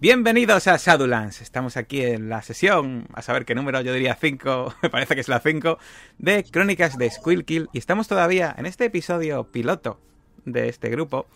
[0.00, 1.40] Bienvenidos a Shadowlands.
[1.40, 5.20] Estamos aquí en la sesión, a saber qué número, yo diría 5, me parece que
[5.22, 5.76] es la 5,
[6.18, 7.68] de Crónicas de Squilkill.
[7.72, 9.98] Y estamos todavía en este episodio piloto
[10.44, 11.26] de este grupo.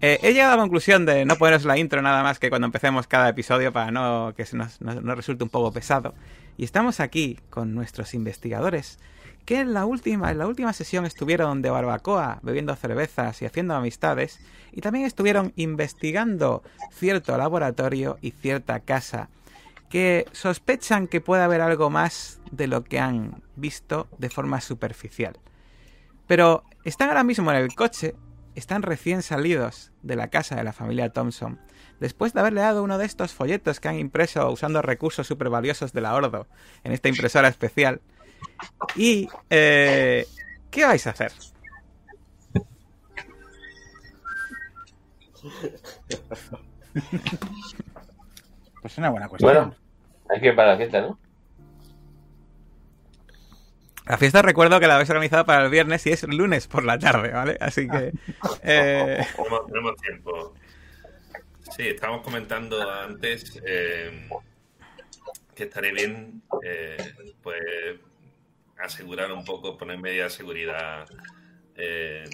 [0.00, 2.66] Eh, he llegado a la conclusión de no poneros la intro nada más que cuando
[2.66, 6.14] empecemos cada episodio para no que se nos, nos resulte un poco pesado.
[6.56, 9.00] Y estamos aquí con nuestros investigadores
[9.44, 13.74] que en la última, en la última sesión estuvieron de barbacoa, bebiendo cervezas y haciendo
[13.74, 14.40] amistades,
[14.72, 19.28] y también estuvieron investigando cierto laboratorio y cierta casa,
[19.90, 25.38] que sospechan que puede haber algo más de lo que han visto de forma superficial.
[26.26, 28.14] Pero están ahora mismo en el coche,
[28.54, 31.60] están recién salidos de la casa de la familia Thompson,
[32.00, 35.92] después de haberle dado uno de estos folletos que han impreso usando recursos super valiosos
[35.92, 36.48] de la Ordo
[36.82, 38.00] en esta impresora especial,
[38.96, 40.26] y, eh,
[40.70, 41.32] ¿qué vais a hacer?
[48.80, 49.52] pues es una buena cuestión.
[49.52, 49.76] Bueno,
[50.30, 51.18] hay que ir para la fiesta, ¿no?
[54.06, 56.98] La fiesta recuerdo que la habéis organizado para el viernes y es lunes por la
[56.98, 57.56] tarde, ¿vale?
[57.60, 58.12] Así que...
[58.62, 59.26] Eh...
[59.36, 60.54] Tenemos, tenemos tiempo.
[61.76, 64.28] Sí, estábamos comentando antes eh,
[65.54, 66.96] que estaría bien, eh,
[67.42, 67.56] pues
[68.84, 71.06] asegurar un poco, poner media seguridad,
[71.76, 72.24] eh,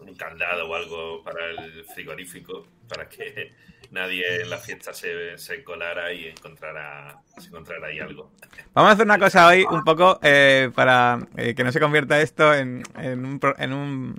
[0.00, 3.52] un candado o algo para el frigorífico, para que
[3.90, 8.32] nadie en la fiesta se, se colara y encontrara, se encontrara ahí algo.
[8.74, 12.20] Vamos a hacer una cosa hoy un poco eh, para eh, que no se convierta
[12.20, 14.16] esto en, en, un, en un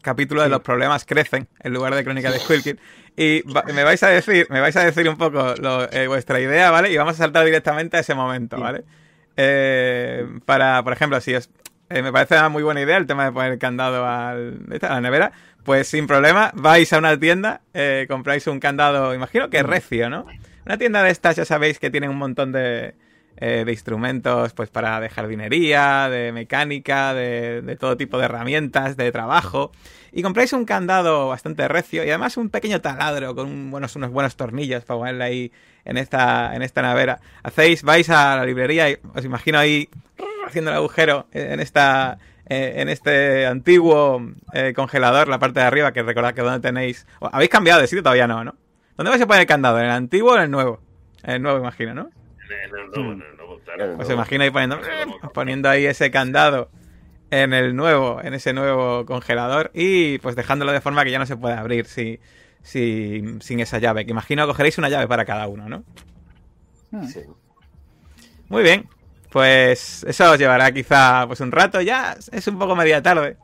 [0.00, 2.78] capítulo de los problemas crecen en lugar de crónica de Squilkin
[3.16, 3.42] y
[3.74, 6.92] me vais a decir me vais a decir un poco lo, eh, vuestra idea vale
[6.92, 8.84] y vamos a saltar directamente a ese momento vale
[9.36, 11.50] eh, para, por ejemplo, si es,
[11.88, 15.00] eh, me parece una muy buena idea el tema de poner candado al, a la
[15.00, 15.32] nevera,
[15.64, 20.26] pues sin problema, vais a una tienda, eh, compráis un candado, imagino que recio, ¿no?
[20.64, 22.94] Una tienda de estas, ya sabéis que tienen un montón de,
[23.38, 28.96] eh, de instrumentos pues para de jardinería, de mecánica, de, de, todo tipo de herramientas,
[28.96, 29.72] de trabajo.
[30.12, 34.36] Y compráis un candado bastante recio y además un pequeño taladro con buenos, unos buenos
[34.36, 35.52] tornillos para ponerle ahí
[35.84, 37.20] en esta, en esta nevera.
[37.42, 39.88] Hacéis, vais a la librería y os imagino ahí
[40.46, 46.04] haciendo el agujero en esta en este antiguo eh, congelador, la parte de arriba, que
[46.04, 47.04] recordad que donde tenéis...
[47.20, 48.54] Habéis cambiado de sitio todavía no, ¿no?
[48.96, 49.78] ¿Dónde vais a poner el candado?
[49.78, 50.80] ¿En el antiguo o en el nuevo?
[51.24, 52.10] En el nuevo, imagino, ¿no?
[52.68, 53.96] En el nuevo, en el nuevo, claro.
[53.98, 54.80] Os imagino ahí poniendo,
[55.32, 56.70] poniendo ahí ese candado
[57.30, 61.26] en el nuevo, en ese nuevo congelador y pues dejándolo de forma que ya no
[61.26, 62.20] se puede abrir si,
[62.62, 64.04] si, sin esa llave.
[64.04, 65.84] Que imagino cogeréis una llave para cada uno, ¿no?
[67.06, 67.20] Sí.
[68.48, 68.88] Muy bien.
[69.30, 71.80] Pues eso os llevará quizá pues un rato.
[71.80, 73.36] Ya es un poco media tarde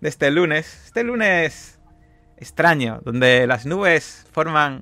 [0.00, 0.84] de este lunes.
[0.86, 1.80] Este lunes
[2.36, 4.80] extraño, donde las nubes forman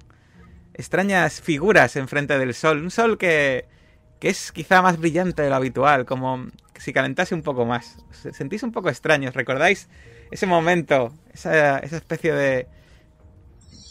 [0.74, 2.82] extrañas figuras enfrente del sol.
[2.82, 3.66] Un sol que,
[4.20, 6.46] que es quizá más brillante de lo habitual, como
[6.76, 7.98] si calentase un poco más.
[8.10, 9.34] Sentís un poco extraños.
[9.34, 9.88] ¿Recordáis
[10.30, 12.68] ese momento, esa, esa especie de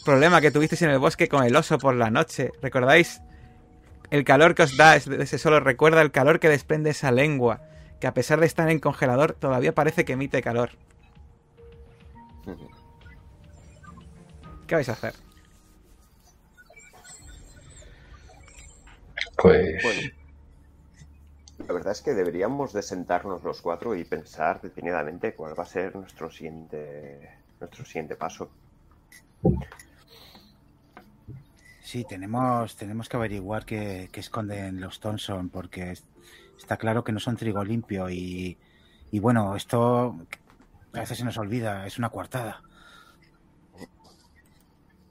[0.04, 2.50] problema que tuvisteis en el bosque con el oso por la noche?
[2.62, 3.20] ¿Recordáis
[4.10, 5.62] el calor que os da ese sol?
[5.62, 7.62] ¿Recuerda el calor que desprende esa lengua?
[8.00, 10.70] Que a pesar de estar en congelador, todavía parece que emite calor.
[14.66, 15.14] ¿Qué vais a hacer?
[19.36, 20.12] Pues.
[21.68, 25.66] La verdad es que deberíamos de sentarnos los cuatro y pensar detenidamente cuál va a
[25.66, 27.30] ser nuestro siguiente,
[27.60, 28.50] nuestro siguiente paso.
[31.82, 35.94] Sí, tenemos, tenemos que averiguar qué, qué esconden los Thompson, porque
[36.56, 38.56] está claro que no son trigo limpio y,
[39.10, 40.16] y bueno, esto
[40.94, 42.62] a veces se nos olvida, es una coartada.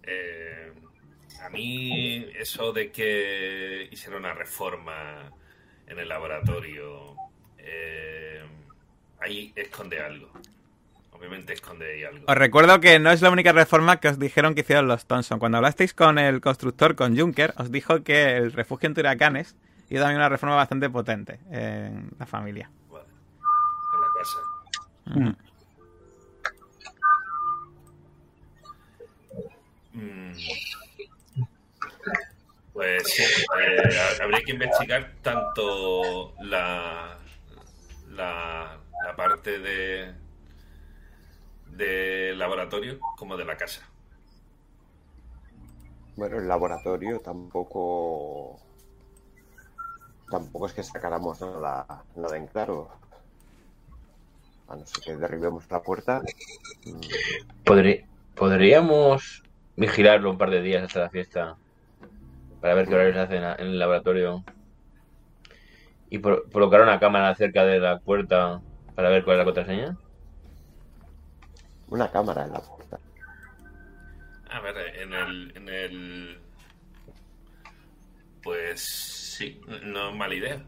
[0.01, 0.73] Eh,
[1.39, 5.31] a mí eso de que hicieron una reforma
[5.87, 7.15] en el laboratorio,
[7.57, 8.41] eh,
[9.19, 10.29] ahí esconde algo.
[11.11, 12.25] Obviamente esconde ahí algo.
[12.27, 15.39] Os recuerdo que no es la única reforma que os dijeron que hicieron los Thompson.
[15.39, 19.55] Cuando hablasteis con el constructor, con Juncker, os dijo que el refugio en huracanes
[19.89, 22.69] hizo también una reforma bastante potente en la familia.
[22.91, 23.05] Vale.
[23.93, 24.37] En la casa.
[25.05, 25.47] Mm.
[29.97, 30.33] Mm.
[32.77, 33.89] Pues sí, eh,
[34.21, 37.17] habría que investigar tanto la,
[38.11, 40.13] la, la parte de
[41.71, 43.81] del laboratorio como de la casa.
[46.17, 48.59] Bueno, el laboratorio tampoco.
[50.29, 52.91] Tampoco es que sacáramos nada, nada en claro.
[54.67, 56.21] A no ser que derribemos la puerta.
[57.65, 59.41] Podrí- podríamos
[59.75, 61.57] vigilarlo un par de días hasta la fiesta
[62.61, 64.43] para ver qué horarios hacen en el laboratorio.
[66.09, 68.61] Y por- colocar una cámara cerca de la puerta
[68.95, 69.97] para ver cuál es la contraseña.
[71.89, 72.99] Una cámara en la puerta.
[74.49, 76.37] A ver, en el, en el...
[78.43, 80.61] Pues sí, no es mala idea.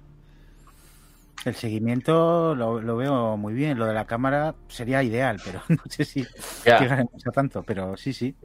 [1.46, 3.80] El seguimiento lo, lo veo muy bien.
[3.80, 6.26] Lo de la cámara sería ideal, pero no sé si
[6.66, 7.64] llegaremos a tanto.
[7.64, 8.36] Pero sí, sí.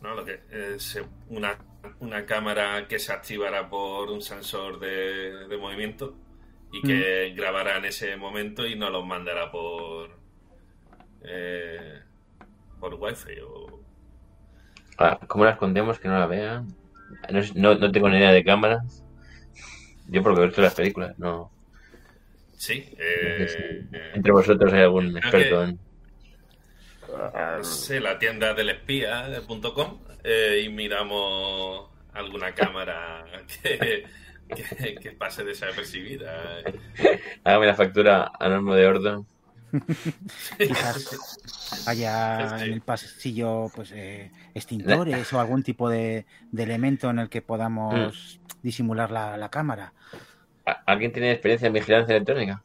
[0.00, 0.14] ¿no?
[0.14, 1.56] Lo que es una,
[2.00, 6.14] una cámara que se activara por un sensor de, de movimiento
[6.72, 10.10] y que grabará en ese momento y nos los mandará por
[11.22, 12.00] eh,
[12.80, 13.80] por wifi o
[14.98, 16.68] Ah, ¿Cómo la escondemos que no la vean?
[17.30, 19.02] No, no, no tengo ni idea de cámaras.
[20.06, 21.50] Yo porque he visto las películas, no.
[22.52, 25.78] sí no sé eh, si entre vosotros hay algún experto que- en.
[27.62, 33.24] Sé, la tienda del espía de punto .com eh, y miramos alguna cámara
[33.62, 34.04] que,
[34.48, 36.62] que, que pase desapercibida
[37.44, 39.26] Hágame la factura a Normo de Ordo.
[40.58, 42.64] Quizás haya Sí.
[42.66, 47.42] en el pasillo pues eh, extintores o algún tipo de, de elemento en el que
[47.42, 48.58] podamos Mm.
[48.62, 49.92] disimular la, la cámara.
[50.64, 52.62] ¿A- ¿Alguien tiene experiencia en vigilancia electrónica?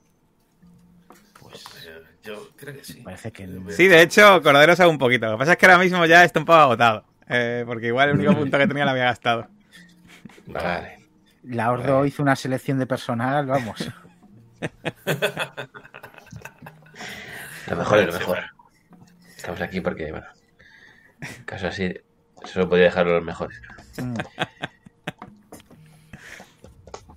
[2.29, 5.25] Yo creo que sí parece que Sí, de hecho, Cordero sabe un poquito.
[5.25, 7.03] Lo que pasa es que ahora mismo ya está un poco agotado.
[7.27, 9.47] eh, porque igual el único punto que tenía lo había gastado.
[10.45, 10.99] Vale.
[11.43, 13.89] la Ordo hizo una selección de personal, vamos.
[17.67, 18.39] Lo mejor es lo mejor.
[19.35, 20.27] Estamos aquí porque, bueno,
[21.21, 21.93] en caso así,
[22.45, 23.59] solo podía dejarlo los mejores.
[23.97, 24.15] Mm.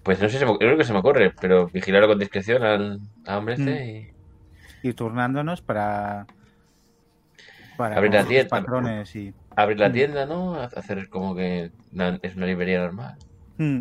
[0.03, 3.01] Pues no sé, se me, creo que se me ocurre, pero vigilarlo con discreción al,
[3.25, 4.12] al hombre este y
[4.83, 6.27] Ir turnándonos para,
[7.77, 8.49] para Abrir la tienda.
[8.51, 9.93] patrones y abrir la Mm.
[9.93, 10.55] tienda, ¿no?
[10.61, 11.71] Hacer como que
[12.23, 13.17] es una librería normal.
[13.59, 13.81] Mm.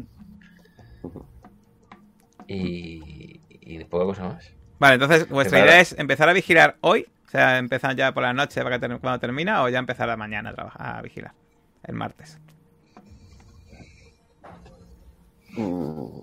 [2.48, 4.52] Y, y poca cosa más.
[4.80, 7.08] Vale, entonces, ¿vuestra idea es empezar a vigilar hoy?
[7.28, 10.10] O sea, empezar ya por la noche para que ter- cuando termina o ya empezar
[10.10, 11.34] a mañana a, trabajar, a vigilar?
[11.84, 12.40] El martes.
[15.58, 16.22] Mm,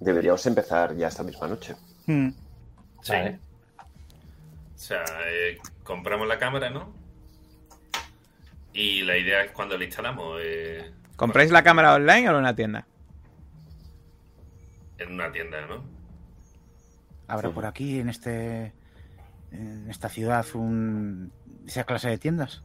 [0.00, 1.74] Deberíamos empezar ya esta misma noche.
[2.06, 2.28] Mm.
[3.02, 3.12] Sí.
[3.12, 3.38] Vale.
[4.84, 6.94] O sea, eh, compramos la cámara, ¿no?
[8.74, 12.54] Y la idea es cuando la instalamos eh, ¿Compráis la cámara online o en una
[12.54, 12.86] tienda?
[14.98, 15.82] en una tienda, ¿no?
[17.28, 18.74] Habrá por aquí en este
[19.52, 21.32] en esta ciudad un
[21.66, 22.62] esa clase de tiendas.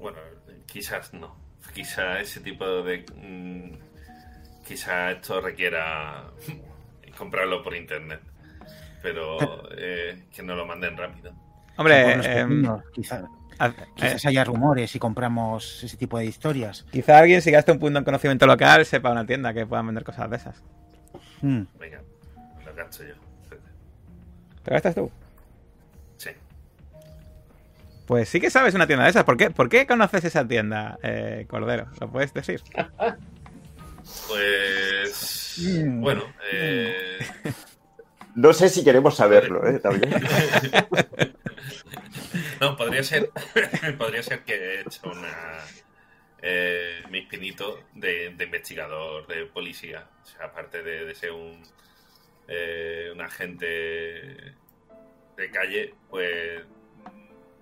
[0.00, 0.20] Bueno,
[0.64, 1.36] quizás no.
[1.74, 3.04] Quizás ese tipo de...
[3.14, 6.30] mm, quizás esto requiera
[7.18, 8.22] comprarlo por internet.
[9.02, 11.47] Pero eh, que no lo manden rápido.
[11.78, 13.28] Hombre, Pueblos pequeños, quizá-
[13.58, 16.84] haz- quizás eh, haya rumores y compramos ese tipo de historias.
[16.92, 20.04] quizá alguien si gasta un punto en conocimiento local sepa una tienda que pueda vender
[20.04, 20.62] cosas de esas.
[21.40, 21.62] Mm.
[21.80, 22.00] Venga,
[22.66, 23.14] lo gasto yo.
[24.64, 25.10] ¿Te gastas tú?
[26.18, 26.30] Sí.
[28.06, 29.24] Pues sí que sabes una tienda de esas.
[29.24, 31.86] ¿Por qué, ¿Por qué conoces esa tienda, eh, Cordero?
[32.00, 32.60] ¿Lo puedes decir?
[34.26, 35.56] Pues...
[35.60, 36.00] Mm.
[36.00, 36.22] Bueno,
[36.52, 37.18] eh,
[38.34, 39.78] No sé si queremos saberlo, ¿eh?
[39.82, 40.14] También.
[42.60, 43.30] No, podría ser.
[43.98, 45.58] podría ser que he hecho una.
[46.40, 50.08] Eh, mis pinitos de, de investigador, de policía.
[50.22, 51.62] O sea, aparte de, de ser un.
[52.48, 53.66] eh, un agente
[55.36, 56.62] de calle, pues.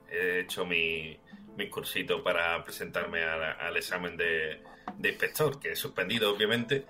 [0.09, 1.19] He hecho mi,
[1.57, 4.63] mi cursito para presentarme a- al examen de,
[4.99, 6.87] de inspector, que he suspendido, obviamente.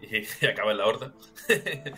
[0.00, 1.12] Y, y acaba en la horda.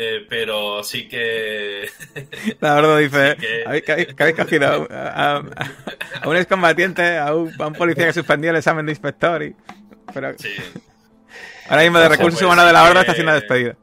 [0.00, 1.88] Eh, pero sí que.
[2.60, 5.42] La verdad dice, Sí que- ¿habéis, que que cogido a, a-
[6.22, 9.56] a un excombatiente, a un, a un policía que suspendió el examen de inspector y...
[10.14, 10.50] Pero Sí,
[11.68, 13.76] ahora mismo de Pues recursos sí humanos de la horda está que- siendo despedido.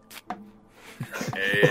[1.36, 1.70] Eh,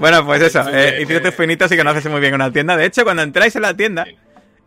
[0.00, 0.60] Bueno, pues eso,
[1.00, 2.76] hiciste eh, finitos y conoces muy bien una tienda.
[2.76, 4.16] De hecho, cuando entráis en la tienda, Sí.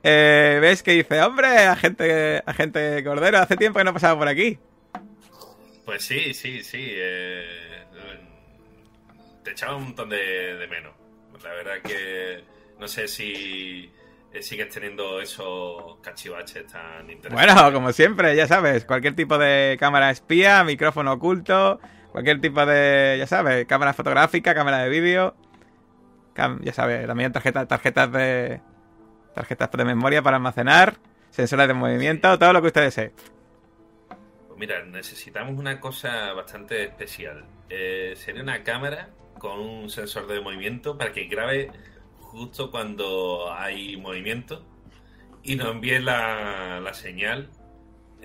[0.04, 4.60] Eh, ves que dice, hombre, agente, agente Cordero, hace tiempo que no pasaba por aquí.
[5.86, 6.86] pues sí, sí, sí.
[6.90, 7.46] eh,
[9.44, 10.18] te echaba un montón de,
[10.56, 10.94] de menos.
[11.44, 12.44] La verdad que
[12.80, 13.92] no sé si
[14.34, 17.56] eh, sigues teniendo esos cachivaches tan interesantes.
[17.56, 21.80] Bueno, como siempre, ya sabes, cualquier tipo de cámara espía, micrófono oculto,
[22.12, 25.36] cualquier tipo de, ya sabes, cámara fotográfica, cámara de vídeo,
[26.62, 28.62] ya sabes, también tarjetas, tarjetas de
[29.38, 30.96] tarjetas de memoria para almacenar,
[31.30, 33.12] sensores de movimiento, todo lo que usted desee.
[34.48, 37.46] Pues mira, necesitamos una cosa bastante especial.
[37.70, 41.70] Eh, sería una cámara con un sensor de movimiento para que grabe
[42.20, 44.66] justo cuando hay movimiento
[45.44, 47.52] y nos envíe la, la señal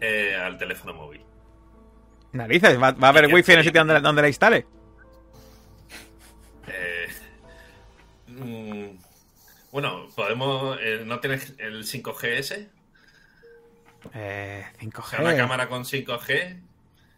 [0.01, 1.21] eh, al teléfono móvil.
[2.33, 4.67] Narices, ¿va, va a haber wifi en el sitio donde, donde la instale?
[6.69, 7.07] Eh,
[8.29, 9.02] mm,
[9.73, 10.79] bueno, podemos.
[10.81, 12.69] eh, ¿No tienes el 5G ese?
[14.15, 14.65] Eh,
[14.97, 15.37] O sea, una 5G.
[15.37, 16.61] cámara con 5G.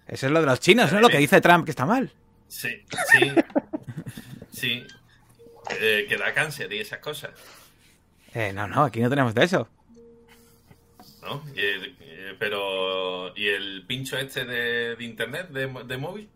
[0.06, 1.00] Eso es lo de los chinos, ¿no?
[1.00, 2.10] Lo que dice Trump que está mal.
[2.48, 2.68] Sí,
[3.12, 3.32] sí.
[4.52, 4.86] sí.
[5.80, 7.30] Eh, que da cáncer y esas cosas,
[8.34, 9.66] Eh, no, no, aquí no tenemos de eso.
[11.22, 11.42] ¿no?
[11.54, 13.34] Y el- eh, pero.
[13.36, 16.28] ¿Y el pincho este de, de internet, de, de móvil?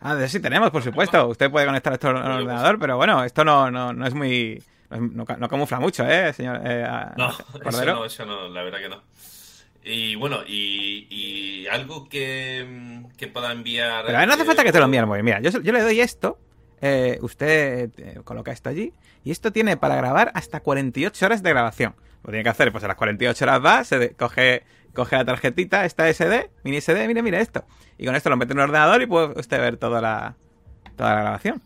[0.00, 1.26] Ah, de sí tenemos, por supuesto.
[1.28, 4.62] Usted puede conectar esto al ordenador, pero bueno, esto no, no, no es muy...
[4.98, 8.62] No, es- no no camufla mucho, ¿eh, señor eh, No, eso no, eso no, la
[8.62, 9.02] verdad que no.
[9.84, 14.04] Y bueno, y, y algo que, que pueda enviar.
[14.06, 15.24] Pero no hace eh, falta que te lo envíe el móvil.
[15.24, 16.38] Mira, yo, le doy esto,
[16.80, 18.92] eh, usted eh, coloca esto allí,
[19.24, 21.96] y esto tiene para grabar hasta 48 horas de grabación.
[22.22, 24.62] Lo tiene que hacer, pues a las 48 horas va, se de- coge,
[24.94, 27.64] coge la tarjetita, esta SD, mini SD, mire, mire esto.
[27.98, 30.36] Y con esto lo mete en un ordenador y puede usted ver toda la,
[30.96, 31.60] toda la grabación.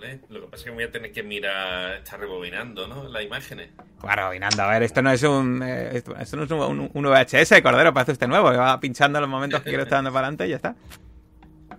[0.00, 3.08] Vale, lo que pasa es que voy a tener que mirar, estar rebobinando, ¿no?
[3.08, 3.70] Las imágenes.
[4.00, 6.90] Claro, Vinando, a ver, esto no es un, eh, esto, esto no es un, un-
[6.94, 10.12] un VHS, Cordero, parece usted nuevo, que va pinchando los momentos que quiere estar dando
[10.12, 10.76] para adelante y ya está.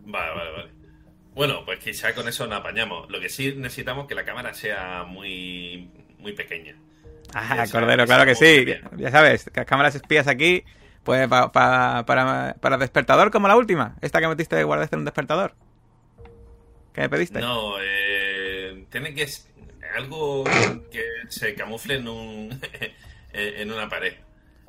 [0.06, 0.70] Vale, vale, vale.
[1.34, 3.10] Bueno, pues quizá con eso nos apañamos.
[3.10, 6.76] Lo que sí necesitamos es que la cámara sea muy, muy pequeña.
[7.34, 8.66] Ah, Cordero, claro que sí.
[8.98, 10.64] Ya sabes, que las cámaras espías aquí,
[11.04, 13.96] pues pa- pa- para, para despertador como la última.
[14.02, 15.54] Esta que metiste de guardaste en un despertador.
[17.00, 17.40] ¿Qué me pediste?
[17.40, 19.50] No, eh, tiene que ser
[19.96, 20.44] algo
[20.92, 22.60] que se camufle en un
[23.34, 24.16] en una pared.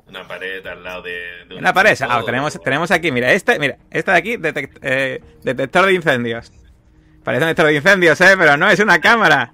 [0.07, 1.11] Una pared al lado de,
[1.49, 1.93] de un Una pared.
[2.07, 6.53] Ah, tenemos, tenemos aquí, mira, este, mira, esta de aquí, detect- eh, detector de incendios.
[7.21, 9.53] Parece un detector de incendios, eh, pero no es una cámara.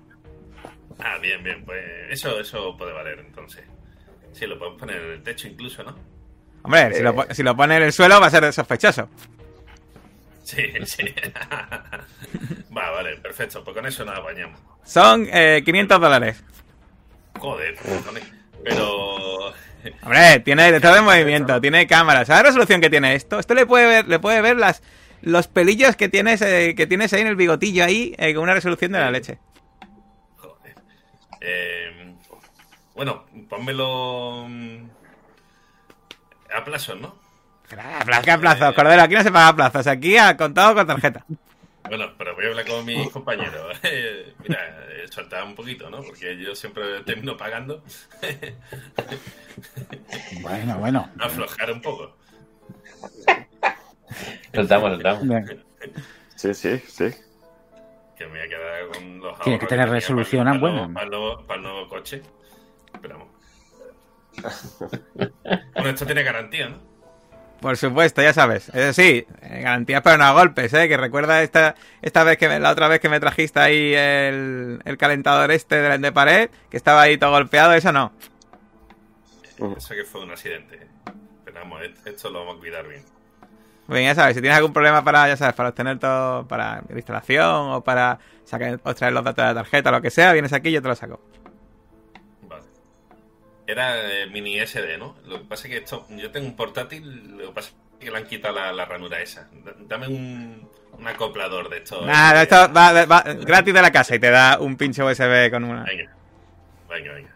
[0.99, 3.63] Ah, bien, bien, pues eso, eso puede valer entonces.
[4.33, 5.97] Sí, lo podemos poner en el techo incluso, ¿no?
[6.61, 9.09] Hombre, si, lo, po- si lo pone en el suelo va a ser sospechoso.
[10.47, 11.03] Sí, sí.
[12.77, 13.61] Va, vale, perfecto.
[13.65, 14.57] Pues con eso nos apañamos.
[14.85, 16.43] Son eh, 500 dólares.
[17.37, 17.75] Joder,
[18.63, 19.53] pero...
[20.03, 22.27] Hombre, tiene detector de movimiento, tiene cámaras.
[22.27, 23.39] ¿Sabes la resolución que tiene esto?
[23.39, 24.81] Esto le puede ver, le puede ver las,
[25.21, 28.53] los pelillos que tienes, eh, que tienes ahí en el bigotillo ahí, eh, con una
[28.53, 29.39] resolución de la leche.
[30.37, 30.75] Joder.
[31.41, 32.15] Eh,
[32.95, 34.89] bueno, pónmelo mm,
[36.55, 37.26] a plazos, ¿no?
[37.69, 41.25] A plazo, a plazo, Cordero, aquí no se paga plazos, aquí ha contado con tarjeta.
[41.87, 43.77] Bueno, pero voy a hablar con mis compañeros.
[43.83, 44.59] Eh, Mira,
[44.89, 46.01] eh, soltar un poquito, ¿no?
[46.01, 47.83] Porque yo siempre termino pagando.
[50.41, 51.09] Bueno, bueno.
[51.19, 52.15] Aflojar un poco.
[54.53, 55.25] Soltamos, soltamos.
[56.35, 57.05] Sí, sí, sí.
[58.15, 60.93] Que me voy a quedar con los Tiene que tener resolución para, para, buena.
[60.93, 62.21] para el nuevo, para el nuevo coche.
[62.93, 63.27] Esperamos.
[65.73, 66.77] Bueno, esto tiene garantía, ¿no?
[67.61, 68.69] Por supuesto, ya sabes.
[68.69, 70.87] Eso sí, eh, garantías pero no golpes, ¿eh?
[70.87, 71.73] Que recuerda esta,
[72.03, 75.75] esta vez que me- la otra vez que me trajiste ahí el, el calentador este
[75.81, 78.11] de, de pared, que estaba ahí todo golpeado, eso no.
[79.75, 80.87] Eso que fue un accidente.
[81.43, 83.03] Pero vamos, et- esto lo vamos a cuidar bien.
[83.87, 86.95] Bien, ya sabes, si tienes algún problema para, ya sabes, para obtener todo, para la
[86.95, 90.53] instalación o para sacar, o traer los datos de la tarjeta, lo que sea, vienes
[90.53, 91.21] aquí y yo te lo saco.
[93.67, 95.15] Era eh, mini SD, ¿no?
[95.25, 97.69] Lo que pasa es que esto, yo tengo un portátil, lo que pasa
[97.99, 99.49] es que le han quitado la, la ranura esa.
[99.87, 102.05] Dame un, un acoplador de esto.
[102.05, 105.51] Nada, eh, esto va, va gratis de la casa y te da un pinche USB
[105.51, 105.83] con una...
[105.83, 106.11] Venga,
[106.89, 107.33] venga, venga.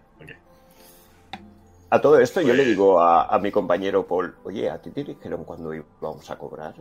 [1.90, 4.92] A todo esto yo le Pues- digo a, a mi compañero Paul, oye, ¿a ti
[4.92, 6.74] te dijeron cuándo íbamos a cobrar?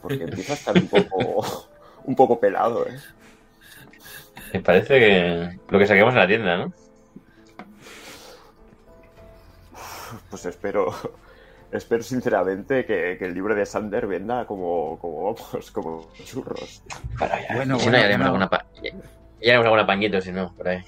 [0.00, 1.68] Porque empieza a estar un poco,
[2.04, 2.98] un poco pelado, ¿eh?
[4.54, 6.72] Me parece que lo que saquemos en la tienda, ¿no?
[10.30, 10.92] Pues espero,
[11.72, 16.82] espero sinceramente que, que el libro de Sander venda como, como vamos, como churros.
[17.18, 17.38] Para.
[17.54, 18.44] Bueno, si bueno, no, ya haremos bueno.
[18.44, 20.84] alguna pa- ya- ya haremos alguna pañito, si no, por ahí.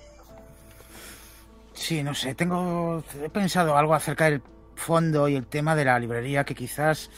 [1.72, 3.02] Sí, no sé, tengo.
[3.22, 4.42] He pensado algo acerca del
[4.76, 7.10] fondo y el tema de la librería que quizás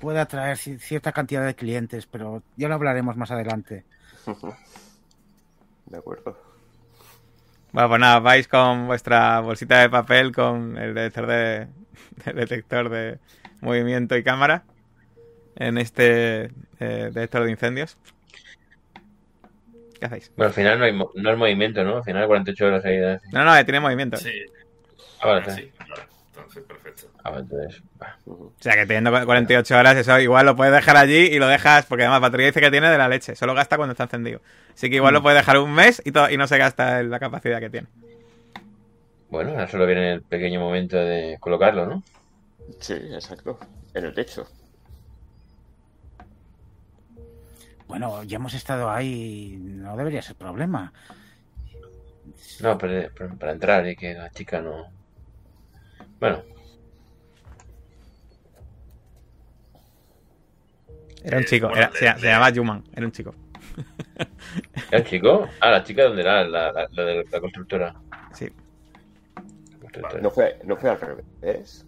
[0.00, 3.84] pueda atraer ci- cierta cantidad de clientes, pero ya lo hablaremos más adelante.
[5.86, 6.36] De acuerdo.
[7.74, 11.66] Bueno, pues nada, vais con vuestra bolsita de papel con el detector de,
[12.26, 13.18] el detector de
[13.60, 14.62] movimiento y cámara
[15.56, 16.44] en este
[16.78, 17.98] eh, detector de incendios.
[19.98, 20.30] ¿Qué hacéis?
[20.36, 21.96] Bueno, al final no hay, mo- no hay movimiento, ¿no?
[21.96, 22.96] Al final 48 horas ahí.
[22.96, 24.18] de- No, no, eh, tiene movimiento.
[24.18, 24.30] Sí,
[25.20, 25.62] Ah, vale, ah, sí.
[25.62, 26.02] sí, claro.
[26.36, 27.10] Entonces, perfecto.
[27.22, 27.82] Ah, entonces.
[28.26, 31.86] O sea que teniendo 48 horas, eso igual lo puedes dejar allí y lo dejas,
[31.86, 34.40] porque además batería dice que tiene de la leche, solo gasta cuando está encendido.
[34.74, 37.60] Así que igual lo puedes dejar un mes y, y no se gasta la capacidad
[37.60, 37.86] que tiene.
[39.30, 42.02] Bueno, ahora solo viene el pequeño momento de colocarlo, ¿no?
[42.80, 43.58] Sí, exacto.
[43.94, 44.46] En el techo.
[47.86, 50.92] Bueno, ya hemos estado ahí, no debería ser problema.
[52.60, 54.88] No, pero, pero para entrar y que la chica no.
[56.20, 56.42] Bueno,
[61.22, 63.34] Era un Eh, chico, era- se, llamaba Juman, era un chico.
[64.90, 65.48] ¿era el chico?
[65.60, 66.44] Ah, la chica, ¿dónde era?
[66.44, 67.94] La, la, la de la constructora.
[68.32, 68.50] Sí.
[69.80, 70.22] Constructora.
[70.22, 71.86] No fue, no fue al revés.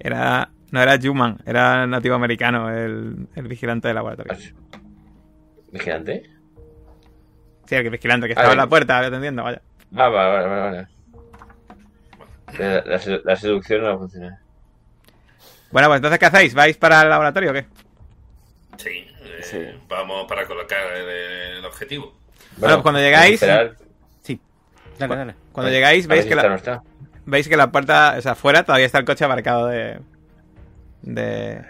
[0.00, 4.32] Era, no era Juman, era nativo americano, el, el vigilante del laboratorio.
[4.32, 4.78] Ah.
[5.70, 6.22] ¿Vigilante?
[7.66, 9.60] Sí, el vigilante que Ah, estaba en la puerta atendiendo, vaya.
[9.94, 10.88] Ah, vale, vale, vale.
[12.58, 14.38] La, la sedu- la seducción no va a funcionar.
[15.70, 16.54] Bueno, pues entonces, ¿qué hacéis?
[16.54, 17.66] ¿Vais para el laboratorio o qué?
[18.76, 18.90] Sí,
[19.22, 19.58] eh, Sí.
[19.88, 21.08] vamos para colocar el,
[21.58, 22.14] el objetivo.
[22.56, 23.40] Bueno, pues cuando llegáis-
[24.22, 24.40] Sí,
[24.98, 25.34] dale, dale.
[25.52, 26.82] Cuando llegáis, veis que, la, no está.
[27.26, 29.98] veis que la puerta, o sea, afuera todavía está el coche aparcado de.
[31.02, 31.64] de.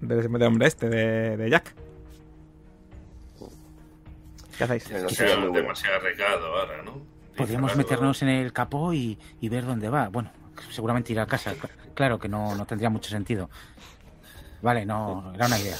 [0.00, 1.74] del, del hombre este, de, de Jack.
[4.56, 4.90] ¿Qué hacéis?
[4.90, 7.02] No sea, demasiado arriesgado ahora, ¿no?
[7.36, 10.08] Podríamos meternos en el capó y, y ver dónde va.
[10.08, 10.30] Bueno,
[10.70, 11.54] seguramente ir a casa.
[11.54, 13.50] Cl- Claro que no, no tendría mucho sentido.
[14.62, 15.76] Vale, no, era una idea.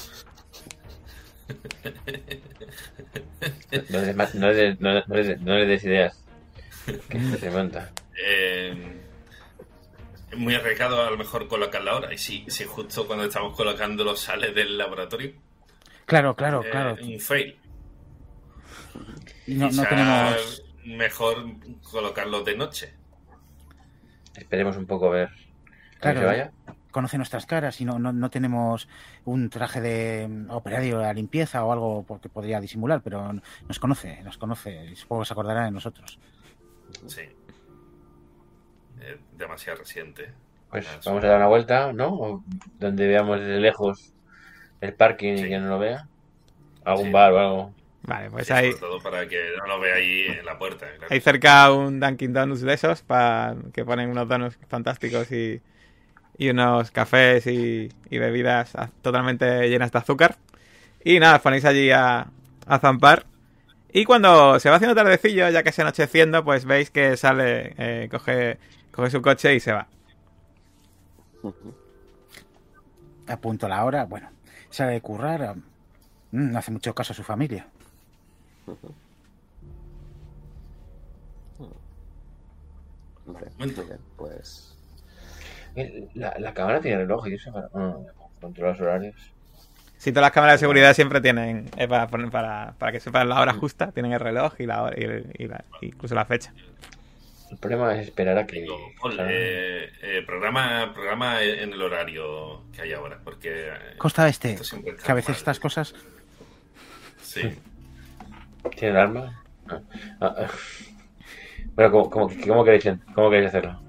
[3.89, 6.19] No le des, más- no le des- no des- no le des ideas.
[7.09, 7.91] Que se monta.
[8.27, 9.01] Eh,
[10.31, 12.13] es muy arriesgado a lo mejor colocarla ahora.
[12.13, 15.33] Y si, si justo cuando estamos colocándolo sale del laboratorio,
[16.05, 16.97] Claro, claro, eh, claro.
[17.01, 17.57] un fail.
[19.47, 20.63] Y no, no tenemos.
[20.85, 21.45] Mejor
[21.91, 22.93] colocarlo de noche.
[24.35, 25.29] Esperemos un poco a ver.
[25.29, 26.19] a que Claro.
[26.19, 26.51] se vaya.
[26.91, 28.87] Conoce nuestras caras y no, no, no tenemos
[29.25, 33.79] un traje de mm, operario de la limpieza o algo porque podría disimular, pero nos
[33.79, 36.19] conoce, nos conoce y supongo que se acordará de nosotros.
[37.07, 37.21] Sí.
[39.01, 40.31] Eh, demasiado reciente.
[40.69, 42.13] Pues vamos a dar una vuelta, ¿no?
[42.13, 42.43] O
[42.79, 44.13] donde veamos desde lejos
[44.81, 45.45] el parking Sí.
[45.45, 46.07] y que no lo vea.
[46.85, 47.11] Algún Sí.
[47.11, 47.73] bar o algo.
[48.05, 50.85] Vale, pues Sí, hay, sobre todo para que no lo vea ahí en la puerta.
[50.97, 51.07] claro.
[51.09, 55.61] hay cerca un Dunkin' Donuts de esos para que ponen unos donuts fantásticos y,
[56.37, 60.35] y unos cafés y, y bebidas totalmente llenas de azúcar.
[61.03, 62.27] Y nada, os ponéis allí a,
[62.67, 63.25] a zampar.
[63.93, 68.07] Y cuando se va haciendo tardecillo, ya que se anocheciendo, pues veis que sale, eh,
[68.09, 68.57] coge,
[68.91, 69.87] coge su coche y se va.
[73.27, 74.29] Apunto la hora, bueno,
[74.69, 75.61] sale de currar, mm,
[76.51, 77.67] no hace mucho caso a su familia.
[83.25, 83.81] Vale, Momento.
[83.81, 84.75] muy bien, pues.
[85.75, 87.69] Eh, La, la cámara tiene reloj y eso para
[88.41, 89.15] controlar los horarios.
[89.97, 93.39] Si todas las cámaras de seguridad siempre tienen, eh, para, para, para que sepan la
[93.39, 96.53] hora justa, tienen el reloj y la hora, y, el- y la- incluso la fecha.
[97.49, 98.65] El problema es esperar a que.
[98.65, 105.11] Eh, eh, programa, programa en el horario que hay ahora, porque eh, Costa este, que
[105.11, 105.37] a veces mal.
[105.37, 105.93] estas cosas
[107.21, 107.41] Sí.
[108.71, 109.43] ¿Tiene el arma?
[109.67, 109.81] Ah,
[110.21, 110.47] ah, ah.
[111.75, 113.81] Bueno, ¿cómo, cómo, cómo queréis, cómo queréis hacerlo?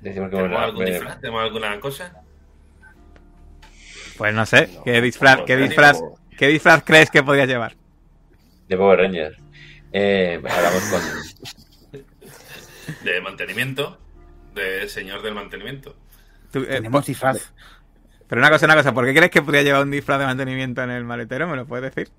[0.00, 1.20] Decimos que ¿Tenemos algún disfraz?
[1.20, 2.22] ¿Tenemos alguna cosa?
[4.18, 6.00] Pues no sé, ¿qué disfraz, qué disfraz,
[6.36, 7.74] qué disfraz crees que podrías llevar?
[8.68, 9.38] de Power Rangers.
[9.92, 11.02] Eh, hablamos con.
[13.02, 13.98] De mantenimiento,
[14.54, 15.96] de señor del mantenimiento.
[16.52, 17.52] Tú, eh, tenemos disfraz.
[18.28, 20.82] pero una cosa, una cosa, ¿por qué crees que podría llevar un disfraz de mantenimiento
[20.82, 21.48] en el maletero?
[21.48, 22.12] ¿Me lo puedes decir?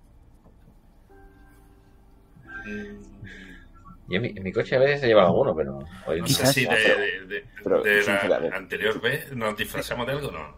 [4.08, 5.80] Yo en mi, en mi coche a veces he llevado alguno, pero.
[6.06, 6.28] hoy No no.
[6.28, 10.56] sé si de, de- de- Pero, de la anterior vez nos disfrazamos de algo, no.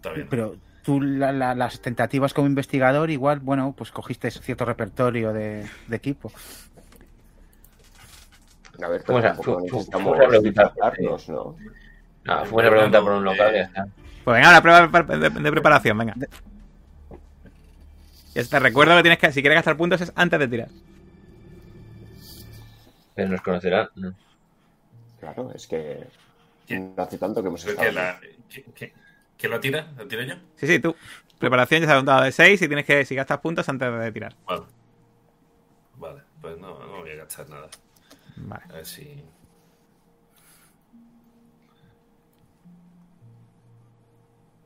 [0.00, 0.30] Todavía no.
[0.30, 5.66] Pero tú la- la- las tentativas como investigador igual, bueno, pues cogiste cierto repertorio de,
[5.88, 6.30] de equipo.
[8.80, 10.66] A ver, ¿Cómo pero se- tampoco necesitamos fuimos a preguntar?
[10.72, 11.56] disfrazarnos, ¿no?
[12.28, 13.88] Ah, fuimos a preguntar por un local y ya está.
[14.24, 14.86] Pues venga, una prueba
[15.18, 16.14] de, de- de preparación, venga.
[18.34, 20.68] Ya te recuerdo que tienes que, si quieres gastar puntos es antes de tirar.
[23.18, 23.88] Pero nos conocerán.
[23.96, 24.14] ¿no?
[25.18, 26.06] Claro, es que
[26.68, 26.94] ¿Quién?
[26.96, 27.88] no hace tanto que hemos Creo estado.
[27.90, 28.92] que la, que, que-
[29.36, 29.88] ¿Quién la tira?
[29.96, 30.34] ¿La tiro yo?
[30.56, 30.94] Sí, sí, tú.
[31.40, 33.92] Preparación ya se ha un dado de 6 y tienes que, si gastas puntos antes
[33.92, 34.36] de tirar.
[34.46, 34.62] Vale.
[35.96, 37.68] Vale, pues no, no voy a gastar nada.
[38.36, 38.64] Vale.
[38.68, 39.24] A ver si.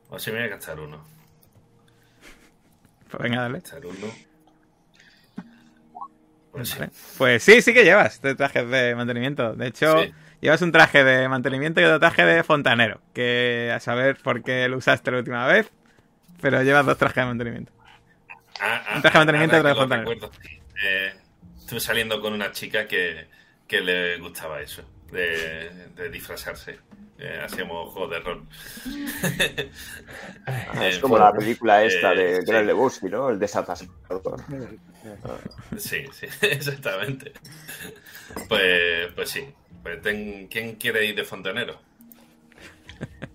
[0.09, 1.03] O si me voy a gastar uno.
[3.09, 3.59] Pues venga, dale.
[3.59, 4.07] Gastar uno.
[6.53, 6.79] Pues sí.
[6.79, 6.91] Vale.
[7.17, 9.53] Pues sí, sí que llevas este trajes de mantenimiento.
[9.55, 10.13] De hecho, Sí.
[10.39, 13.01] llevas un traje de mantenimiento y otro traje de fontanero.
[13.13, 15.69] Que a saber por qué lo usaste la última vez,
[16.41, 17.71] pero llevas dos trajes de mantenimiento.
[18.61, 20.31] Ah, ah, Un traje de mantenimiento y otro de fontanero.
[20.85, 21.13] eh,
[21.59, 23.27] estuve saliendo con una chica que,
[23.67, 24.83] que le gustaba eso,
[25.13, 26.79] de, de disfrazarse.
[27.19, 28.47] Eh, hacíamos juegos de rol.
[30.45, 32.45] Ah, es Eh, como la película esta eh, de sí.
[32.45, 33.29] Gran Lebowski, ¿no?
[33.29, 34.45] El desatascador.
[35.77, 37.33] Sí, sí, exactamente.
[38.47, 39.47] Pues, pues sí.
[39.81, 41.79] Pues ten- ¿Quién quiere ir de fontanero?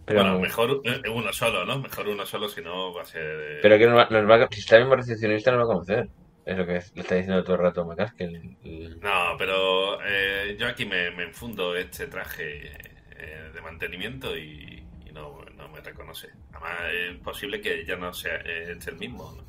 [0.04, 1.78] Pero, Bueno, mejor eh, uno solo, ¿no?
[1.80, 3.22] Mejor uno solo, si no va a ser...
[3.24, 5.64] eh, pero que nos va, nos va a- si está el mismo recepcionista, nos va
[5.64, 6.08] a conocer.
[6.48, 9.98] Es lo que le está diciendo todo el rato Macas, que el- el- No, pero
[10.02, 12.72] eh, yo aquí me, me enfundo este traje
[13.16, 16.28] eh, de mantenimiento y, y no, no me reconoce.
[16.52, 19.30] Además, es posible que ya no sea eh, este el mismo.
[19.36, 19.44] ¿no?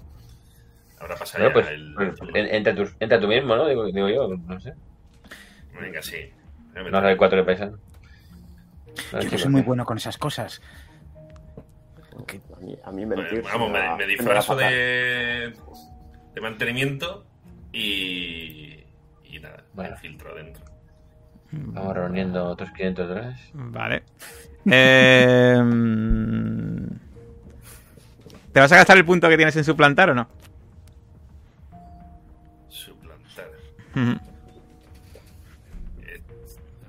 [1.00, 1.94] Habrá pasado Bueno, pues, el...
[2.18, 3.66] pues, en- entra, tú, entra tú mismo, ¿no?
[3.70, 4.74] Digo, digo yo, no sé.
[5.80, 6.30] Venga, sí.
[6.92, 7.78] No hay cuatro de paisano.
[9.14, 10.62] No, Yo no soy muy bueno con esas cosas.
[12.54, 13.42] A mí, a mí Pues, mentir.
[13.44, 15.54] vamos, me, me disfrazo de,
[16.34, 17.26] de mantenimiento
[17.72, 18.84] y,
[19.26, 19.92] y nada, Bueno.
[19.92, 20.64] me filtro dentro.
[21.52, 23.40] Vamos reuniendo otros 500 dólares.
[23.54, 24.04] Vale.
[24.70, 26.86] Eh, mm,
[28.54, 30.28] ¿Te vas a gastar el punto que tienes en suplantar o no?
[32.68, 33.48] Suplantar.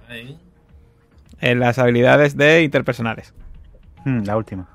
[0.09, 0.38] Ahí.
[1.40, 3.33] En las habilidades de interpersonales.
[4.05, 4.68] Mm, la última.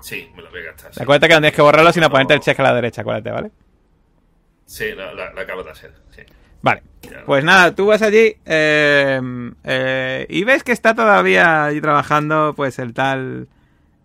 [0.00, 0.94] Sí, me lo voy a gastar.
[0.94, 1.02] sí.
[1.02, 3.50] Acuérdate que no tienes que borrarlo sino ponerte el check a la derecha, acuérdate, ¿vale?
[4.66, 5.92] Sí, la, la- la acabo de hacer.
[6.14, 6.22] Sí.
[6.62, 6.82] Vale.
[7.24, 9.20] Pues nada, tú vas allí eh,
[9.64, 13.48] eh, y ves que está todavía allí trabajando, pues el tal,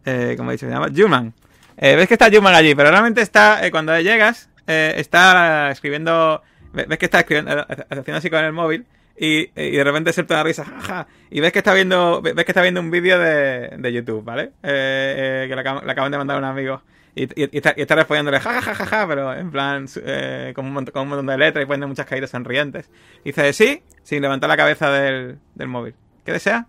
[0.05, 0.51] eh, ¿cómo?
[0.57, 1.33] Se llama Juman.
[1.77, 6.97] Eh, ves que está Juman allí, pero realmente está, cuando llegas, está escribiendo, ve- ves
[6.99, 8.85] que está escribiendo, haciendo así con el móvil
[9.17, 12.51] y, y de repente suelta una risa, jaja, y ves que está viendo, ves que
[12.51, 14.51] está viendo un vídeo de, de YouTube, ¿vale?
[14.63, 16.81] Eh, eh, que le, acaban- le acaban de mandar a un amigo.
[17.15, 21.03] Y, y- y está, está respondiéndole jajajaja, pero en plan eh, con, un montón, con
[21.03, 22.89] un montón de letras y poniendo muchas caídas sonrientes.
[23.23, 25.93] Y dice, sí, sin levantar la cabeza del, del móvil.
[26.25, 26.65] ¿Qué desea?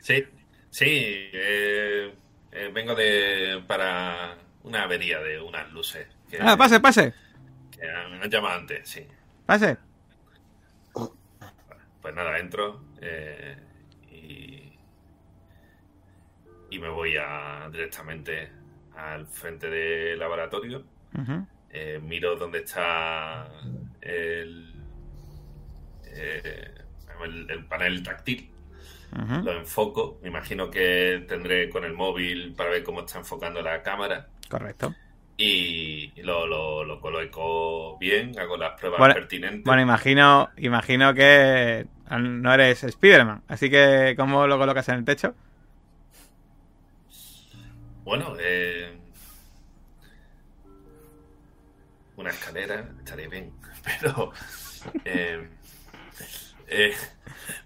[0.00, 0.24] Sí,
[0.70, 0.86] sí.
[1.32, 2.12] eh,
[2.72, 6.06] vengo de para una avería de unas luces.
[6.30, 7.12] Que, Ah, pase, pase,
[7.72, 9.06] que me han llamado antes, sí.
[9.44, 9.76] pase.
[12.06, 13.56] Pues nada, entro eh,
[14.12, 14.72] y,
[16.70, 18.48] y me voy a, directamente
[18.96, 20.84] al frente del laboratorio.
[21.68, 23.48] Eh, miro dónde está
[24.00, 24.72] el,
[26.04, 26.74] eh,
[27.24, 28.52] el, el panel táctil.
[29.42, 30.20] Lo enfoco.
[30.22, 34.28] Me imagino que tendré con el móvil para ver cómo está enfocando la cámara.
[34.48, 34.94] Correcto.
[35.38, 39.64] Y lo, lo, lo coloco bien, hago las pruebas Bueno, pertinentes.
[39.64, 45.34] Bueno, imagino, imagino que no eres Spiderman, así que ¿cómo lo colocas en el techo?
[48.04, 48.96] Bueno, eh,
[52.16, 53.52] una escalera estaría bien,
[53.84, 54.32] pero
[55.04, 55.48] eh,
[56.68, 56.94] eh,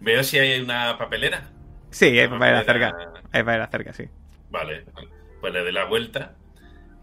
[0.00, 1.50] veo si hay una papelera.
[1.90, 3.20] Sí, hay Una papelera papelera- cerca.
[3.32, 4.04] Hay papelera cerca, sí.
[4.50, 4.84] Vale,
[5.40, 6.34] pues le doy la vuelta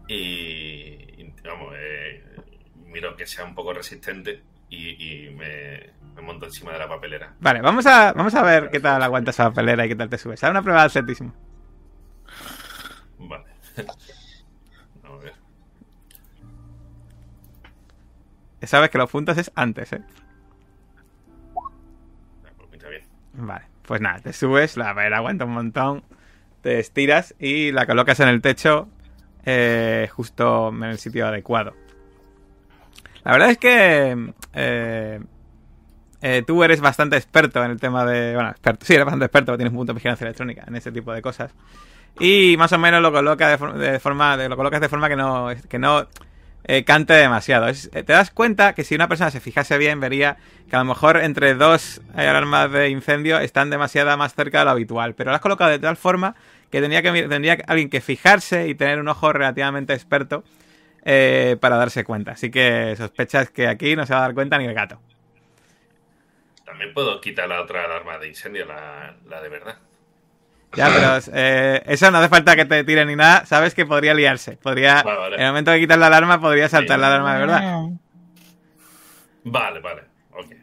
[0.08, 2.22] y, y, vamos, eh,
[2.86, 7.32] miro que sea un poco resistente y, y me, me monto encima de la papelera.
[7.38, 10.18] Vale, vamos a, vamos a ver qué tal aguantas esa papelera y qué tal te
[10.18, 10.42] subes.
[10.42, 11.32] Haz una prueba de atletismo.
[13.18, 13.44] Vale.
[15.02, 15.34] Vamos a ver.
[18.66, 20.02] Sabes que los puntos es antes, ¿eh?
[21.56, 23.04] Ah, pues pinta bien.
[23.34, 26.02] Vale, pues nada, te subes, la papelera aguanta un montón,
[26.62, 28.88] te estiras y la colocas en el techo
[29.44, 31.74] eh, justo en el sitio adecuado.
[33.22, 35.20] La verdad es que eh,
[36.22, 38.34] eh, tú eres bastante experto en el tema de...
[38.34, 41.12] Bueno, experto, sí, eres bastante experto, tienes un punto de vigilancia electrónica en ese tipo
[41.12, 41.52] de cosas.
[42.20, 45.08] Y más o menos lo coloca de, for- de forma, de- lo colocas de forma
[45.08, 46.08] que no, que no
[46.64, 47.68] eh, cante demasiado.
[47.68, 50.36] Eh, te das cuenta que si una persona se fijase bien, vería
[50.68, 54.64] que a lo mejor entre dos eh, alarmas de incendio están demasiado más cerca de
[54.64, 55.14] lo habitual.
[55.14, 56.34] Pero lo has colocado de tal forma
[56.70, 60.42] que tendría que tendría alguien que fijarse y tener un ojo relativamente experto
[61.60, 62.32] para darse cuenta.
[62.32, 65.00] Así que sospechas que aquí no se va a dar cuenta ni el gato.
[66.68, 69.78] También puedo quitar la otra alarma de incendio, la, la de verdad.
[70.74, 73.46] Ya, pero eh, eso no hace falta que te tire ni nada.
[73.46, 74.58] Sabes que podría liarse.
[74.58, 75.36] Podría, Vale, vale.
[75.36, 77.00] En el momento de quitar la alarma, podría saltar Sí.
[77.00, 77.82] la alarma de verdad.
[79.44, 80.02] Vale, vale.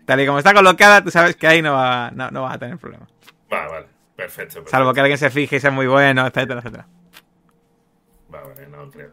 [0.06, 2.60] Tal y como está colocada, tú sabes que ahí no, va, no, no vas a
[2.60, 3.08] tener problema.
[3.50, 3.86] Vale, vale.
[4.15, 4.54] Perfecto.
[4.56, 4.70] perfecto.
[4.70, 6.86] Salvo que alguien se fije y sea muy bueno, etcétera, etcétera.
[8.30, 9.12] Vale, vale, no creo.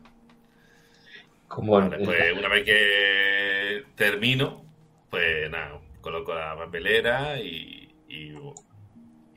[1.49, 4.63] Como Vale, pues una vez que termino,
[5.11, 8.35] pues nada, coloco la papelera y, y,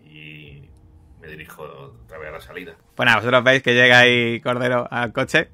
[0.04, 0.70] y
[1.22, 2.76] me dirijo otra vez a la salida.
[2.96, 5.50] Pues nada, vosotros veis que llega ahí Cordero al coche.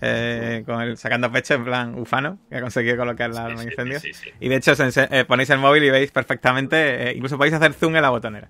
[0.00, 3.58] eh, con el sacando pecho en plan ufano, que ha conseguido colocar la Sí, arma
[3.58, 4.02] sí, de incendios.
[4.02, 4.30] sí, sí.
[4.38, 7.54] Y de hecho os ense- eh, ponéis el móvil y veis perfectamente, eh, incluso podéis
[7.54, 8.48] hacer zoom en la botonera.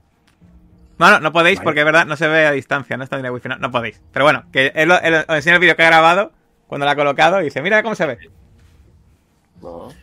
[0.98, 1.64] No, no, no podéis Vale.
[1.64, 3.70] porque es verdad, no se ve a distancia, no está en el wifi, no, no
[3.70, 4.02] podéis.
[4.12, 6.32] Pero bueno, que él, él os enseña el vídeo que ha grabado
[6.66, 8.18] cuando lo ha colocado y dice, mira cómo se ve.
[9.62, 9.94] No, Bueno,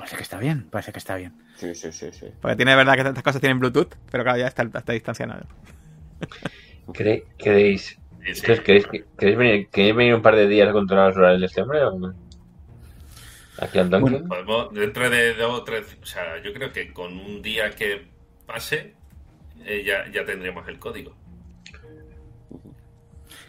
[0.00, 1.34] parece que está bien, parece que está bien.
[1.56, 2.26] sí, sí, sí, sí.
[2.40, 5.26] Porque tiene verdad que estas cosas tienen Bluetooth, pero claro, ya está a esta distancia
[5.26, 5.36] no.
[6.92, 7.98] ¿Queréis, queréis,
[8.42, 11.62] ¿queréis, queréis, venir, ¿Queréis venir un par de días a controlar los horarios de este
[11.62, 11.82] hombre?
[11.84, 12.14] o no?
[13.58, 14.26] Aquí al Dungeon.
[14.26, 18.08] Podemos, dentro de dos o tres, o sea, yo creo que con un día que
[18.46, 18.94] pase
[19.64, 21.14] eh, ya, ya tendremos el código.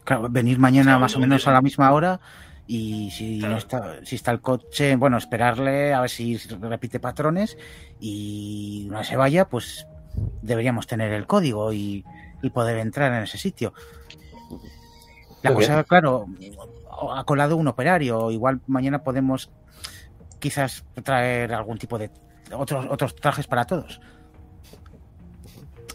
[0.03, 1.51] Claro, venir mañana Claro, más o no, menos no.
[1.51, 2.19] a la misma hora
[2.73, 3.53] y si Claro.
[3.53, 7.57] no está, si está el coche, bueno, esperarle a ver si repite patrones
[7.99, 9.85] y no se vaya, pues
[10.41, 12.05] deberíamos tener el código y,
[12.41, 13.73] y poder entrar en ese sitio.
[15.43, 16.27] La Muy cosa, claro,
[17.13, 19.49] ha colado un operario, igual mañana podemos
[20.39, 22.09] quizás traer algún tipo de
[22.53, 23.99] otros otros trajes para todos.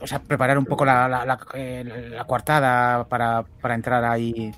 [0.02, 4.52] O sea, preparar un poco la, la, la- eh, la coartada para, para entrar ahí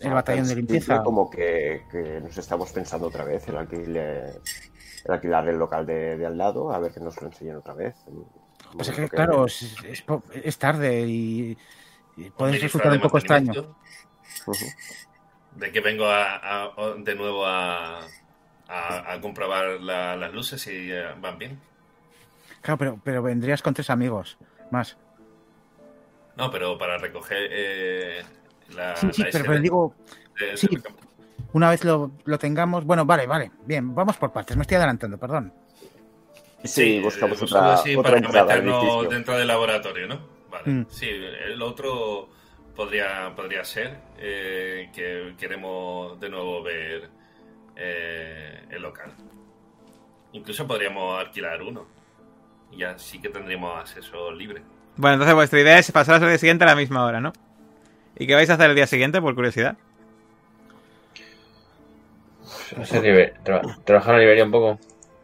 [0.00, 1.02] el batallón de limpieza.
[1.02, 4.40] Como que, que nos estamos pensando otra vez en alquiler,
[5.04, 7.74] en alquilar el local de, de al lado, a ver que nos lo enseñen otra
[7.74, 7.94] vez.
[8.76, 11.56] Pues es que, Momento claro, es, es po- es tarde y,
[12.16, 13.74] y resultar un poco extraño.
[15.56, 18.00] De que vengo a, de nuevo a,
[18.68, 21.58] a, a comprobar la- las luces si eh, van bien.
[22.62, 24.36] Claro, pero, pero vendrías con tres amigos
[24.70, 24.96] más.
[26.36, 28.22] No, pero para recoger eh,
[28.74, 29.94] la, Sí, sí, la pero, pero digo,
[30.38, 30.68] de- sí.
[31.52, 32.84] una vez lo, lo tengamos.
[32.84, 33.50] Bueno, vale, vale.
[33.64, 34.56] Bien, vamos por partes.
[34.56, 35.52] Me estoy adelantando, perdón.
[36.64, 40.20] Sí, buscamos eh, otra, solo así otra para no entrada meternos dentro del laboratorio, ¿no?
[40.50, 40.70] Vale.
[40.70, 40.86] Mm.
[40.88, 42.28] Sí, el otro
[42.74, 47.08] podría, podría ser eh, que queremos de nuevo ver
[47.76, 49.12] eh, el local.
[50.32, 51.86] Incluso podríamos alquilar uno.
[52.72, 54.62] Y así que tendríamos acceso libre.
[54.96, 57.32] Bueno, entonces vuestra idea es pasaros al día siguiente a la misma hora, ¿no?
[58.18, 59.76] ¿Y qué vais a hacer el día siguiente, por curiosidad?
[63.44, 64.78] Tra- trabajar en Liberia un poco.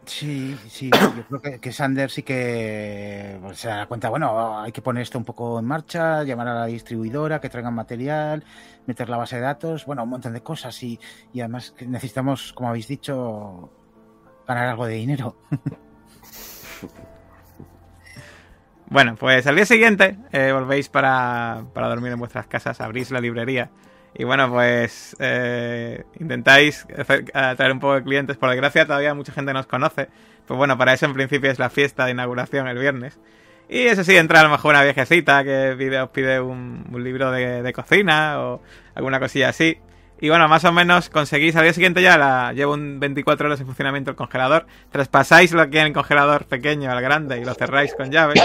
[0.05, 4.71] Sí, sí, yo creo que, que Sander sí que pues, se da cuenta, bueno, hay
[4.71, 8.43] que poner esto un poco en marcha, llamar a la distribuidora, que traigan material,
[8.85, 10.99] meter la base de datos, bueno, un montón de cosas y,
[11.33, 13.71] y además que necesitamos, como habéis dicho,
[14.47, 15.35] ganar algo de dinero.
[18.87, 23.19] Bueno, pues al día siguiente eh, volvéis para, para dormir en vuestras casas, abrís la
[23.19, 23.69] librería
[24.17, 28.37] y bueno, pues eh, intentáis hacer- atraer un poco de clientes.
[28.37, 30.07] Por desgracia, todavía mucha gente nos conoce.
[30.47, 33.19] Pues bueno, para eso en principio es la fiesta de inauguración el viernes.
[33.67, 37.29] Y eso sí, entra a lo mejor una viejecita que pide, os pide un, libro
[37.31, 38.61] de, de cocina o
[38.93, 39.79] alguna cosilla así.
[40.21, 43.59] Y bueno, más o menos conseguís al día siguiente ya la llevo un 24 horas
[43.59, 44.65] en funcionamiento el congelador.
[44.91, 48.35] Traspasáis lo que hay en el congelador pequeño al grande y lo cerráis con llave.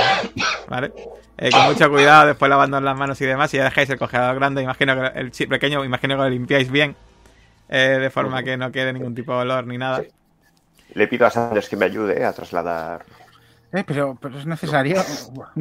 [0.68, 0.92] ¿Vale?
[1.38, 3.54] Eh, con mucho cuidado, después lavando las manos y demás.
[3.54, 4.62] Y ya dejáis el congelador grande.
[4.62, 6.96] Imagino que el chip pequeño, imagino que lo limpiáis bien.
[7.68, 10.00] eh, de forma que no quede ningún tipo de olor ni nada.
[10.02, 10.08] Sí.
[10.94, 13.04] Le pido a Sanders que me ayude a trasladar.
[13.72, 15.00] Eh, pero, pero es necesario.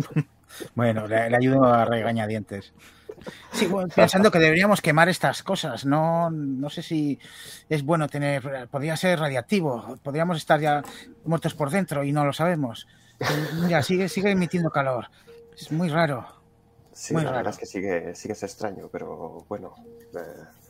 [0.76, 2.74] bueno, le, le ayudo a regañadientes.
[3.52, 5.86] Sí, bueno, pensando que deberíamos quemar estas cosas.
[5.86, 7.19] No, no sé si
[7.67, 8.67] es bueno tener.
[8.69, 9.98] Podría ser radiactivo.
[10.04, 10.84] Podríamos estar ya
[11.26, 12.88] muertos por dentro y no lo sabemos.
[13.62, 15.08] Mira, sigue, sigue emitiendo calor.
[15.58, 16.26] Es muy raro.
[16.93, 17.38] Sí, Muy la raro.
[17.43, 19.74] verdad es que sigue, sigue es extraño, pero bueno,
[20.13, 20.19] eh,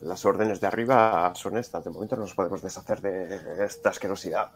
[0.02, 1.82] las órdenes de arriba son estas.
[1.84, 4.50] De momento no nos podemos deshacer de esta asquerosidad.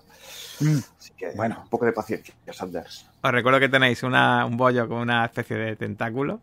[0.61, 1.61] Mm, Así que Bueno.
[1.64, 3.07] un poco de paciencia, Sanders.
[3.23, 6.40] Os recuerdo que tenéis una, un bollo con una especie de tentáculo.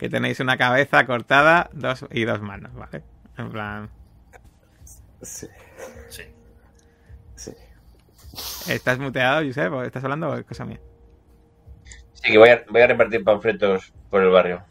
[0.00, 3.02] Que tenéis una cabeza cortada dos, y dos manos, ¿vale?
[3.36, 3.90] En plan.
[5.20, 5.46] Sí,
[6.08, 6.22] Sí.
[7.36, 7.52] sí.
[8.72, 9.70] ¿Estás muteado, Josep?
[9.74, 10.80] ¿O estás hablando o es cosa mía?
[12.14, 14.62] Sí, que voy a, voy a repartir panfletos por el barrio.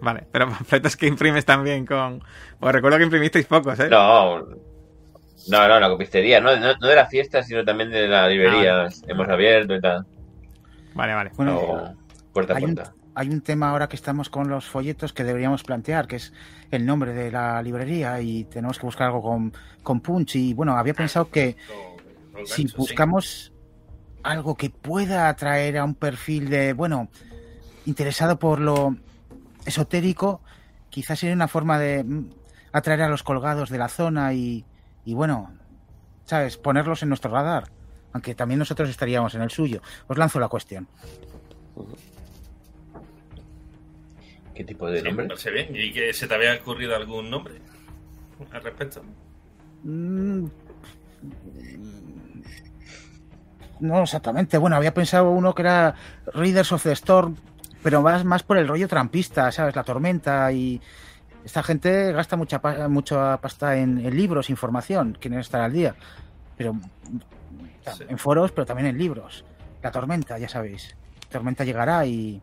[0.00, 2.22] Vale, pero panfletos que imprimes también con.
[2.58, 3.88] Os recuerdo que imprimisteis pocos, ¿eh?
[3.90, 8.26] No, no, no, la copistería, no, no, no de la fiesta, sino también de la
[8.28, 8.88] librería.
[9.06, 10.06] Hemos abierto y tal.
[10.94, 11.30] Vale, vale.
[11.36, 11.94] Bueno, O
[12.32, 12.94] puerta a hay un, puerta.
[13.14, 16.32] Hay un tema ahora que estamos con los folletos que deberíamos plantear, que es
[16.70, 20.36] el nombre de la librería y tenemos que buscar algo con, con punch.
[20.36, 21.56] Y bueno, había pensado que
[22.44, 22.74] si sí.
[22.76, 23.52] buscamos
[24.22, 27.08] algo que pueda atraer a un perfil de, bueno,
[27.86, 28.96] interesado por lo
[29.64, 30.40] esotérico,
[30.88, 32.30] quizás sería una forma de mm,
[32.72, 34.64] atraer a los colgados de la zona y,
[35.04, 35.52] y bueno,
[36.24, 36.56] ¿sabes?
[36.56, 37.70] Ponerlos en nuestro radar.
[38.12, 39.82] Aunque también nosotros estaríamos en el suyo.
[40.08, 40.88] Os lanzo la cuestión.
[44.60, 45.26] ¿Qué tipo de Sí, me nombre?
[45.28, 45.68] parece bien.
[45.74, 47.54] ¿Y que se te había ocurrido algún nombre
[48.52, 49.02] al respecto?
[49.84, 50.44] Mm,
[53.80, 54.58] No exactamente.
[54.58, 55.94] Bueno, había pensado uno que era
[56.34, 57.36] Readers of the Storm,
[57.82, 59.74] pero más, más por el rollo trampista, ¿sabes?
[59.74, 60.78] La tormenta y...
[61.42, 65.94] Esta gente gasta mucha, mucha pasta en, en libros, información, quieren estar al día.
[66.58, 66.76] Pero
[67.96, 68.04] Sí.
[68.10, 69.42] en foros, pero también en libros.
[69.82, 70.94] La tormenta, ya sabéis.
[71.30, 72.42] tormenta llegará y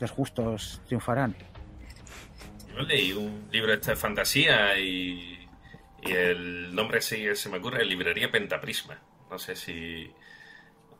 [0.00, 1.34] los justos triunfarán.
[2.74, 5.48] Yo leí un libro este de fantasía y,
[6.02, 8.98] y el nombre sí se me ocurre, Librería Pentaprisma.
[9.30, 10.10] No sé si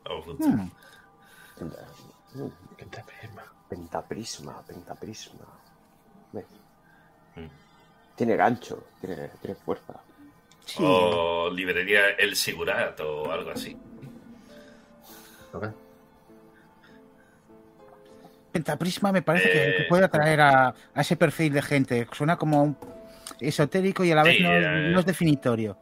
[0.05, 0.47] os gusta.
[0.47, 0.71] Hmm,
[2.77, 3.43] Pentaprisma.
[3.69, 5.45] Pentaprisma, pentaprisma.
[6.31, 6.45] ¿Ves?
[7.35, 7.47] Mm.
[8.15, 9.99] Tiene gancho, tiene, tiene fuerza.
[10.65, 10.81] sí.
[10.85, 13.75] O Librería El Sigurat o algo así.
[15.53, 15.65] Ok.
[18.65, 22.07] Pentaprisma me parece que- Eh, que, puede atraer a, a ese perfil de gente.
[22.13, 22.77] Suena como un
[23.41, 24.91] esotérico y a la vez Sí, no, eh.
[24.93, 25.77] no es definitorio.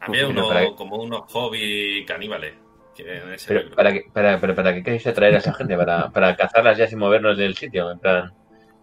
[0.00, 2.52] Había uno, como unos hobby caníbales.
[2.94, 6.36] Que Pero para, qué, para, pero para qué queréis atraer a esa gente, para, para
[6.36, 8.32] cazarlas ya sin movernos del sitio, en plan,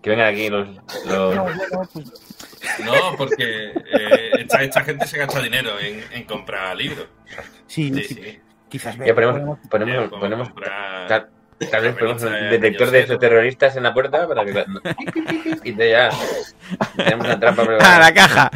[0.02, 0.68] que vengan aquí los...
[1.06, 1.46] los- No,
[1.94, 2.06] pues,
[2.84, 7.06] No, porque eh, esta, esta gente se gasta dinero en, en comprar libros.
[7.68, 8.40] sí, Sí, sí, sí.
[8.68, 11.30] quizás Ya ponemos, ponemos, ponemos comprar-
[11.72, 14.66] tal, vez ponemos un detector de exoterroristas en la puerta para que...
[15.64, 16.10] Y te ya...
[16.96, 18.52] Tenemos una trampa ¡A la caja!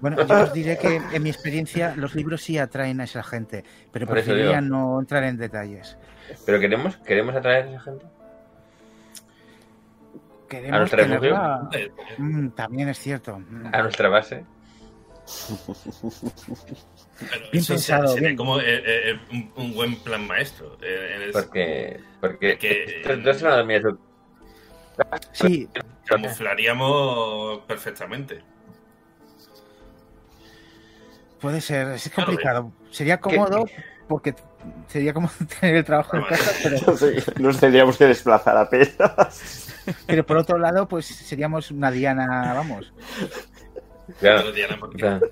[0.00, 3.64] Bueno, yo os diré que en mi experiencia los libros sí atraen a esa gente,
[3.92, 5.96] pero Por preferiría no entrar en detalles.
[6.44, 8.06] Pero queremos, queremos atraer a esa gente.
[10.48, 11.36] Queremos nuestro refugio?
[12.18, 13.38] Mm, también es cierto.
[13.38, 13.66] Mm.
[13.72, 14.44] A nuestra base.
[17.18, 18.36] Pero Bien eso pensado, sería bien.
[18.36, 18.64] como eh,
[19.10, 20.76] eh, un, un buen plan maestro.
[20.82, 22.00] eh, en el- Porque...
[22.20, 22.58] Porque...
[22.58, 23.82] Que- mías,
[25.32, 25.68] Sí,
[26.06, 28.40] camuflaríamos perfectamente.
[31.40, 31.88] puede ser.
[31.88, 32.72] Es Claro, complicado.
[32.90, 33.66] Sería cómodo
[34.08, 34.34] porque
[34.88, 35.28] sería como
[35.60, 36.78] tener el trabajo en casa, pero,
[37.38, 39.74] No nos tendríamos que desplazar apenas.
[40.06, 42.92] pero por otro lado, pues seríamos una diana, vamos.
[44.20, 44.38] Claro.
[44.40, 45.28] Pero, Diana, porque, Claro.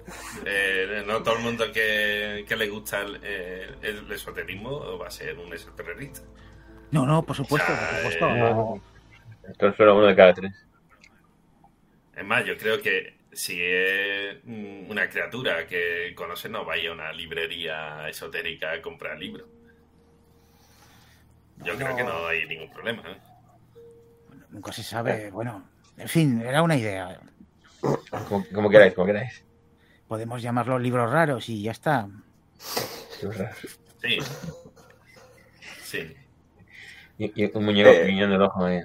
[0.46, 5.10] eh, no todo el mundo que, que le gusta el, eh, el esoterismo va a
[5.10, 6.22] ser un esoterrorista.
[6.90, 8.28] No, no, por supuesto, por Ah, supuesto.
[8.28, 8.82] eh, no.
[9.48, 10.52] Esto es solo uno de cada tres.
[12.16, 16.92] Es más, yo creo que si es mm, una criatura que conoce, no vaya a
[16.92, 19.46] una librería esotérica a comprar libros.
[21.58, 21.96] Yo creo No.
[21.96, 23.02] que no hay ningún problema.
[23.06, 23.18] ¿eh?
[24.50, 25.30] Nunca se sabe.
[25.30, 27.20] Bueno, en fin, era una idea.
[28.28, 29.44] Como, como queráis, como queráis.
[30.08, 32.08] Podemos llamarlos libros raros y ya está.
[33.20, 33.54] Qué raro.
[34.02, 34.18] Sí.
[35.82, 36.16] Sí.
[37.18, 38.06] Y, y un muñeco Eh.
[38.06, 38.80] guiñando el ojo ahí.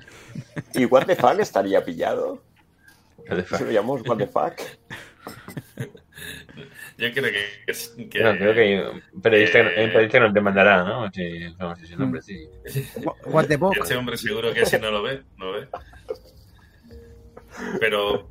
[0.74, 2.44] ¿Y What the fuck estaría pillado?
[3.18, 3.58] What the fuck.
[3.60, 4.54] Si lo llamamos What the fuck.
[6.98, 7.46] Yo creo que.
[7.68, 8.76] es- que- No, creo que hay
[9.14, 9.86] un periodista, Eh.
[9.86, 11.10] un periodista que nos demandará, ¿no?
[11.12, 12.48] Si vamos ese nombre, sí.
[13.26, 13.76] What the book.
[13.82, 15.68] Este hombre seguro que si no lo ve, no ve.
[17.80, 18.28] Pero.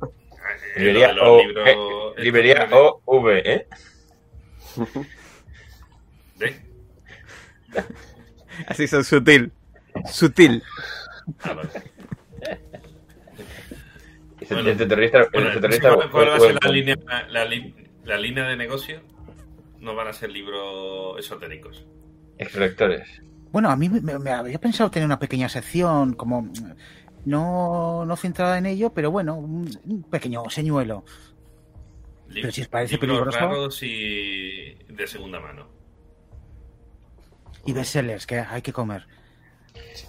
[0.77, 3.67] Librería O, libros- eh, librería OV, ¿eh?
[8.67, 9.51] Así son sutil.
[10.11, 10.63] Sutil.
[11.43, 11.69] Ah, vale.
[14.49, 16.95] Bueno, terrorista, terrorista ¿cuál, cuál va a ser la línea,
[17.29, 19.01] la, li- la línea de negocio?
[19.79, 21.85] No van a ser libros esotéricos.
[22.39, 23.21] Extractores.
[23.51, 26.49] Bueno, a mí me, me había pensado tener una pequeña sección, como
[27.25, 31.03] no, no centrada en ello, pero bueno, un, un pequeño señuelo.
[32.27, 33.39] Li- Pero si os parece libros peligroso.
[33.39, 35.67] raros y de segunda mano.
[37.65, 39.05] Y bestsellers que hay que comer.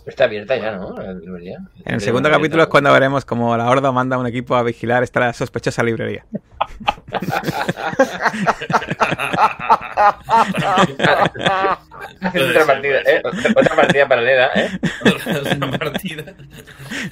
[0.06, 0.92] Está abierta ya, ¿no?
[0.96, 1.58] La librería.
[1.84, 4.62] En el segundo capítulo es cuando veremos cómo la Horda manda a un equipo a
[4.62, 6.26] vigilar esta sospechosa librería.
[12.22, 13.22] Otra partida, ¿eh?
[13.54, 14.70] Otra, partida paralela, ¿eh?
[15.06, 16.24] Otra partida.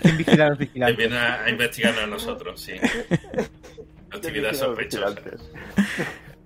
[0.02, 0.96] ¿Quién vigila a los vigilantes?
[0.96, 2.72] viene a, a investigarnos a nosotros, sí.
[4.10, 5.14] Actividad sospechosa.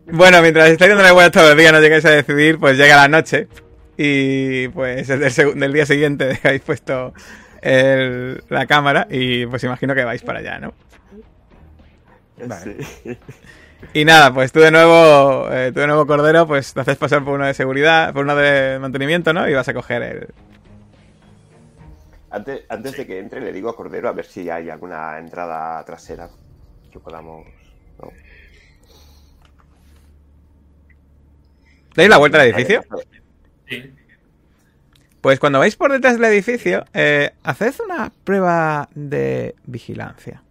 [0.06, 3.08] Bueno, mientras estáis dando vueltas todos los días, no llegáis a decidir, pues llega la
[3.08, 3.48] noche.
[3.96, 7.12] Y pues el del, del día siguiente dejáis puesto
[7.60, 10.74] el- la cámara y pues imagino que vais para allá, ¿no?
[12.46, 12.82] Vale.
[12.82, 13.18] Sí.
[13.94, 17.24] Y nada, pues tú de nuevo, eh, tú de nuevo Cordero, pues te haces pasar
[17.24, 19.48] por uno de seguridad, por uno de mantenimiento, ¿no?
[19.48, 20.28] Y vas a coger el...
[22.30, 25.84] Antes, antes de que entre, le digo a Cordero a ver si hay alguna entrada
[25.84, 26.30] trasera
[26.90, 27.46] que podamos.
[28.00, 28.10] ¿no?
[31.94, 32.82] ¿Dais la vuelta al edificio?
[33.68, 33.92] Sí.
[35.20, 40.42] Pues cuando vais por detrás del edificio, eh, haced una prueba de vigilancia.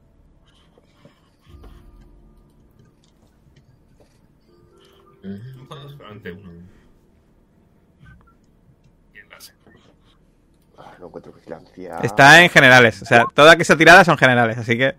[6.12, 6.52] Solamente uno.
[9.14, 9.54] Y en la se-
[10.78, 11.98] Ah, no encuentro vigilancia.
[12.04, 14.96] Está en generales, o sea, todas que son tiradas son generales, así que...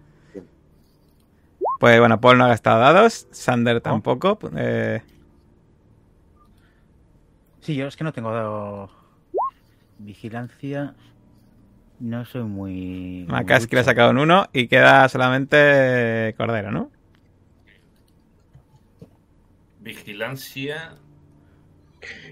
[1.81, 4.39] Pues bueno, Paul no ha gastado dados, Sander tampoco.
[4.57, 5.03] eh,
[7.61, 8.91] Sí, yo es que no tengo dado
[9.99, 10.95] vigilancia.
[12.01, 13.25] No soy muy.
[13.29, 16.91] Makaski le ha sacado un 1 y queda solamente Cordero, ¿no?
[19.83, 20.95] Vigilancia.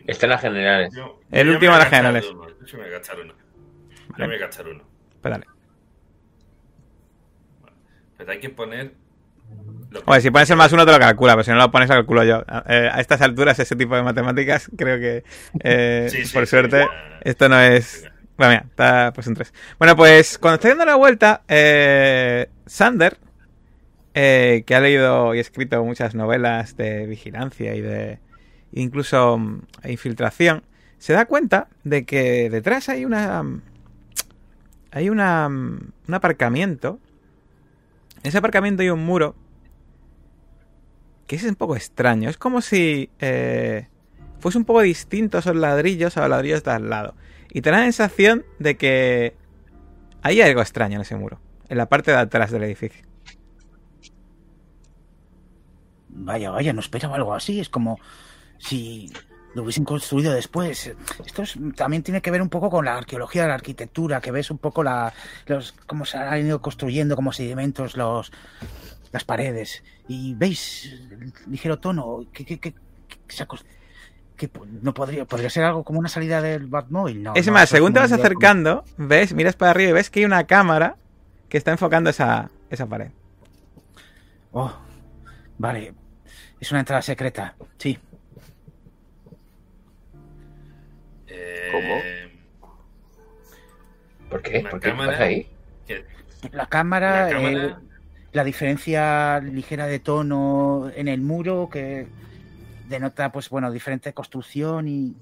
[0.07, 0.93] Está en las generales.
[0.95, 2.27] Yo- El yo último de las generales.
[2.31, 3.35] uno, Yo me voy a gastar uno.
[3.35, 4.19] Yo Vale.
[4.19, 4.85] me voy a gastar uno.
[5.21, 5.47] Pues dale.
[8.17, 8.95] Pero hay que poner.
[9.91, 11.71] Lo que- Oye, si pones el más uno te lo calcula, pero si no lo
[11.71, 12.45] pones lo calculo yo.
[12.69, 15.25] Eh, a estas alturas, ese tipo de matemáticas, creo que,
[15.65, 16.87] eh, Sí, sí, por sí, suerte,
[17.23, 18.09] esto no es...
[18.37, 19.53] Bueno, mira, está pues un 3.
[19.79, 23.19] Bueno, pues cuando estoy dando la vuelta, eh, Sander,
[24.15, 28.19] eh, que ha leído y escrito muchas novelas de vigilancia y de
[28.73, 30.63] incluso mm, infiltración,
[30.99, 33.45] se da cuenta de que detrás hay una...
[34.93, 36.99] Hay una, mm, un aparcamiento.
[38.23, 39.37] En ese aparcamiento hay un muro
[41.29, 42.29] que es un poco extraño.
[42.29, 43.87] Es como si eh,
[44.41, 47.15] fuese un poco distinto esos ladrillos a los ladrillos de al lado.
[47.53, 49.37] Y te da la sensación de que
[50.23, 53.10] hay algo extraño en ese muro, en la parte de atrás del edificio.
[56.13, 57.61] Vaya, vaya, no esperaba algo así.
[57.61, 57.99] Es como
[58.59, 59.11] si
[59.55, 60.93] lo hubiesen construido después.
[61.25, 64.31] Esto es- también tiene que ver un poco con la arqueología de la arquitectura, que
[64.31, 65.13] ves un poco la,
[65.47, 68.31] los, cómo se han ido construyendo como sedimentos los,
[69.13, 69.83] las paredes.
[70.09, 73.47] Y veis el ligero tono que, que, que- que
[74.37, 74.51] que
[74.83, 77.21] no podría, podría ser algo como una salida del Batmobile.
[77.21, 80.09] No, es no, más, según te vas como- acercando, ves, miras para arriba y ves
[80.09, 80.97] que hay una cámara
[81.51, 83.11] que está enfocando esa, esa pared.
[84.53, 84.73] Oh,
[85.59, 85.93] vale.
[86.61, 87.55] Es una entrada secreta.
[87.79, 87.99] Sí.
[91.27, 92.31] Eh,
[94.29, 94.61] ¿Por qué?
[94.61, 94.81] ¿Por qué?
[94.81, 95.13] ¿Qué cámara.
[95.13, 95.51] pasa ahí?
[96.53, 97.75] La cámara, la cámara- eh,
[98.33, 102.07] la diferencia ligera de tono en el muro que
[102.89, 105.17] denota, pues bueno, diferente construcción y,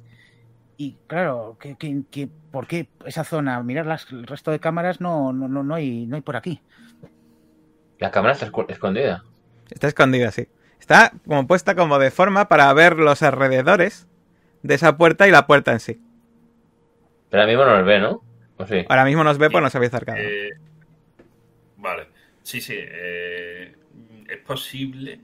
[0.76, 3.62] y claro, que, que- que- ¿por qué esa zona?
[3.62, 6.60] Mirar las, el resto de cámaras no, no, no, no hay, no hay por aquí.
[7.98, 9.24] La cámara está escondida.
[9.70, 10.48] Está escondida, sí.
[10.80, 14.06] Está como puesta como de forma para ver los alrededores
[14.62, 16.00] de esa puerta y la puerta en sí.
[17.30, 18.22] Pero ahora mismo no nos ve, ¿no?
[18.56, 18.84] ¿O sí?
[18.88, 20.18] Ahora mismo nos ve, pues nos había acercado.
[20.20, 20.50] eh,
[21.76, 22.06] vale.
[22.42, 22.74] Sí, sí.
[22.76, 23.76] eh,
[24.28, 25.20] es posible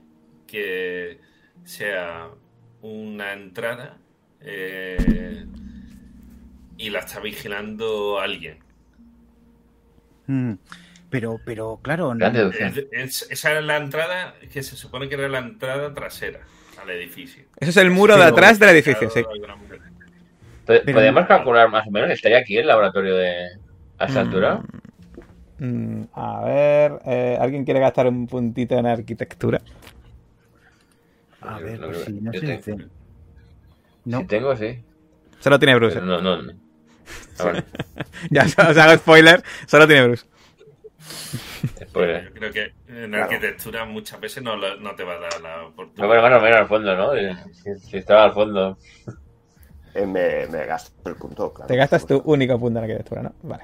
[0.47, 1.19] que
[1.63, 2.29] sea
[2.81, 3.97] una entrada
[4.41, 5.45] eh,
[6.77, 8.59] y la está vigilando alguien.
[10.27, 10.53] Mm,
[11.15, 12.25] Pero, pero claro, no-.
[12.27, 16.41] Es- es- esa era la entrada que se supone que era la entrada trasera
[16.81, 17.43] al edificio.
[17.57, 19.23] Eso es el muro de atrás del edificio, sí.
[20.65, 22.09] ¿Podríamos calcular más o menos?
[22.09, 23.47] ¿Estaría aquí el laboratorio de
[23.97, 24.25] a esta Mm.
[24.27, 24.61] altura?
[25.59, 29.61] Mm, a ver, eh, ¿alguien quiere gastar un puntito en arquitectura?
[31.41, 32.45] a ver, no pues sí, no yo sé.
[32.47, 32.89] tengo- dice-
[34.05, 34.83] No, Si tengo, sí.
[35.39, 35.93] Solo tiene Bruce.
[35.95, 36.41] Pero no, no.
[36.41, 36.53] no.
[37.39, 37.63] Ah,
[38.31, 40.25] ya os hago spoiler, solo tiene Bruce.
[41.89, 42.25] Spoiler.
[42.29, 43.23] Yo creo que en Claro.
[43.25, 46.07] arquitectura muchas veces no, no te va a dar la No, oportunidad.
[46.07, 47.15] bueno, más o menos al fondo, ¿no?
[47.15, 48.77] Eh, Si, si estaba al fondo.
[49.93, 51.67] Eh, me, me gasto el punto, claro.
[51.67, 53.33] Te gastas tu único punto en arquitectura, ¿no?
[53.43, 53.63] Vale.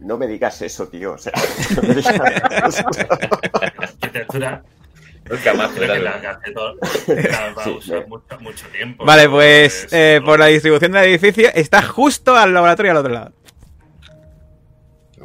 [0.00, 1.12] No me digas eso, tío.
[1.12, 1.32] O sea,
[1.76, 2.18] no me digas
[2.68, 2.84] eso.
[3.78, 4.62] arquitectura
[5.30, 6.22] Nunca más creo que la claro.
[6.22, 6.74] gasté todo.
[7.06, 8.08] la va a Sí, usar sí.
[8.08, 9.04] mucho, mucho tiempo.
[9.04, 10.26] Vale, pues Pues, eh, no.
[10.26, 13.32] por la distribución del edificio está justo al laboratorio al otro lado.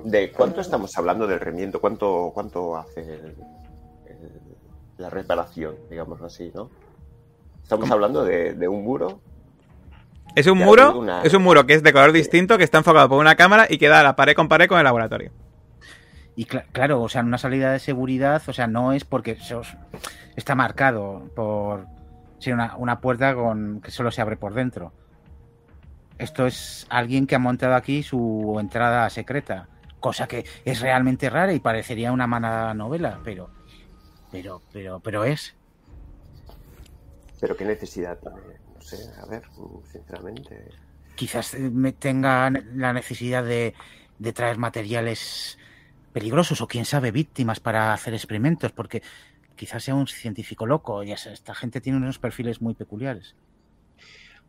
[0.10, 1.82] ¿De cuánto estamos hablando del rendimiento?
[1.82, 3.36] ¿Cuánto, cuánto hace el-
[4.08, 4.42] el-
[4.98, 6.70] la reparación, digamos así, no?
[7.62, 9.20] Estamos hablando de, de un muro.
[10.36, 10.94] Es un muro,
[11.24, 13.78] es un muro que es de color distinto, que está enfocado por una cámara y
[13.78, 15.32] que da la pared con pared con el laboratorio.
[16.36, 19.38] Y cla- claro, o sea, en una salida de seguridad, o sea, no es porque
[20.36, 21.86] está marcado por
[22.40, 24.94] sí, una, una puerta con que solo se abre por dentro.
[26.18, 29.68] Esto es alguien que ha montado aquí su entrada secreta,
[30.00, 33.50] cosa que es realmente rara y parecería una mala novela, pero,
[34.32, 35.56] pero, pero, pero es.
[37.40, 39.44] Pero qué necesidad tiene, no sé, a ver,
[39.92, 40.70] sinceramente.
[41.16, 43.74] Quizás eh, me tenga la necesidad de,
[44.20, 45.58] de traer materiales
[46.14, 49.04] peligrosos o quién sabe víctimas para hacer experimentos, porque
[49.56, 51.04] quizás sea un científico loco.
[51.04, 53.36] Ya sé, esta gente tiene unos perfiles muy peculiares.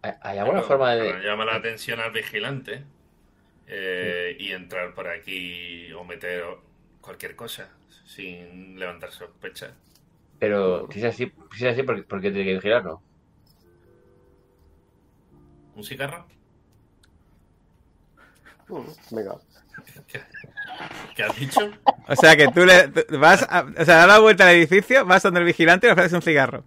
[0.01, 1.11] ¿Hay alguna forma de.?
[1.11, 2.85] Para llamar la atención al vigilante
[3.69, 6.45] eh, y entrar por aquí o meter
[7.01, 7.69] cualquier cosa
[8.07, 9.73] sin levantar sospechas.
[10.39, 13.03] Pero si es así, si es así ¿por, por qué tiene que vigilarlo?
[15.77, 16.27] ¿Un cigarro?
[18.69, 19.37] Mm, Venga.
[21.17, 21.71] ¿Qué has dicho?
[22.09, 25.05] O sea que tú le tú vas a, o sea, das la vuelta al edificio,
[25.05, 26.65] vas donde el vigilante y le ofreces un cigarro.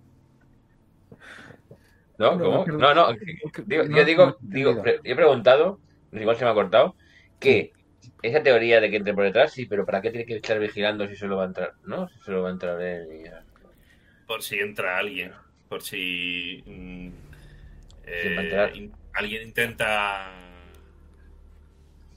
[2.18, 2.36] ¿No?
[2.36, 2.66] No, ¿Cómo?
[2.78, 3.08] No, no.
[3.18, 5.80] que- Digo, no, yo digo, no, digo, yo he preguntado,
[6.12, 6.96] igual se me ha cortado,
[7.40, 7.74] que
[8.22, 11.08] esa teoría de que entre por detrás, sí, pero ¿para qué tiene que estar vigilando
[11.08, 11.74] si solo va a entrar?
[11.86, 12.08] ¿No?
[12.10, 13.44] Si solo va a entrar él y ya.
[14.28, 15.32] Por si entra alguien.
[15.68, 17.10] Por si mm,
[18.06, 20.32] eh, alguien intenta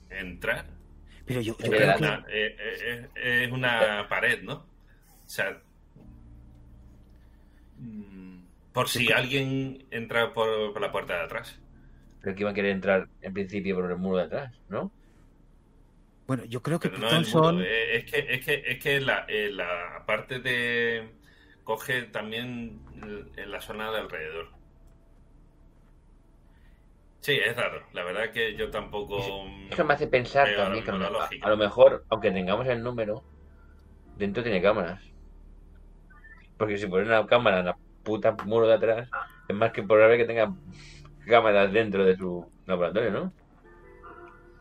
[0.09, 0.65] entrar.
[1.25, 2.05] Pero yo, creo que...
[2.05, 4.53] Eh, eh, eh, es una pared, ¿no?
[4.53, 5.59] O sea,
[7.79, 8.43] mm,
[8.73, 11.59] por si alguien entra por, por la puerta de atrás.
[12.25, 14.91] Pero que iban a querer entrar en principio por el muro de atrás, ¿no?
[16.25, 17.07] Bueno, yo creo que no.
[17.07, 17.61] Thompson...
[17.61, 21.11] Eh, Es que, es que, es que la, eh, la parte de.
[21.63, 22.79] coge también
[23.37, 24.47] en la zona de alrededor.
[27.19, 27.83] Sí, es raro.
[27.93, 29.19] La verdad que yo tampoco.
[29.69, 31.45] Eso me hace pensar también que a la lo, lógica.
[31.45, 33.23] a lo mejor, aunque tengamos el número,
[34.17, 35.03] dentro tiene cámaras.
[36.57, 39.09] Porque si ponen una cámara en la puta muro de atrás,
[39.47, 40.51] es más que probable que tenga
[41.25, 43.33] cámaras dentro de su laboratorio, ¿no?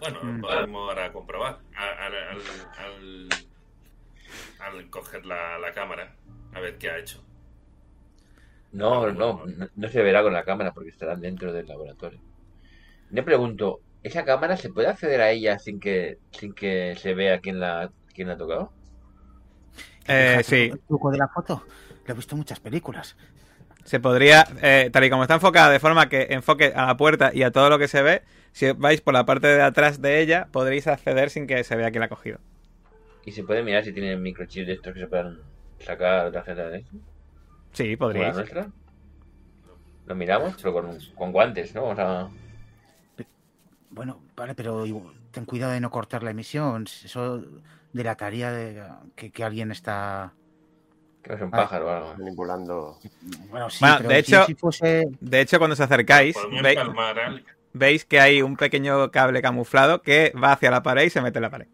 [0.00, 0.40] Bueno, Mm.
[0.40, 1.58] podemos ahora comprobar.
[1.76, 2.40] Al, al,
[2.78, 3.28] al-
[4.58, 6.16] al coger la, la cámara,
[6.52, 7.22] a ver qué ha hecho.
[8.72, 12.20] No, no, no, no se verá con la cámara porque estarán dentro del laboratorio.
[13.10, 17.40] Me pregunto, ¿esa cámara se puede acceder a ella sin que sin que se vea
[17.40, 18.72] quién la quién la ha tocado?
[20.06, 21.62] Eh, sí, El truco de la foto.
[22.06, 23.16] Lo he visto en muchas películas.
[23.84, 27.30] Se podría, eh, tal y como está enfocada, de forma que enfoque a la puerta
[27.32, 28.22] y a todo lo que se ve,
[28.52, 31.90] si vais por la parte de atrás de ella, podréis acceder sin que se vea
[31.90, 32.40] quién la ha cogido.
[33.24, 35.38] Y se puede mirar si tienen microchips de estos que se puedan
[35.78, 36.96] sacar tarjeta de esto.
[37.72, 38.68] Sí, como la nuestra.
[40.06, 41.84] Lo miramos, pero con, con guantes, ¿no?
[41.86, 42.28] O sea,
[43.90, 44.84] Bueno, vale, pero
[45.30, 46.84] ten cuidado de no cortar la emisión.
[47.04, 47.44] Eso
[47.92, 48.82] delataría de
[49.16, 50.34] que, que alguien está...
[51.24, 51.56] que es un Ah.
[51.56, 52.06] pájaro o algo.
[52.08, 52.98] Bueno, Manipulando.
[53.00, 53.10] sí,
[53.50, 55.08] Bueno, pero de si- hecho- si fuese...
[55.20, 60.32] De hecho, cuando os acercáis, ve- al- veis que hay un pequeño cable camuflado que
[60.40, 61.66] va hacia la pared y se mete en la pared.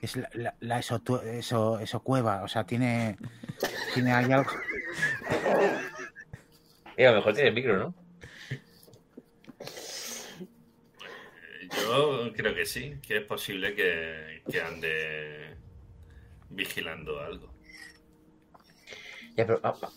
[0.00, 3.16] Es la, la, la eso, eso, eso cueva, o sea, tiene,
[3.94, 4.50] tiene ahí algo.
[6.96, 7.94] Y a lo mejor tiene micro, ¿no?
[11.82, 15.54] Yo creo que sí, que es posible que, que ande
[16.50, 17.52] vigilando algo.
[19.36, 19.60] Ya, pero.
[19.62, 19.88] ah, ah.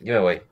[0.00, 0.42] Yo me voy.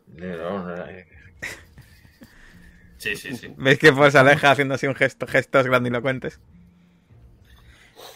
[2.97, 3.53] Sí, sí, sí.
[3.59, 6.41] ¿Veis que pues se aleja haciendo así un gesto, gestos grandilocuentes?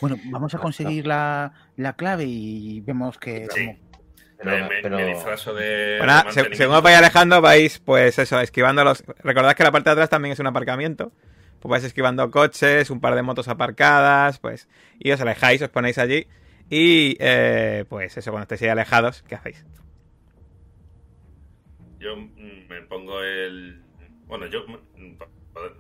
[0.00, 3.46] Bueno, vamos a conseguir la, la clave y vemos que...
[3.50, 3.66] Sí.
[3.66, 3.88] como-
[4.39, 5.97] Pero, me, me- pero- me disfrazo de.
[5.99, 6.22] Bueno,
[6.53, 9.05] según os vais alejando, vais, pues eso, esquivando los.
[9.24, 11.12] Recordad que la parte de atrás también es un aparcamiento.
[11.61, 14.68] Pues vais esquivando coches, un par de motos aparcadas, pues.
[15.01, 16.26] Y os alejáis, os ponéis allí.
[16.70, 19.64] Y eh, pues eso, cuando estéis ahí alejados, ¿qué hacéis?
[21.99, 23.82] Yo mm, me pongo el.
[24.26, 25.76] Bueno, yo mm, po- pod-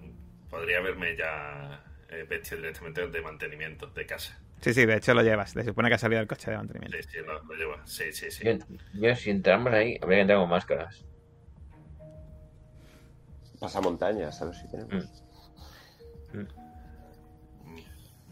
[0.50, 4.36] podría haberme ya eh, vestido directamente de mantenimiento de casa.
[4.60, 5.50] Sí, sí, de hecho lo llevas.
[5.52, 7.08] Se supone que ha salido del coche de Sí, mantenimiento.
[7.10, 7.74] sí, lo, lo llevo.
[7.84, 8.44] Sí, sí, sí.
[8.44, 8.52] yo,
[8.94, 11.04] yo, si entramos ahí, habría que entrar con máscaras.
[13.60, 15.24] Pasamontañas, a ver si tenemos.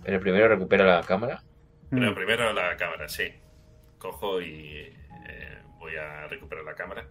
[0.04, 1.42] Pero primero recupera la cámara.
[1.90, 2.14] Pero Mm.
[2.14, 3.24] primero la cámara, sí.
[3.98, 4.92] Cojo y
[5.28, 7.06] eh, voy a recuperar la cámara.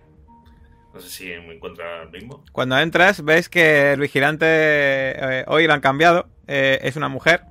[0.93, 2.45] No sé si me encuentra el mismo.
[2.53, 6.29] Cuando entras, ves que el vigilante eh, hoy lo han cambiado.
[6.47, 7.41] Eh, es una mujer.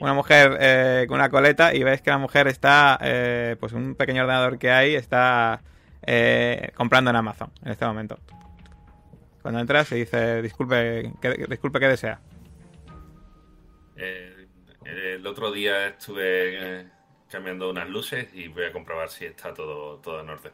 [0.00, 1.74] Una mujer eh, con una coleta.
[1.74, 2.98] Y ves que la mujer está.
[3.02, 4.94] eh, pues un pequeño ordenador que hay.
[4.94, 5.62] Está
[6.02, 8.18] eh, comprando en Amazon en este momento.
[9.42, 12.20] Cuando entras, se dice: Disculpe, ¿qué, disculpe, ¿qué desea?
[14.84, 16.88] El otro día estuve
[17.28, 20.52] cambiando unas luces y voy a comprobar si está todo, todo en orden.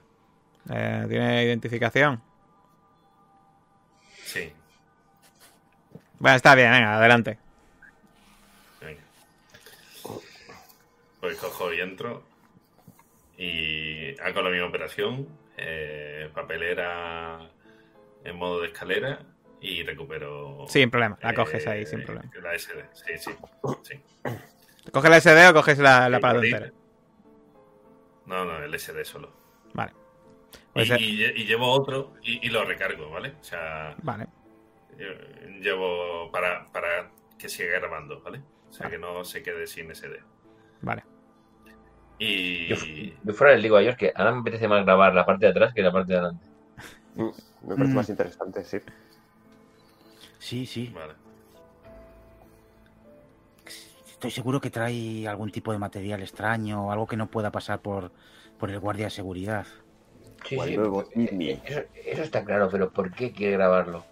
[0.67, 2.23] ¿Tiene identificación?
[4.25, 4.53] Sí,
[6.19, 7.39] Bueno, está bien, venga, adelante.
[8.81, 9.03] venga.
[11.25, 12.23] Pues cojo y entro
[13.39, 15.27] y hago la misma operación.
[15.57, 17.49] eh, papelera
[18.25, 19.25] en modo de escalera
[19.59, 20.67] y recupero.
[20.69, 22.31] Sin problema, la eh, coges ahí sin problema.
[22.43, 23.31] La SD, sí, sí.
[23.85, 24.03] sí.
[24.93, 26.71] ¿Coges la SD o coges la, la parada entera?
[28.27, 29.33] No, no, el SD solo.
[29.73, 29.93] Vale.
[30.53, 33.33] Y, Pues, eh, y lle- y llevo otro y, y lo recargo, ¿vale?
[33.41, 34.27] O sea, Vale.
[34.99, 38.43] lle- llevo para, para que siga grabando, ¿vale?
[38.69, 40.21] O sea, que no se quede sin SD.
[40.83, 41.03] Vale.
[42.19, 42.69] Y...
[42.69, 42.77] Yo,
[43.23, 45.51] yo fuera les digo a ellos que ahora me apetece más grabar la parte de
[45.51, 46.47] atrás que la parte de adelante.
[47.17, 47.29] Mm,
[47.69, 47.97] Me parece Mm.
[47.97, 48.79] más interesante, sí.
[50.39, 50.93] Sí, sí.
[50.95, 51.15] Vale.
[54.11, 57.81] Estoy seguro que trae algún tipo de material extraño o algo que no pueda pasar
[57.81, 58.11] por,
[58.59, 59.67] por el guardia de seguridad.
[60.47, 61.61] Sí, sí, nuevo eh, Jimmy.
[61.65, 64.05] Eso, eso está claro, pero ¿por qué quiere grabarlo?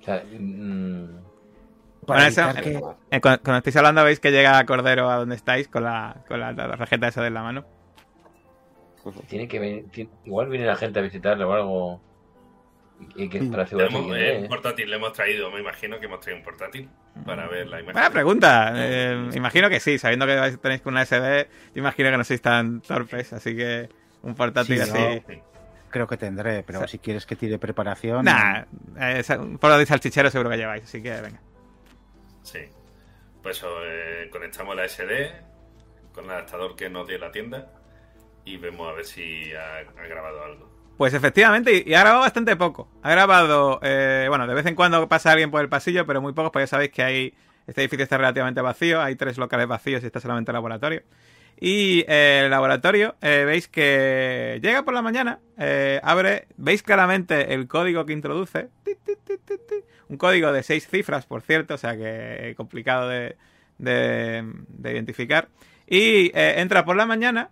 [0.00, 1.18] O sea, mm,
[2.06, 3.16] Para Bueno, eso- que...
[3.16, 6.40] Eh, cuando, cuando estáis hablando veis que llega Cordero a donde estáis con la, con
[6.40, 7.64] la, la tarjeta esa de la mano.
[9.28, 9.86] tiene que venir,
[10.24, 12.00] igual viene la gente a visitarle o algo.
[13.16, 13.46] Y, que Sí.
[13.48, 14.42] para asegurar Tenemos, quién eh, es.
[14.42, 16.88] un portátil le hemos traído, me imagino que hemos traído un portátil
[17.26, 17.92] para ver la imagen.
[17.92, 18.72] Buena pregunta.
[18.76, 22.80] Eh, imagino que sí, sabiendo que tenéis una SD, yo imagino que no sois tan
[22.82, 23.88] torpes, así que
[24.22, 25.22] un portátil Sí, así.
[25.28, 25.44] no.
[25.90, 28.24] Creo que tendré, pero si quieres que tire preparación...
[28.24, 28.62] Nah,
[28.98, 31.40] eh, un portátil de salchichero seguro que lleváis, así que venga.
[32.44, 32.60] Sí.
[33.42, 35.32] Pues eh, conectamos la SD
[36.12, 37.72] con el adaptador que nos dio la tienda
[38.44, 40.70] y vemos a ver si ha, grabado algo.
[40.96, 42.88] Pues efectivamente, y ha grabado bastante poco.
[43.02, 46.32] Ha grabado, eh, bueno, de vez en cuando pasa alguien por el pasillo, pero muy
[46.32, 47.34] pocos, pues ya sabéis que hay,
[47.66, 51.02] este edificio está relativamente vacío, hay tres locales vacíos y está solamente el laboratorio.
[51.60, 57.54] Y eh, el laboratorio, eh, veis que llega por la mañana, eh, abre, veis claramente
[57.54, 58.68] el código que introduce,
[60.08, 63.36] un código de seis cifras, por cierto, o sea que eh, complicado de,
[63.78, 65.48] de- de identificar.
[65.86, 67.50] Y eh, entra por la mañana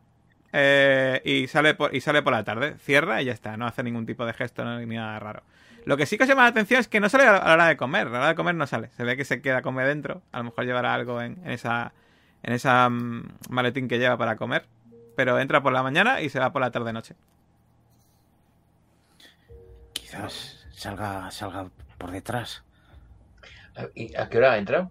[1.24, 2.74] y, sale por, y sale por la tarde.
[2.78, 3.56] Cierra y ya está.
[3.56, 5.42] No hace ningún tipo de gesto ni nada raro.
[5.84, 7.66] Lo que sí que os llama la atención es que no sale a la hora
[7.66, 8.06] de comer.
[8.08, 8.88] A la hora de comer no sale.
[8.96, 10.22] Se ve que se queda a comer dentro.
[10.32, 11.92] A lo mejor llevará algo en esa,
[12.42, 14.66] en esa mm, maletín que lleva para comer.
[15.16, 17.14] Pero entra por la mañana y se va por la tarde-noche.
[19.92, 22.64] Quizás salga, salga por detrás.
[23.94, 24.90] ¿Y a qué hora ha entrado?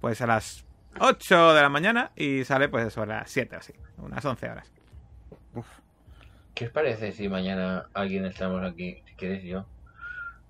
[0.00, 0.64] Pues a las
[0.98, 3.74] 8 de la mañana y sale pues eso, a las 7 o así.
[3.98, 4.72] Unas 11 horas.
[6.54, 9.66] ¿Qué os parece si mañana alguien estamos aquí, si quieres yo,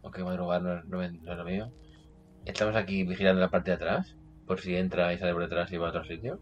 [0.02, 1.70] aunque madrugar no, no, no es lo mío,
[2.44, 4.16] estamos aquí vigilando la parte de atrás,
[4.52, 6.38] por si entra y sale por detrás y va a otro sitio?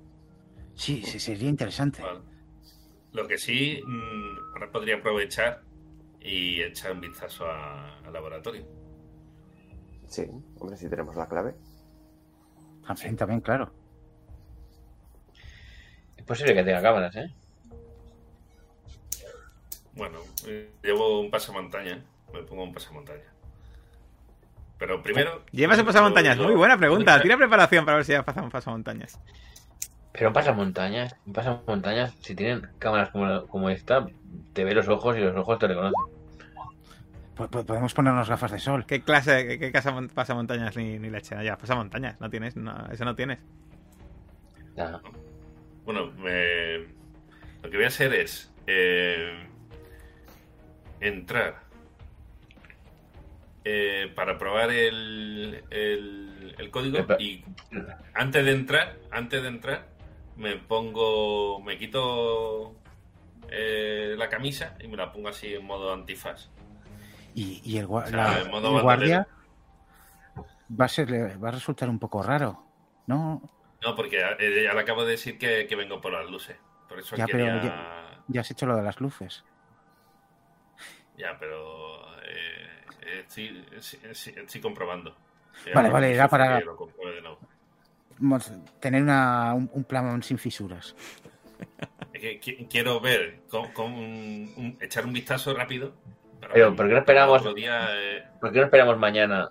[0.74, 2.02] Sí, sí, sería interesante.
[2.02, 2.18] Vale.
[3.12, 5.62] Lo que sí, mm, ahora podría aprovechar
[6.20, 8.66] y echar un vistazo al laboratorio.
[10.08, 10.26] Sí,
[10.58, 11.54] hombre, si tenemos la clave.
[12.84, 13.72] También, también, claro.
[16.16, 17.32] Es posible que tenga cámaras, ¿eh?
[19.92, 23.32] Bueno, eh, llevo un pasamontaña, me pongo un pasamontaña.
[24.80, 25.44] Pero primero...
[25.52, 26.36] ¿Llevas un pasamontañas?
[26.38, 27.20] Muy buena pregunta.
[27.20, 29.20] Tira preparación para ver si ya pasamos pasamontañas.
[30.12, 34.06] Pero en pasamontañas, en pasamontañas, si tienen cámaras como, como esta,
[34.54, 35.94] te ve los ojos y los ojos te reconocen.
[37.36, 38.84] Po- po- Podemos ponernos gafas de sol.
[38.86, 41.34] ¿Qué clase, qué, qué casa mon- pasamontañas ni, ni leche?
[41.36, 42.20] No, ya, pasamontañas.
[42.20, 43.38] No tienes, no, eso no tienes.
[44.76, 45.00] Ya.
[45.84, 46.78] Bueno, me-
[47.62, 49.46] lo que voy a hacer es eh,
[51.00, 51.60] entrar
[53.64, 57.44] eh, para probar el, el, el código y
[58.14, 59.86] antes de entrar, antes de entrar,
[60.36, 62.74] me pongo, me quito
[63.50, 66.48] eh, la camisa y me la pongo así en modo antifaz.
[67.34, 69.28] Y, y el, gua- O sea, la- en modo el guardia
[70.80, 72.64] va a, ser, va a resultar un poco raro.
[73.06, 73.42] No,
[73.82, 76.56] No, porque eh, ya le acabo de decir que, que vengo por las luces.
[76.88, 79.44] Por eso Ya, pero ya- ya has hecho lo de las luces.
[81.16, 82.09] Ya, pero eh,
[83.28, 85.14] estoy comprobando.
[85.74, 86.62] Vale, vale, era para-
[88.80, 90.94] Tener una- un, un plan sin fisuras.
[92.68, 95.94] Quiero ver, con, con un- un- echar un vistazo rápido.
[96.52, 97.54] Pero, ¿por qué no esperamos?
[97.54, 99.50] Día, eh, ¿Por qué no esperamos mañana?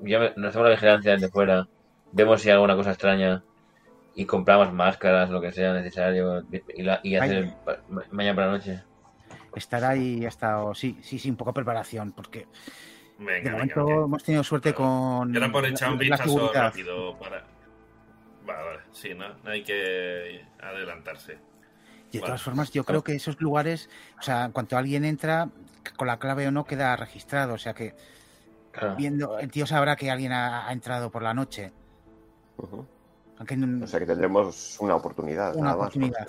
[0.00, 1.68] Ya me- nos hacemos la vigilancia desde fuera,
[2.12, 3.42] vemos si hay alguna cosa extraña
[4.14, 6.44] y compramos máscaras, lo que sea necesario,
[6.74, 7.74] y, la- y hacer Ay.
[8.10, 8.82] mañana por la noche.
[9.54, 10.62] Estar ahí hasta.
[10.64, 12.12] o- Sí, sí, sí, un poco de preparación.
[12.12, 12.46] Porque
[13.18, 14.04] venga, de momento venga.
[14.04, 15.34] hemos tenido suerte con.
[15.34, 16.62] Era por echar un vistazo seguridad.
[16.64, 17.44] rápido para.
[18.46, 21.32] Vale, vale, sí, no, no hay que adelantarse.
[22.12, 22.26] De Vale.
[22.26, 23.88] todas formas, yo creo que esos lugares,
[24.18, 25.48] o sea, en cuanto alguien entra,
[25.96, 27.54] con la clave o no queda registrado.
[27.54, 27.94] O sea que
[28.72, 28.96] Claro.
[28.96, 31.72] viendo, el tío sabrá que alguien ha, ha entrado por la noche.
[33.38, 35.54] Aunque, no- O sea que tendremos una oportunidad.
[35.56, 36.26] Una nada oportunidad.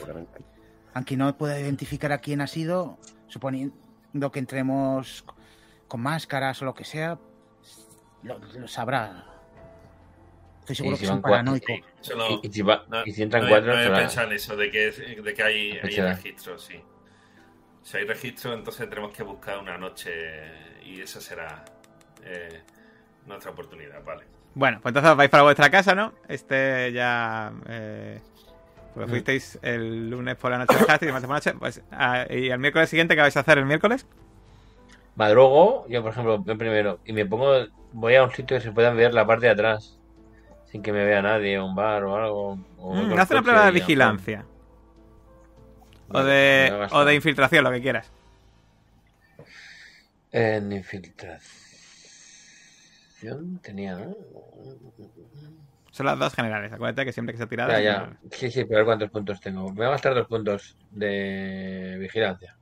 [0.96, 2.98] aunque no pueda identificar a quién ha sido,
[3.34, 5.26] suponiendo que entremos
[5.88, 7.18] con máscaras o lo que sea,
[8.24, 9.26] lo, lo sabrá.
[10.62, 11.70] Estoy seguro Y si que son paranoicos.
[12.16, 14.56] No- Y, y si, va- no- y si entran no cuatro, no pensado en eso,
[14.56, 16.14] de que, de que hay, hay Echada.
[16.14, 16.82] registro, sí.
[17.82, 20.12] Si hay registro, entonces tenemos que buscar una noche
[20.86, 21.66] y esa será
[22.24, 22.62] eh,
[23.26, 24.24] nuestra oportunidad, vale.
[24.56, 26.14] Bueno, pues entonces os vais para vuestra casa, ¿no?
[26.30, 27.52] Este ya.
[27.68, 28.22] Eh,
[28.94, 31.54] porque fuisteis el lunes por la noche y el martes por la noche.
[31.54, 34.06] Pues, ah, y el miércoles siguiente, ¿qué vais a hacer el miércoles?
[35.16, 37.52] Madrugo, yo por ejemplo, yo primero, y me pongo,
[37.92, 40.00] voy a un sitio que se pueda ver la parte de atrás,
[40.72, 42.58] sin que me vea nadie, un bar o algo.
[42.78, 44.46] O Mm, haz una prueba de vigilancia.
[46.10, 48.12] O de, o de infiltración, lo que quieras.
[50.32, 51.42] En infiltración
[53.62, 54.16] tenía, ¿no?
[55.94, 56.74] Son las dos generales.
[56.74, 57.68] Acuérdate que siempre que se tira.
[57.68, 58.18] Ya, ya.
[58.32, 59.70] Sí, sí, pero a ver cuántos puntos tengo.
[59.70, 62.58] Me voy a gastar dos puntos de vigilancia.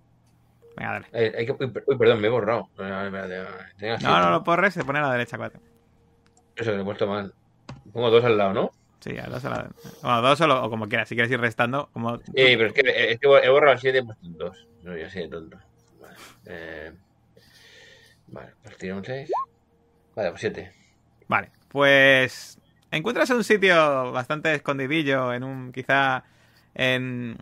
[0.75, 1.07] Venga, dale.
[1.13, 1.53] Eh, hay que...
[1.53, 2.67] Uy, per- uy, perdón, me he borrado.
[2.75, 4.03] Tenía No, siete.
[4.13, 5.63] no lo porres, se pone a la derecha, acuérdate.
[6.57, 7.33] Eso, lo he puesto mal.
[7.93, 8.71] Pongo dos al lado, ¿no?
[8.99, 9.69] Sí, a dos a la
[10.03, 11.07] Bueno, dos o, lo- o como quieras.
[11.07, 12.17] Si quieres ir restando, como.
[12.17, 12.81] Sí, pero es que,
[13.13, 14.67] es que he borrado el 7 y he puesto dos.
[14.83, 15.57] No, yo así de tonto.
[16.01, 16.15] Vale.
[16.47, 16.91] Eh...
[18.27, 19.31] Vale, pues tiro un 6.
[20.15, 20.71] Vale, pues 7.
[21.29, 22.59] Vale, pues
[22.91, 26.23] encuentras un sitio bastante escondidillo, en un quizá
[26.75, 27.37] en,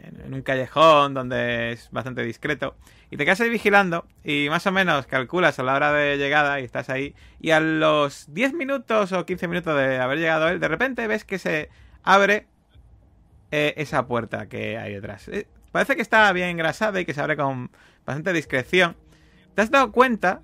[0.00, 2.76] en- un callejón donde es bastante discreto.
[3.10, 6.60] Y te quedas ahí vigilando y más o menos calculas a la hora de llegada
[6.60, 7.14] y estás ahí.
[7.40, 11.24] Y a los 10 minutos o 15 minutos de haber llegado él, de repente ves
[11.24, 11.68] que se
[12.02, 12.46] abre
[13.50, 15.28] eh, esa puerta que hay detrás.
[15.28, 17.70] Eh, parece que está bien engrasada y que se abre con
[18.06, 18.96] bastante discreción.
[19.54, 20.40] ¿Te has dado cuenta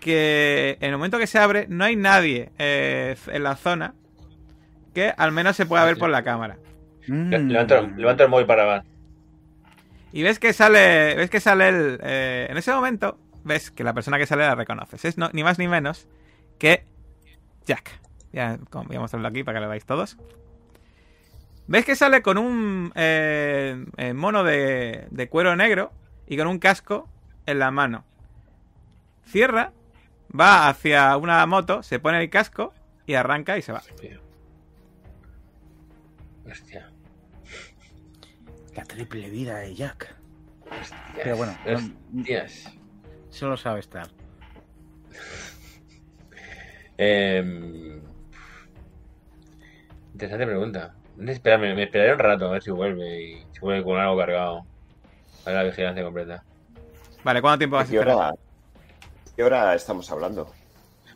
[0.00, 3.94] que en el momento que se abre no hay nadie eh, en la zona
[4.94, 6.56] que al menos se pueda ver por la cámara.
[7.06, 7.30] Mm.
[7.48, 8.82] Levanto, levanto el móvil para ver.
[10.12, 13.94] Y ves que sale, ves que sale él, eh, en ese momento ves que la
[13.94, 15.04] persona que sale la reconoces.
[15.04, 16.08] Es no- ni más ni menos
[16.58, 16.84] que
[17.66, 18.00] Jack.
[18.32, 20.16] Ya como voy a mostrarlo aquí para que lo veáis todos.
[21.68, 23.84] Ves que sale con un eh,
[24.14, 25.92] mono de, de cuero negro
[26.26, 27.08] y con un casco
[27.46, 28.04] en la mano.
[29.26, 29.72] Cierra,
[30.38, 32.72] va hacia una moto, se pone el casco
[33.06, 33.82] y arranca y se va.
[36.50, 36.90] Hostia.
[38.74, 40.14] La triple vida de Jack.
[40.64, 40.94] Hostias.
[41.22, 41.76] Pero bueno, no-
[42.18, 42.72] Hostias.
[43.30, 44.08] Solo sabe estar.
[46.98, 48.00] Em,
[50.12, 50.94] Interesante pregunta.
[51.16, 54.18] Me esperarme, me esperaré un rato a ver si vuelve y si vuelve con algo
[54.18, 54.66] cargado.
[55.46, 56.44] A la vigilancia completa.
[57.24, 58.34] Vale, ¿cuánto tiempo vas a ¿Qué esperar?
[59.42, 60.52] Hora, ¿Qué hora estamos hablando?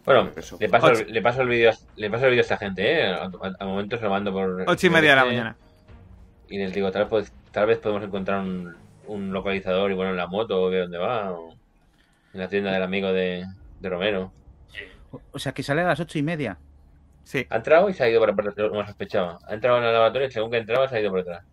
[0.04, 3.00] Bueno, le paso, el, le paso el vídeo le paso el vídeo a esta gente,
[3.00, 3.06] eh.
[3.06, 4.64] A, a- a momentos lo mando por.
[4.66, 5.56] Ocho y media de la este, mañana.
[6.48, 8.74] Y les digo, tal vez, pues, tal vez podemos encontrar un,
[9.06, 11.32] un localizador y bueno en la moto o ver dónde va.
[11.32, 11.52] O
[12.34, 13.46] en la tienda del amigo de,
[13.80, 14.32] de Romero.
[15.32, 16.58] O- sea, que sale a las ocho y media.
[17.22, 17.46] Sí.
[17.48, 19.38] Ha entrado y se ha ido por la parte como sospechaba.
[19.46, 21.44] Ha entrado en el lavatorio y según que entraba se ha ido por detrás.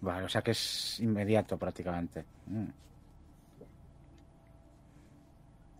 [0.00, 2.24] Vale, o sea que es inmediato prácticamente.
[2.46, 2.66] Mm.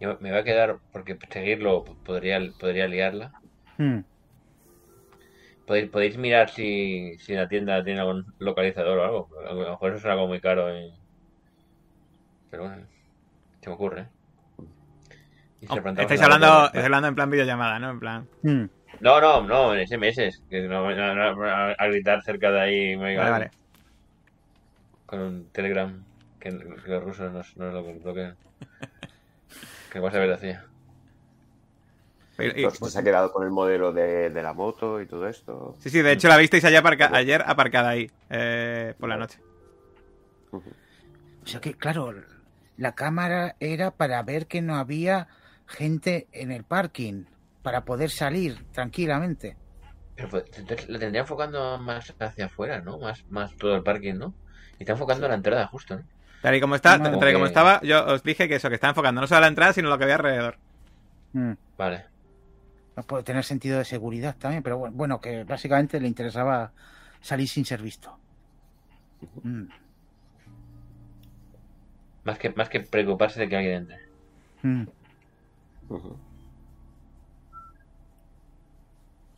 [0.01, 3.33] Yo me va a quedar, porque seguirlo podría, podría liarla.
[3.79, 4.01] Mm.
[5.67, 9.29] Podéis, podéis mirar si, si la tienda tiene algún localizador o algo.
[9.47, 10.71] A lo mejor eso es algo muy caro.
[10.75, 10.91] eh.
[12.51, 12.87] Pero bueno,
[13.61, 14.07] se me ocurre.
[15.61, 17.91] Y se Oh, estáis hablando, estáis hablando en plan videollamada, ¿no?
[17.91, 18.29] En plan.
[18.43, 18.65] Mm.
[19.01, 20.41] No, no, no, en SMS.
[20.49, 22.97] Que no, no- no- a, gritar cerca de ahí.
[22.97, 23.51] me Vale.
[25.07, 26.03] Con un Telegram.
[26.41, 28.37] Que, que los rusos no, es- no es lo que bloquean.
[29.93, 30.65] Que vas a ver hacía.
[32.39, 35.27] Y- y- Entonces, ¿Se ha quedado con el modelo de, de la moto y todo
[35.29, 35.75] esto?
[35.81, 39.39] sí, sí, de hecho la visteis ayer, aparca- ayer aparcada ahí, eh, por la noche.
[40.53, 42.15] O sea que, claro,
[42.77, 45.29] la cámara era para ver que no había
[45.67, 47.25] gente en el parking,
[47.63, 49.57] para poder salir tranquilamente.
[50.15, 52.99] Pero pues, entonces la tendría enfocando más hacia afuera, ¿no?
[52.99, 54.35] Más, más todo el parking, ¿no?
[54.79, 56.03] Y está enfocando a la entrada justo, ¿no?
[56.43, 58.69] Tal y como está, Como tal y como que- estaba, yo os dije que eso,
[58.69, 60.57] que está enfocando no solo a la entrada, sino lo que había alrededor.
[61.33, 61.53] Mm.
[61.77, 62.05] Vale.
[62.97, 66.73] No puede tener sentido de seguridad también, pero bueno, bueno, que básicamente le interesaba
[67.21, 68.17] salir sin ser visto.
[69.43, 69.65] Mm.
[72.25, 73.99] Más que, más que preocuparse de que alguien entre.
[74.63, 74.87] Mm.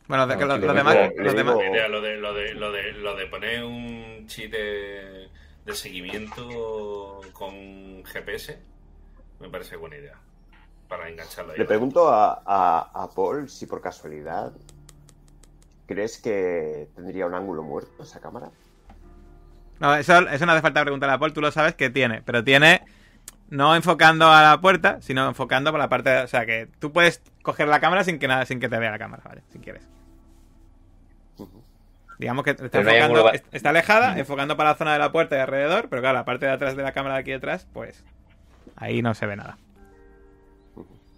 [0.07, 3.15] Bueno, de- que Claro, lo- demás, le demás, lo de, lo de, lo de, lo
[3.15, 5.29] de poner un chip de,
[5.65, 8.59] de seguimiento con GPS
[9.39, 10.15] me parece buena idea.
[10.87, 11.57] Para engancharlo ahí.
[11.59, 14.51] Le pregunto a, a, a Paul si por casualidad
[15.87, 18.49] crees que tendría un ángulo muerto esa cámara.
[19.79, 22.43] No, eso, eso no hace falta preguntar a Paul, tú lo sabes que tiene, pero
[22.43, 22.81] tiene
[23.49, 26.91] no enfocando a la puerta, sino enfocando por la parte, de- o sea, que tú
[26.93, 29.59] puedes coger la cámara sin que nada, sin que te vea la cámara, vale, si
[29.59, 29.83] quieres.
[32.21, 35.39] Digamos que está, no enfocando, está alejada, enfocando para la zona de la puerta y
[35.39, 38.03] alrededor, pero claro, la parte de atrás de la cámara de aquí detrás, pues
[38.75, 39.57] ahí no se ve nada.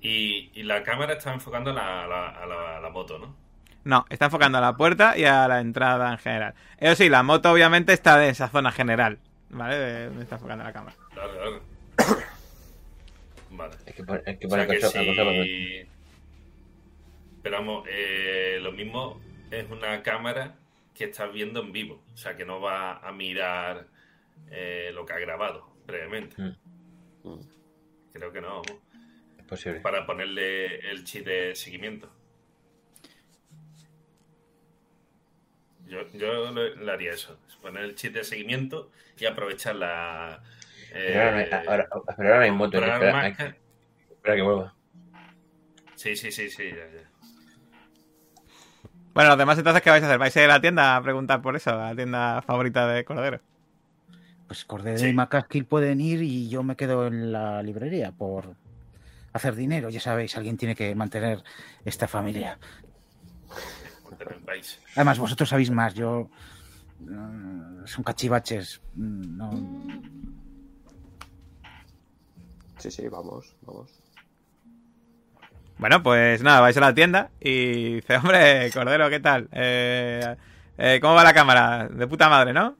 [0.01, 3.35] Y, y la cámara está enfocando a la, la, a la- a la moto, ¿no?
[3.83, 6.53] No, está enfocando a la puerta y a la entrada en general.
[6.77, 9.75] Eso sí, la moto obviamente está en esa zona general, ¿vale?
[9.75, 10.95] De donde está enfocando la cámara.
[11.13, 11.61] Claro, claro.
[13.51, 13.73] Vale.
[13.85, 15.81] Es que es que O sea que por- si...
[17.43, 19.19] Pero vamos, eh, lo mismo
[19.51, 20.53] es una cámara
[20.95, 22.03] que estás viendo en vivo.
[22.13, 23.87] O sea, que no va a mirar
[24.49, 26.41] eh, lo que ha grabado previamente.
[26.41, 26.55] Mm.
[27.23, 27.39] Mm.
[28.13, 28.61] Creo que no,
[29.37, 29.79] es posible.
[29.81, 32.11] Para ponerle el chip de seguimiento.
[35.87, 37.37] Yo, yo le haría eso.
[37.61, 40.41] Poner el chip de seguimiento y aprovechar la...
[40.91, 41.87] Pero ahora, no hay- eh, ahora-
[42.17, 43.57] pero ahora no hay moto, comprar espera,
[44.11, 44.75] espera que vuelva.
[45.95, 46.69] Sí, sí, sí, sí.
[46.69, 47.09] ya, ya.
[49.13, 50.17] Bueno, los demás entonces, ¿qué vais a hacer?
[50.19, 51.69] ¿Vais a ir a la tienda a preguntar por eso?
[51.71, 53.39] A la tienda favorita de Cordero.
[54.47, 55.07] Pues Cordero Sí.
[55.09, 58.55] y McCaskill pueden ir y yo me quedo en la librería por
[59.33, 59.89] hacer dinero.
[59.89, 61.43] Ya sabéis, alguien tiene que mantener
[61.85, 62.57] esta familia.
[64.95, 65.93] Además, vosotros sabéis más.
[65.93, 66.29] Yo.
[66.99, 68.81] mm, son cachivaches.
[68.95, 69.51] mm, No,
[72.79, 73.91] Sí, sí, vamos, vamos.
[75.83, 79.49] Bueno, pues nada, vais a la tienda y dice, hombre, Cordero, ¿qué tal?
[79.51, 80.33] Eh,
[80.77, 81.89] eh, ¿Cómo va la cámara?
[81.89, 82.77] De puta madre, ¿no?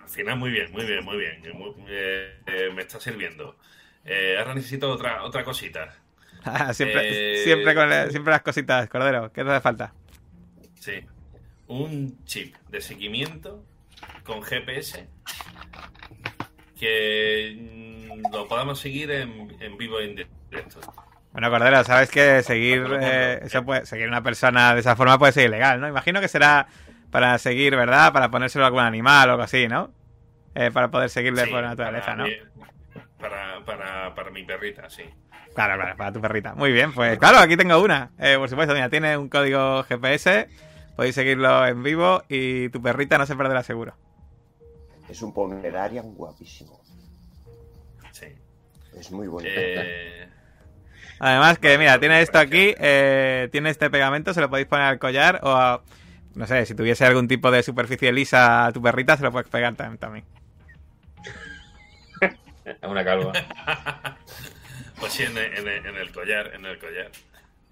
[0.00, 1.42] Al final, muy bien, muy bien, muy bien.
[1.88, 3.56] Eh, eh, me está sirviendo.
[4.04, 5.92] Eh, ahora necesito otra, otra cosita.
[6.44, 9.32] Ah, siempre, siempre, con la- siempre las cositas, Cordero.
[9.32, 9.92] ¿Qué te hace falta?
[10.78, 11.04] Sí.
[11.66, 13.64] Un chip de seguimiento
[14.22, 15.08] con GPS
[16.78, 21.09] que mm, lo podamos seguir en, en vivo e en directo.
[21.32, 25.32] Bueno, Cordero, sabes que seguir eh, eso puede, seguir una persona de esa forma puede
[25.32, 25.88] ser ilegal, ¿no?
[25.88, 26.66] Imagino que será
[27.10, 28.12] para seguir, ¿verdad?
[28.12, 29.92] Para ponérselo a algún animal o algo así, ¿no?
[30.54, 32.26] Eh, para poder seguirle Sí, por naturaleza, para ¿no?
[33.20, 35.04] Para, para, para mi perrita, sí.
[35.54, 36.54] Claro, claro, para tu perrita.
[36.54, 38.10] Muy bien, pues claro, aquí tengo una.
[38.18, 40.48] Eh, por supuesto, mira, tiene un código GPS,
[40.96, 43.94] podéis seguirlo en vivo y tu perrita no se perderá seguro.
[45.08, 46.80] Es un Pomeranian guapísimo.
[48.12, 48.26] sí.
[48.96, 49.54] Es muy bonito.
[49.54, 50.28] Eh,
[51.20, 54.98] Además que, mira, tiene esto aquí, eh, tiene este pegamento, se lo podéis poner al
[54.98, 55.82] collar o a,
[56.34, 59.48] no sé, si tuviese algún tipo de superficie lisa a tu perrita, se lo puedes
[59.48, 60.24] pegar tam- también.
[62.82, 63.32] A una calva.
[64.98, 67.10] pues sí, en el, en el- en el collar, en el collar.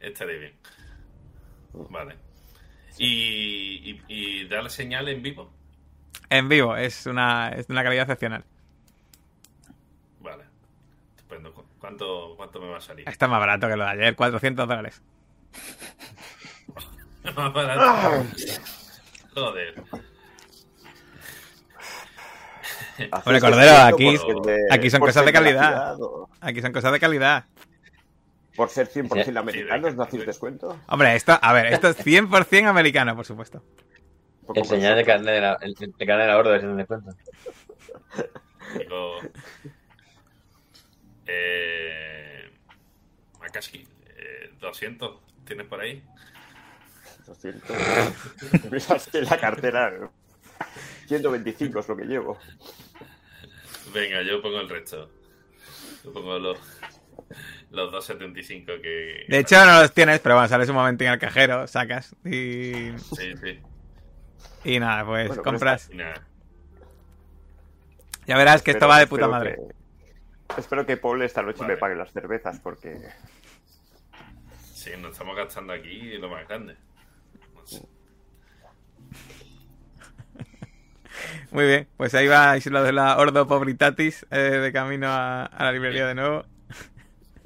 [0.01, 0.53] Estaré bien.
[1.73, 2.17] Vale.
[2.99, 5.53] Y, y, y dar la señal en vivo.
[6.31, 8.45] En vivo, es una, es de una calidad excepcional.
[11.89, 13.09] ¿Cuánto, cuánto me va a salir?
[13.09, 15.01] Está más barato que lo de ayer, 400 dólares.
[17.35, 18.27] Más barato.
[19.35, 19.83] Joder.
[23.25, 24.19] Hombre, Cordero, aquí-
[24.71, 25.97] aquí son cosas de calidad.
[26.43, 27.47] Aquí son cosas de calidad.
[28.55, 30.79] Por ser 100% Sí, americanos, ¿no hacéis descuento?
[30.89, 33.63] Hombre, esto, a ver, esto es 100% americano, por supuesto.
[34.55, 36.77] El señal de por carne de la, el, el carne de la gorda, si no
[36.77, 37.13] descuento.
[38.79, 39.21] Digo.
[41.29, 42.51] Eh.
[43.41, 45.21] Makashi, eh, 200.
[45.45, 46.03] ¿Tienes por ahí?
[47.27, 47.77] 200.
[48.71, 50.11] Miraste la cartera.
[51.07, 52.39] 125 es lo que llevo.
[53.95, 55.11] Venga, yo pongo el resto.
[56.05, 56.59] Yo pongo los,
[57.71, 59.25] los 275 que.
[59.29, 63.35] De hecho, no los tienes, pero bueno, sales un momentín al cajero, sacas y, Sí,
[63.43, 63.61] sí.
[64.65, 65.89] y nada, pues Bueno, compras.
[65.93, 66.27] Y nada.
[68.27, 69.57] Ya verás que esto va de puta madre.
[69.57, 69.78] que-
[70.57, 71.75] espero que Paul esta noche Vale.
[71.75, 72.99] me pague las cervezas porque
[74.73, 76.77] Sí, nos estamos gastando aquí lo más grande.
[77.55, 77.83] No sé.
[81.51, 85.65] Muy bien, pues ahí vais lo de la Ordo Pobritatis eh, de camino a, a
[85.65, 86.45] la librería de nuevo.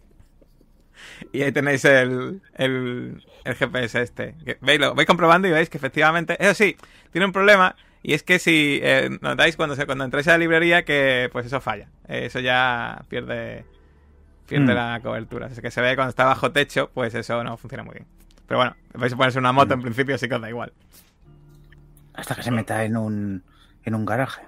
[1.32, 4.34] y ahí tenéis el, el, el GPS este.
[4.60, 4.78] ¿Veis?
[4.80, 6.76] Lo vais comprobando y veis que efectivamente, eso sí,
[7.12, 10.38] tiene un problema y es que si eh, notáis cuando, se, cuando entráis a la
[10.38, 11.88] librería que pues eso falla.
[12.08, 13.64] Eh, eso ya pierde
[14.46, 14.76] pierde Mm.
[14.76, 15.46] la cobertura.
[15.46, 18.06] Es que se ve cuando está bajo techo, pues eso no funciona muy bien.
[18.46, 20.72] Pero bueno, vais a ponerse una moto en principio, así que os da igual.
[22.14, 23.42] Hasta que se meta en un,
[23.84, 24.42] en un garaje.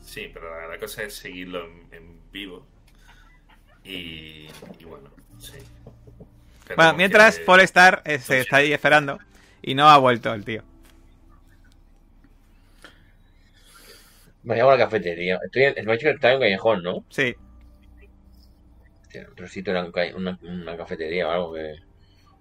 [0.00, 2.66] Sí, pero la, la cosa es seguirlo en, en vivo.
[3.84, 4.48] Y,
[4.78, 5.52] y bueno, sí.
[6.74, 9.18] Bueno, mientras que- Polestar eh, se está ahí esperando
[9.62, 10.62] y no ha vuelto el tío.
[14.48, 15.38] Me llamo a la cafetería.
[15.44, 17.04] Estoy en, me ha dicho que está en un callejón, ¿no?
[17.10, 17.34] Sí,
[19.02, 19.86] Hostia, otro sitio era
[20.16, 21.74] una, una cafetería o algo que.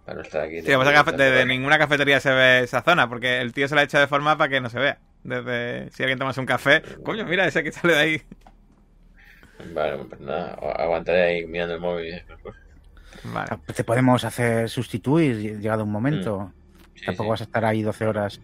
[0.05, 0.62] Para no estar aquí.
[0.62, 3.51] Sí, lo que pasa es que desde ninguna cafetería se ve esa zona, porque el
[3.51, 4.99] tío se la ha hecho de forma para que no se vea.
[5.24, 8.22] Desde si alguien tomase un café, coño, mira ese que sale de ahí.
[9.74, 12.62] Vale, pues nada, aguantaré ahí mirando el móvil y esas cosas.
[13.26, 13.49] Vale.
[13.76, 16.53] Te podemos hacer sustituir llegado un momento.
[16.95, 17.30] Sí, Tampoco sí.
[17.32, 18.39] vas a estar ahí 12 horas.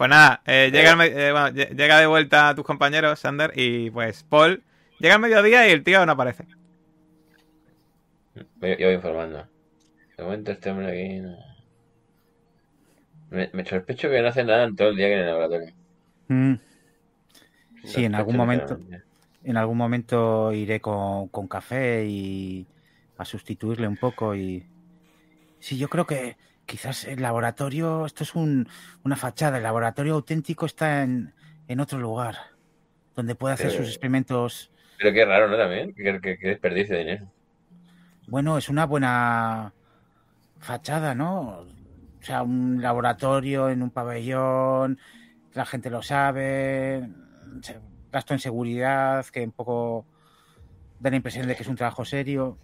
[0.00, 3.18] Pues nada, eh, llega, el me- eh, bueno, lle- llega de vuelta a tus compañeros,
[3.20, 4.62] Sander, y pues Paul
[4.98, 6.46] llega al mediodía y el tío no aparece.
[8.34, 8.44] Yo,
[8.78, 9.46] yo voy informando.
[10.16, 11.36] De momento este hombre aquí no...
[13.28, 15.74] Me, me sospecho que no hace nada en todo el día que en el laboratorio.
[16.28, 16.54] Mm.
[17.84, 18.80] Sí, en algún momento,
[19.44, 22.66] en algún momento iré con, con café y
[23.18, 24.64] a sustituirle un poco y
[25.58, 26.38] sí, yo creo que
[26.70, 28.68] quizás el laboratorio, esto es un,
[29.02, 31.34] una fachada, el laboratorio auténtico está en,
[31.66, 32.36] en otro lugar,
[33.16, 34.70] donde puede hacer sus experimentos.
[34.96, 35.56] Pero qué raro, ¿no?
[35.56, 35.92] También.
[35.96, 37.32] Desperdicio de dinero.
[38.28, 39.74] Bueno, es una buena
[40.60, 41.66] fachada, ¿no?
[42.20, 45.00] O sea, un laboratorio en un pabellón,
[45.54, 47.10] la gente lo sabe,
[48.12, 50.06] gasto en seguridad, que un poco
[51.00, 52.58] da la impresión de que es un trabajo serio.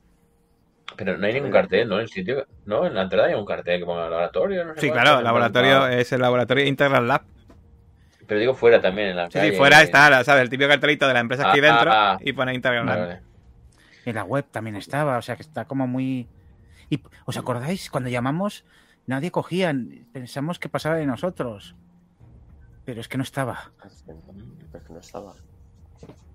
[0.94, 1.96] Pero no hay ningún cartel, ¿no?
[1.96, 2.46] En el sitio.
[2.64, 4.64] No, en la entrada hay un cartel que ponga laboratorio.
[4.64, 7.22] No sé Sí, cuánto, claro, laboratorio es el laboratorio Integral Lab.
[8.26, 9.50] Pero digo fuera también, en la Sí, calle.
[9.50, 10.42] sí, fuera está, ¿sabes?
[10.42, 12.18] El típico cartelito de la empresa aquí Ah, dentro ah, ah.
[12.20, 12.98] y pone Integral Lab.
[12.98, 13.20] vale.
[14.04, 16.28] En la web también estaba, o sea que está como muy...
[16.88, 17.90] ¿Y os acordáis?
[17.90, 18.64] Cuando llamamos,
[19.06, 19.74] nadie cogía,
[20.12, 21.74] pensamos que pasaba de nosotros.
[22.84, 23.72] Pero es que no estaba.
[23.84, 24.20] Es que no,
[24.78, 25.34] es que no estaba.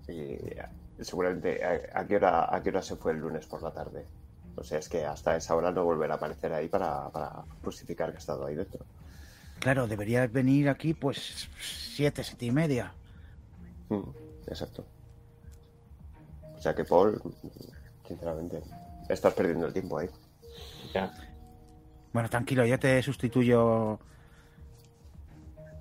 [0.10, 0.66] Y eh,
[1.00, 4.06] seguramente, ¿a, a qué hora, ¿a qué hora se fue el lunes por la tarde?
[4.56, 7.32] O sea, es que hasta esa hora no volverá a aparecer ahí para, para
[7.64, 8.86] justificar que ha estado ahí dentro.
[9.60, 12.94] Claro, debería venir aquí pues siete, siete y media.
[13.90, 14.02] Mm,
[14.48, 14.86] exacto.
[16.58, 17.22] O sea que Paul,
[18.08, 18.62] sinceramente,
[19.10, 20.10] estás perdiendo el tiempo ahí.
[20.94, 21.12] Ya.
[22.14, 24.00] Bueno, tranquilo, ya te sustituyo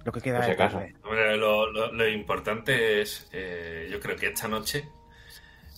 [0.04, 0.76] lo que queda Por si de acaso.
[0.78, 0.94] tarde.
[1.04, 4.88] Hombre, lo, lo- lo importante es, eh, yo creo que esta noche,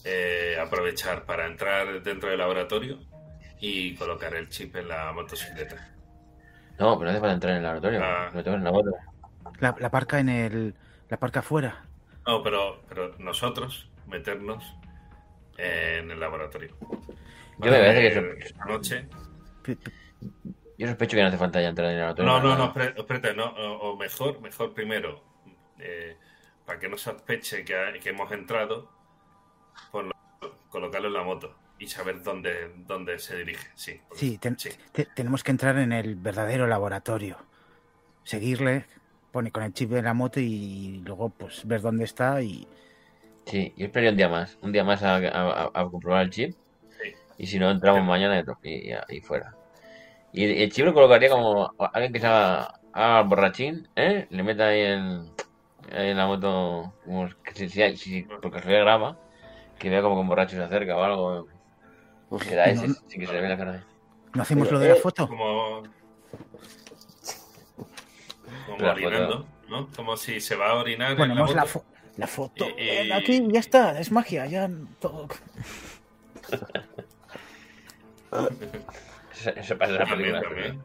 [0.05, 2.99] eh, aprovechar para entrar dentro del laboratorio
[3.61, 5.93] y colocar el chip en la motocicleta.
[6.79, 8.01] No, pero no hace falta entrar en el laboratorio.
[8.03, 8.31] Ah.
[8.35, 8.91] Me tengo en la moto.
[9.61, 10.75] La, la parca en el.
[11.09, 11.85] La parca afuera.
[12.27, 14.65] No, pero, pero nosotros meternos
[15.59, 16.77] en el laboratorio.
[17.59, 19.09] Yo me parece que esta noche.
[20.79, 22.33] Yo sospecho que no hace falta ya entrar en el laboratorio.
[22.33, 25.23] No, no, no, espérate, no, o, mejor, mejor primero,
[25.79, 26.17] eh,
[26.67, 28.91] para que no sospeche que, que hemos entrado,
[29.91, 30.13] ponlo-
[30.69, 33.67] colocarlo en la moto y saber dónde, dónde se dirige.
[33.75, 34.71] Sí, porque- Sí, ten- sí.
[34.93, 37.39] te- tenemos que entrar en el verdadero laboratorio.
[38.25, 38.87] Seguirle,
[39.33, 42.67] pone con el chip de la moto y luego pues ver dónde está y.
[43.47, 44.59] Sí, yo esperaría un día más.
[44.63, 45.19] Un día más a, a-
[45.65, 46.55] a- a comprobar el chip.
[47.03, 47.13] Sí.
[47.39, 49.57] Y si no, entramos mañana y, y, y fuera.
[50.33, 54.27] Y el, chip lo colocaría como alguien que se haga, borrachín, ¿eh?
[54.31, 55.31] Le meta ahí en,
[55.91, 59.19] en la moto, como que si, si, si por casualidad graba,
[59.83, 61.49] que vea como que un borracho se acerca o algo.
[62.31, 63.85] No, sin que se le vea la cara.
[64.33, 65.29] ¿No hacemos Pero, lo de la foto?
[65.29, 65.83] Como,
[68.67, 69.89] como La orinando, ¿no?
[69.95, 71.81] Como si se va a orinar Ponemos en la, la moto.
[71.81, 71.85] fo-
[72.17, 72.67] la foto.
[72.79, 74.71] Y- y- eh, Aquí ya está, es magia, ya
[75.01, 75.29] todo.
[79.57, 80.43] Eso, pasa en la También, película.
[80.43, 80.83] también.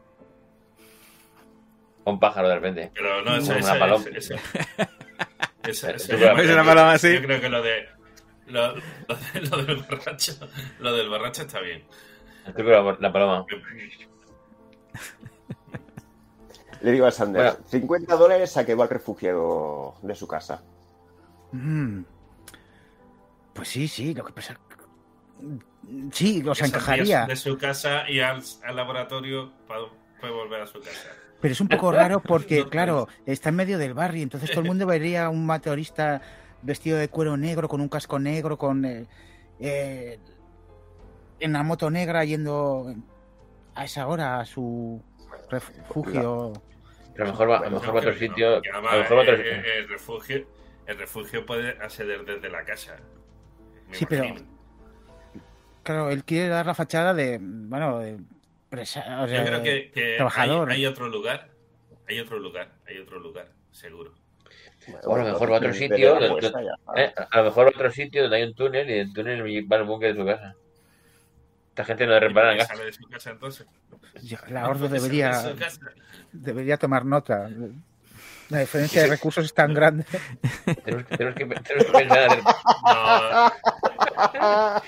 [2.04, 2.90] Un pájaro de repente.
[2.94, 4.04] Pero no, eso, una paloma.
[4.14, 4.34] eso, eso,
[5.68, 7.18] eso, eso- Tú puedes hacer una paloma así.
[8.48, 10.32] Lo lo, lo de- lo del borracho,
[10.80, 11.84] lo del borracho está bien.
[12.54, 13.46] Truco de la, la paloma.
[16.80, 17.66] Le digo a Sander, Bueno.
[17.68, 20.62] 50 dólares a que va al refugio de su casa.
[21.52, 22.02] Mm.
[23.52, 24.56] Pues sí, sí, lo que pasa.
[26.12, 27.26] Sí, os Esos encajaría.
[27.26, 29.80] De su casa y al, al laboratorio para
[30.20, 31.08] puede volver a su casa.
[31.40, 34.60] Pero es un poco raro porque, No, claro, está en medio del barrio, entonces todo
[34.60, 36.20] el mundo vería a un meteorista
[36.62, 38.84] vestido de cuero negro, con un casco negro, con.
[38.84, 39.06] eh,
[39.60, 40.18] eh,
[41.40, 42.94] en la moto negra yendo
[43.74, 45.00] a esa hora a su
[45.50, 46.52] refugio.
[47.14, 48.60] Pero a lo mejor va, a lo mejor va a otro sitio.
[48.62, 50.46] que A además, lo mejor va a otro eh, eh, el refugio,
[50.86, 52.96] el refugio puede acceder desde la casa.
[53.88, 54.34] me Sí, pero-.
[55.84, 57.38] Claro, él quiere dar la fachada de.
[57.40, 58.18] Bueno, de.
[58.70, 60.70] presa- o Yo creo que, que hay, trabajador.
[60.70, 61.50] hay otro lugar.
[62.08, 64.14] Hay otro lugar, hay otro lugar, seguro.
[65.04, 66.52] O a lo mejor va a otro sitio, donde-.
[66.96, 69.42] Eh, a lo mejor va a otro sitio donde hay un túnel y del túnel
[69.70, 70.54] va al búnker de su casa.
[71.70, 72.68] Esta gente no repara en ¿Y gas.
[72.68, 73.66] sale de su casa entonces?
[74.48, 75.54] La Ordo de debería,
[76.32, 77.48] debería tomar nota.
[78.48, 80.04] La diferencia de recursos es tan grande.
[80.84, 82.44] Tenemos que, tenemos que, tenemos que pensar en
[84.34, 84.82] No,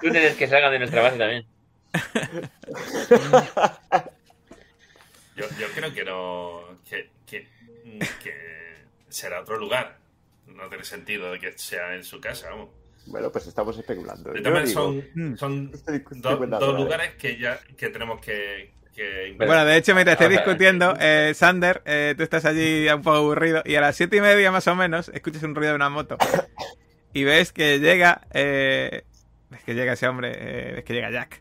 [0.00, 1.46] túneles que salgan de nuestra base también.
[5.36, 6.60] Yo, yo creo que no.
[6.88, 7.48] Que, que,
[8.22, 8.57] que
[9.08, 9.98] será otro lugar.
[10.46, 12.70] No tiene sentido de que sea en su casa, vamos.
[13.06, 14.34] Bueno, pues estamos especulando.
[14.34, 16.72] Yo digo, son, son dos ¿vale?
[16.72, 20.46] lugares que ya que tenemos que, que Bueno, de hecho, mientras estáis Vamos a ver.
[20.46, 24.20] discutiendo, eh, Sander, eh, tú estás allí un poco aburrido y a las siete y
[24.20, 26.18] media más o menos escuchas un ruido de una moto
[27.14, 29.04] y ves que llega, eh,
[29.50, 31.40] ves que llega ese hombre, eh, ves que llega Jack.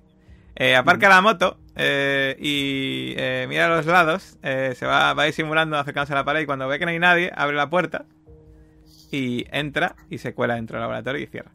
[0.59, 5.25] Eh, aparca la moto eh, y eh, mira a los lados, eh, se va, va
[5.25, 8.05] disimulando, acercándose a la pared y cuando ve que no hay nadie, abre la puerta
[9.11, 11.51] y entra y se cuela dentro del laboratorio y cierra.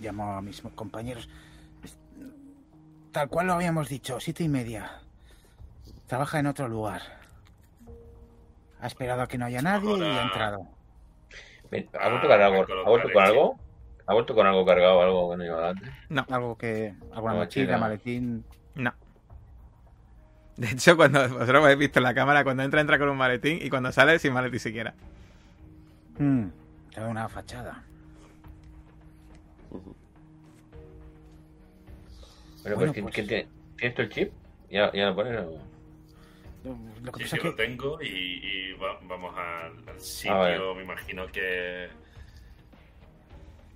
[0.00, 1.28] Llamo a mis compañeros.
[3.10, 5.00] Tal cual lo habíamos dicho, siete y media.
[6.06, 7.02] Trabaja en otro lugar.
[8.80, 10.68] Ha esperado a que no haya nadie y ha entrado.
[11.98, 12.66] ¿Ha vuelto con algo?
[12.86, 13.65] ¿Ha vuelto con algo?
[14.06, 15.88] ¿Ha vuelto con algo cargado, algo que no llevaba antes?
[16.08, 16.94] No, Algo que.
[17.12, 18.44] Alguna No, mochila, maletín.
[18.74, 18.92] no.
[20.56, 23.16] De hecho, cuando vosotros lo habéis visto en la cámara, cuando entra, entra con un
[23.16, 24.94] maletín y cuando sale, sin maletín siquiera.
[26.18, 26.46] Hmm,
[26.92, 27.82] trae una fachada.
[29.70, 29.96] Bueno,
[32.62, 33.48] Bueno, pues, ¿quién- pues- quién tiene?
[33.76, 34.32] ¿Tienes tú el chip?
[34.70, 35.38] ¿Ya, ya lo pones?
[35.40, 35.58] o?
[37.04, 40.74] Lo que Sí, pasa sí, es lo tengo y, y va- vamos al, al sitio.
[40.74, 41.88] Me imagino que.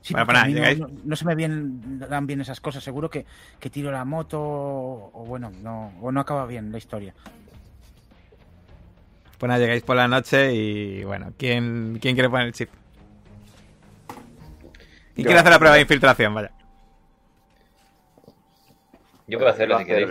[0.03, 2.41] Sí, Bueno, porque pues a mí nada, no, no- no se me bien, dan bien
[2.41, 2.83] esas cosas.
[2.83, 3.27] Seguro que,
[3.59, 7.15] que tiro la moto o, o bueno, no, o no acaba bien la historia.
[9.39, 12.69] Pues nada, llegáis por la noche y bueno, ¿quién, quién quiere poner el chip?
[15.17, 16.35] ¿Y Yo- quiere hacer la prueba de infiltración?
[16.35, 16.51] Vaya.
[19.27, 20.11] Yo puedo hacerlo si queréis.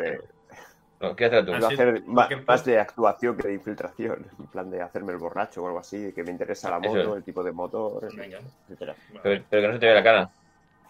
[1.02, 1.56] No, ¿Quieres hacerlo tú?
[1.56, 4.28] Ah, iba a sí, hacer más de actuación que de infiltración.
[4.39, 7.16] En plan de hacerme el borracho o algo así, que me interesa la Eso moto,
[7.16, 7.18] es.
[7.18, 8.39] el tipo de motor, Venga.
[8.68, 8.95] etcétera.
[9.22, 10.32] Pero, pero que no se te vea la cara.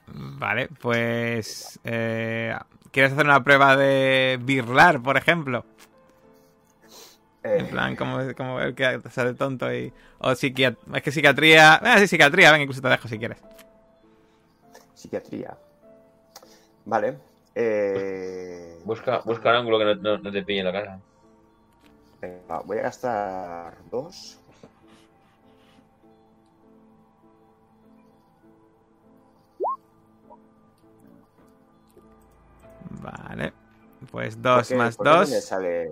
[0.08, 1.80] Vale, pues...
[1.84, 2.56] eh,
[2.92, 5.66] ¿Quieres hacer una prueba de birlar, por ejemplo?
[7.54, 9.94] En Eh, plan, como, como ver que sale tonto y...
[10.20, 10.98] O psiquiatría...
[10.98, 11.82] Es que psiquiatría...
[11.84, 13.40] Eh, sí, psiquiatría, venga, incluso te dejo si quieres.
[14.94, 15.58] psiquiatría.
[16.86, 17.20] Vale.
[17.56, 21.00] Eh, Busca, busca un ángulo que no, no- no te pille en la cara.
[22.22, 24.40] venga, voy a gastar dos.
[33.02, 33.54] Vale.
[34.12, 35.30] Pues ¿Por dos qué- más por qué no dos.
[35.30, 35.88] me sale,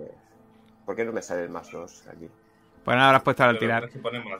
[0.84, 2.28] ¿Por qué no me sale el más dos aquí?
[2.84, 3.86] Pues nada, habrás puesto al tirar.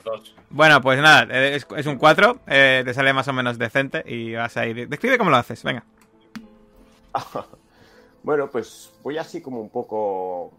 [0.03, 0.35] dos.
[0.49, 4.33] Bueno, pues nada, eh, es, es un 4, te sale más o menos decente y
[4.33, 4.89] vas a ir...
[4.89, 5.83] Describe cómo lo haces, venga.
[8.21, 10.51] Bueno, pues voy así como un poco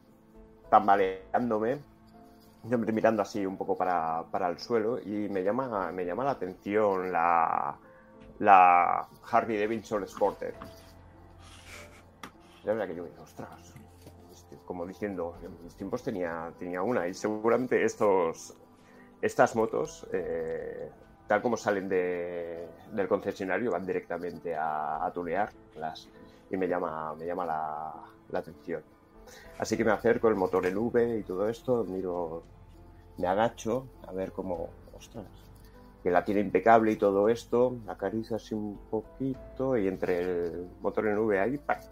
[0.70, 1.78] tambaleándome,
[2.62, 7.12] mirando así un poco para, para el suelo y me llama, me llama la atención
[7.12, 7.76] la,
[8.38, 10.54] la Harley Davidson Sporter.
[12.64, 13.74] La verdad que yo digo, ostras,
[14.32, 18.54] este, como diciendo, en mis tiempos tenía, tenía una y seguramente estos,
[19.20, 20.90] estas motos, eh,
[21.26, 26.08] tal como salen de- del concesionario, van directamente a, a tunearlas
[26.50, 27.94] y me llama, me llama la,
[28.30, 28.82] la atención.
[29.58, 32.42] Así que me acerco el motor en V y todo esto, miro,
[33.18, 35.26] me agacho a ver cómo, ostras,
[36.02, 40.68] que la tiene impecable y todo esto, la acaricio así un poquito y entre el
[40.80, 41.82] motor en V ahí, ¡pac!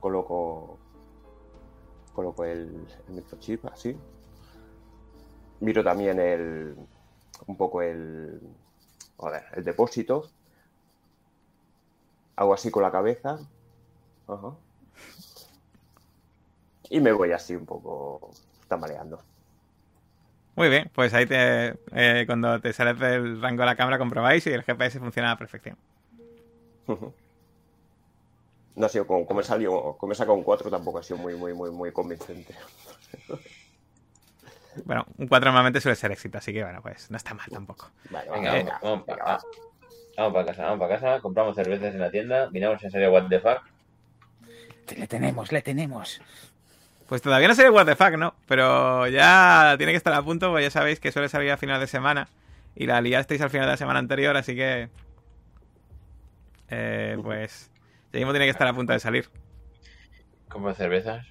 [0.00, 0.78] coloco,
[2.14, 3.96] coloco el, microchip así.
[5.60, 6.74] Miro también el,
[7.46, 8.40] un poco el,
[9.16, 10.24] joder, el depósito.
[12.36, 13.38] Hago así con la cabeza.
[14.30, 14.56] Ajá.
[16.90, 18.30] Y me voy así un poco
[18.68, 19.22] tambaleando.
[20.56, 24.46] Muy bien, pues ahí te, eh, cuando te sales del rango de la cámara comprobáis
[24.46, 25.76] y el GPS funciona a la perfección.
[28.74, 31.18] No ha sido como, como he salido, como he sacado un 4 tampoco ha sido
[31.18, 32.54] muy, muy, muy, muy convincente.
[34.84, 37.90] Bueno, un 4 normalmente suele ser éxito, así que bueno, pues no está mal tampoco.
[38.10, 42.10] Vale, Venga, venga, vamos, vamos, pa- para casa, vamos para casa, compramos cervezas en la
[42.10, 43.60] tienda, miramos en serio What the fuck.
[44.96, 46.20] Le tenemos, le tenemos.
[47.08, 48.34] Pues todavía no sé el what the fuck, ¿no?
[48.46, 51.80] Pero ya tiene que estar a punto, pues ya sabéis que suele salir a final
[51.80, 52.28] de semana.
[52.76, 54.88] Y la liasteis al final de la semana anterior, así que...
[56.68, 57.70] Eh, pues...
[58.12, 59.28] Ya mismo tiene que estar a punto de salir.
[60.76, 61.26] Cervezas.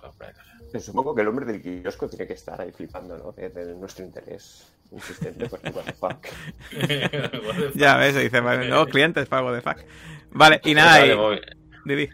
[0.00, 0.32] Compra.
[0.72, 3.32] Pero Supongo que el hombre del kiosco tiene que estar ahí flipando, ¿no?
[3.32, 6.26] De, de nuestro interés insistente por what the fuck.
[7.74, 9.78] Ya ves, dice, nuevos clientes para what the fuck.
[10.30, 11.40] Vale, y nada, y...
[11.84, 12.08] Didi.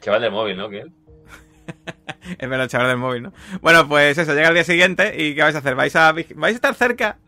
[0.00, 0.68] El chaval del móvil, ¿no?
[0.70, 0.84] ¿Qué?
[2.38, 3.32] Es verdad, el chaval del móvil, ¿no?
[3.60, 5.74] Bueno, pues eso, llega el día siguiente y ¿qué vais a hacer?
[5.74, 7.18] ¿Vais a, ¿Vais a estar cerca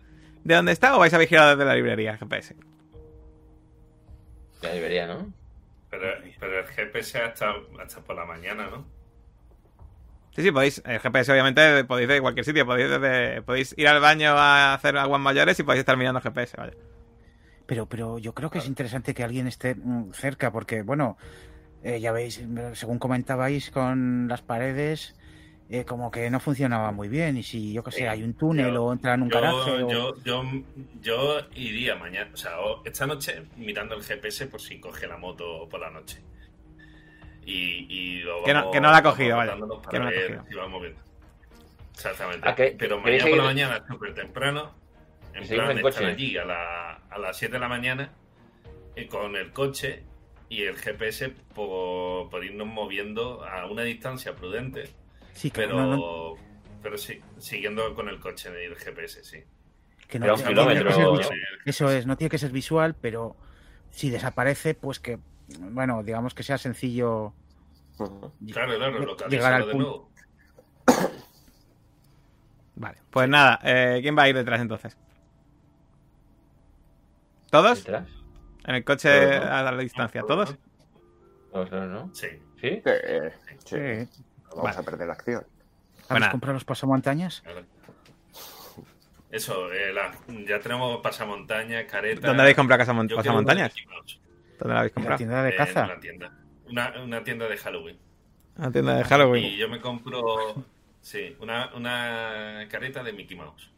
[0.44, 2.56] de donde está o vais a vigilar desde la librería GPS?
[4.62, 5.32] Ya debería, ¿no?
[5.90, 6.06] Pero,
[6.40, 8.84] pero el GPS hasta, hasta por la mañana, ¿no?
[10.34, 10.82] Sí, sí, podéis.
[10.86, 12.64] El GPS, obviamente, podéis de cualquier sitio.
[12.64, 16.22] Podéis, desde- podéis ir al baño a hacer aguas mayores y podéis estar mirando el
[16.22, 16.72] GPS, vaya.
[17.66, 21.16] Pero, pero yo creo que es interesante que alguien esté mm, cerca, porque, bueno,
[21.82, 22.42] eh, ya veis,
[22.74, 25.16] según comentabais con las paredes,
[25.68, 27.36] eh, como que no funcionaba muy bien.
[27.38, 29.70] Y si, yo qué sé, hay un túnel yo- o entra en un Yo, garaje.
[29.82, 30.42] o- yo, yo,
[31.00, 32.52] yo iría mañana, o sea,
[32.84, 36.20] esta noche mirando el GPS por si coge la moto por la noche.
[37.44, 39.98] Y, y lo Que no- vamos- que no la ha cogido, vaya, rotándonos que para
[39.98, 40.44] no la ha ver cogido.
[40.48, 41.00] si vamos viendo.
[41.94, 42.48] Exactamente.
[42.48, 44.74] Ah, que- Pero ¿queréis mañana por la mañana, súper temprano,
[45.34, 45.94] en plan en de coche.
[45.96, 48.12] estar allí a, la- a las 7 de la mañana
[48.94, 50.04] eh, con el coche
[50.52, 54.90] y el GPS por, por irnos moviendo a una distancia prudente,
[55.32, 56.34] sí, pero, no, no-
[56.82, 59.44] pero sí, siguiendo con el coche y el GPS, sí.
[60.08, 61.38] que no pero tiene- un no tiene que ser visual.
[61.64, 63.36] Eso es, no tiene que ser visual, pero
[63.90, 65.18] si desaparece, pues que,
[65.58, 67.32] bueno, digamos que sea sencillo.
[67.96, 69.88] Claro, claro, Llegar localizarlo al de punto.
[69.88, 70.12] nuevo.
[72.74, 72.98] Vale.
[73.10, 74.96] Pues nada, eh, ¿quién va a ir detrás entonces?
[77.50, 77.84] ¿Todos?
[77.84, 78.08] ¿Detrás?
[78.64, 79.08] En el coche
[79.38, 80.54] Todos, a la distancia, ¿todos?
[81.52, 82.10] Vamos a ver, ¿no?
[82.14, 82.28] Sí.
[82.60, 82.82] ¿Sí?
[82.84, 83.32] Eh,
[83.64, 84.08] sí, Eh,
[84.50, 84.78] vamos Vale.
[84.78, 85.46] a perder la acción.
[86.08, 87.42] ¿Habéis comprado los pasamontañas?
[89.30, 90.12] Eso, eh, la-
[90.46, 92.22] ya tenemos pasamontañas, caretas.
[92.22, 93.74] ¿Dónde habéis comprado casa pasamontañas?
[94.58, 95.16] ¿Dónde la habéis ¿En la comprado?
[95.18, 95.80] tienda de eh, caza?
[95.80, 96.32] en una tienda.
[96.68, 97.98] Una, una tienda de Halloween.
[98.58, 99.44] Una tienda de Halloween.
[99.44, 100.64] Y yo me compro,
[101.00, 103.70] sí, una, una careta de Mickey Mouse.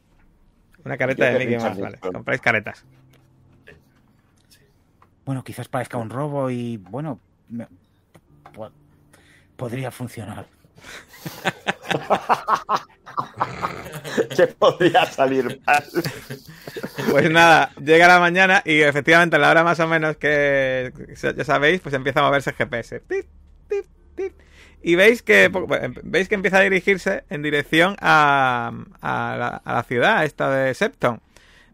[0.85, 1.99] Una careta de Mickey Mouse, vale.
[1.99, 2.85] Compráis caretas.
[5.25, 7.69] Bueno, quizás parezca un robo y, bueno, me-
[8.53, 8.71] po-
[9.57, 10.47] podría funcionar.
[14.37, 15.85] ¿Qué podría salir mal?
[17.11, 20.93] Pues nada, llega la mañana y efectivamente a la hora más o menos que
[21.37, 23.03] ya sabéis, pues empieza a moverse el GPS.
[24.83, 29.63] Y veis que po- em- veis que empieza a dirigirse en dirección a, a la,
[29.65, 31.21] a la ciudad esta de Septon.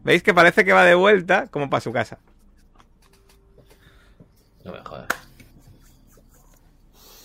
[0.03, 2.19] Veis que parece que va de vuelta como para su casa.
[4.65, 5.07] No me jodas.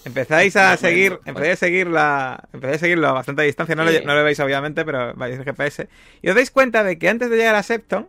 [0.04, 3.90] Empezáis a seguir, empezáis a seguir la, empezáis a seguirlo a bastante distancia, no, lo,
[3.90, 4.02] Sí.
[4.04, 5.88] no lo veis obviamente, pero vais el GPS.
[6.22, 8.08] Y os dais cuenta de que antes de llegar a Septon,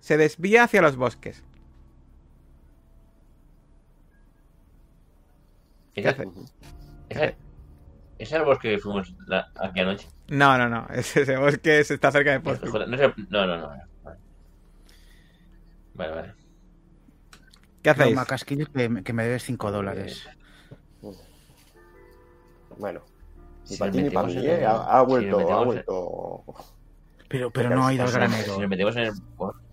[0.00, 1.44] se desvía hacia los bosques.
[5.94, 6.28] ¿Qué hace?
[7.08, 7.36] ¿Ese
[8.18, 10.08] es el bosque que fuimos la- aquí anoche?
[10.28, 10.86] No, no, no.
[10.92, 13.68] Ese, ese bosque es- está cerca de no, el- no, no, no.
[15.94, 16.34] Vale, vale.
[17.94, 18.16] ¿Qué hacéis?
[18.16, 20.26] Macasquillo, que, me- que me debes 5 dólares.
[22.78, 23.00] Bueno,
[23.68, 24.66] ni Si para nos ti ni para metemos mí, en ¿eh?
[24.66, 26.44] Ha, vuelto, ha vuelto.
[27.28, 28.58] Pero, pero no ha ido al Si granero.
[28.58, 29.12] nos metemos en el...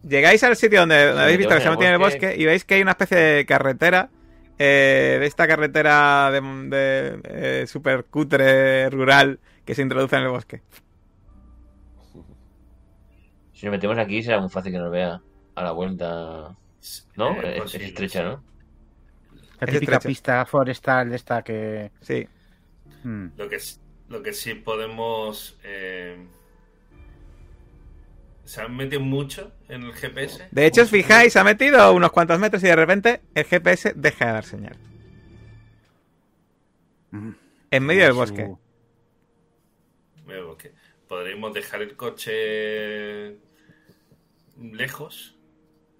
[0.07, 2.27] Llegáis al sitio donde, habéis visto que se el metido en el bosque.
[2.27, 4.09] bosque y veis que hay una especie de carretera.
[4.59, 7.19] eh, de esta carretera de, de,
[7.63, 10.61] eh, super cutre rural que se introduce en el bosque.
[13.53, 15.19] Si nos metemos aquí será muy fácil que nos vea
[15.55, 16.55] a la vuelta.
[17.15, 17.41] ¿No?
[17.41, 18.43] Eh, es, estrecha, ¿no?
[19.59, 19.99] La Es típica estrecha.
[19.99, 21.91] pista forestal de esta que...
[22.01, 22.27] Sí.
[23.03, 23.27] Hmm.
[23.37, 23.57] Lo que,
[24.09, 25.57] lo que sí podemos...
[25.63, 26.17] eh,
[28.45, 30.49] se han metido mucho en el GPS.
[30.51, 33.93] De hecho, os fijáis, se ha metido unos cuantos metros y de repente el GPS
[33.95, 34.77] deja de dar señal.
[37.11, 37.31] Mm.
[37.71, 38.53] En medio del bosque.
[40.25, 40.73] Veo que
[41.07, 43.37] Podríamos dejar el coche
[44.59, 45.35] lejos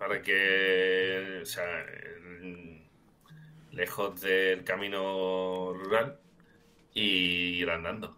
[0.04, 1.86] para que, o sea,
[3.72, 6.20] lejos del camino rural
[6.94, 8.18] y ir andando.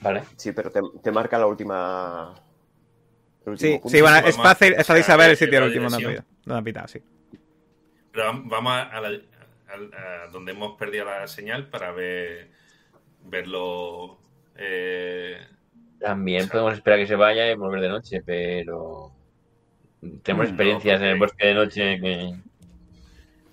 [0.00, 0.24] Vale.
[0.36, 2.34] Sí, pero te, te marca la última.
[3.56, 3.88] Sí, punto.
[3.88, 6.08] sí, bueno, Vamos es fácil, es fácil a saber el sitio del último donde ha
[6.10, 6.64] dirección.
[6.64, 7.02] pitado, sí.
[8.10, 9.20] Pero vam- vamos a, la-
[9.68, 12.50] a- a donde hemos perdido la señal para ver
[13.26, 14.18] verlo.
[14.56, 15.38] eh,
[16.00, 19.12] También podemos esperar que se vaya y volver de noche, pero.
[20.22, 22.34] Tenemos experiencias no, en el porque- bosque de noche que.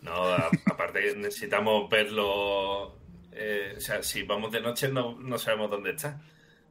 [0.01, 2.95] no, a- aparte necesitamos verlo.
[3.31, 6.19] eh, o sea, si vamos de noche no, no sabemos dónde está.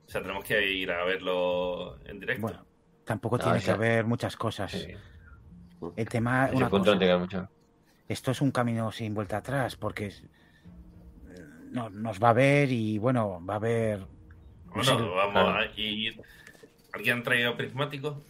[0.06, 2.42] O sea, tenemos que ir a verlo en directo.
[2.42, 2.64] Bueno,
[3.04, 4.72] tampoco No, tiene que haber muchas cosas.
[4.72, 4.88] Sí.
[5.96, 7.48] El tema, una cosa, mucho.
[8.08, 10.24] esto es un camino sin vuelta atrás, porque es-
[11.70, 14.06] no, nos va a ver y bueno, va a haber...
[14.66, 15.58] Bueno, vamos claro.
[15.58, 16.20] a ir.
[16.92, 18.22] ¿Alguien ha traído prismático?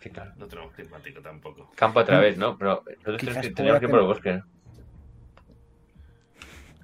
[0.00, 0.32] Sí, claro.
[0.36, 1.70] No tenemos prismático tampoco.
[1.74, 2.56] Campo a través, ¿no?
[2.56, 3.18] Pero nosotros
[3.54, 4.44] tenemos que, ir por el bosque, ¿no?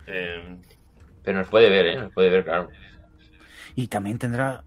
[0.07, 0.59] Eh,
[1.23, 1.97] Pero nos puede ver, ¿eh?
[1.97, 2.69] Nos puede ver, claro.
[3.77, 4.65] Y también tendrá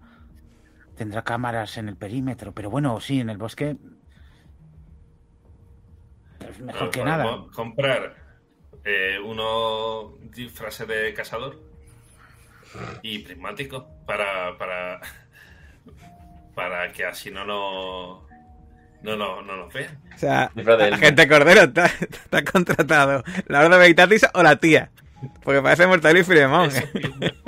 [0.96, 3.76] tendrá cámaras en el perímetro, pero bueno, sí, en el bosque
[6.40, 7.46] Pues mejor que nada.
[7.54, 8.16] Comprar
[8.84, 11.60] eh, unos disfraces de cazador
[13.02, 15.00] y prismáticos para, para,
[16.54, 18.27] para que así no nos,
[19.02, 19.98] no, nos- no nos vean.
[20.14, 21.72] O sea, del- agente Cordero,
[22.32, 24.90] ha contratado la Orden Veritatis o la tía.
[25.42, 26.70] Porque parece Mortadelo y Filemón.
[26.74, 27.32] ¿eh?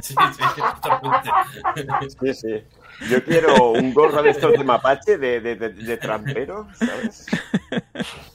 [0.00, 2.08] Sí, sí.
[2.20, 2.64] Sí, sí.
[3.10, 7.26] Yo quiero un gorro de estos de mapache, de, de, de, de trampero, ¿sabes?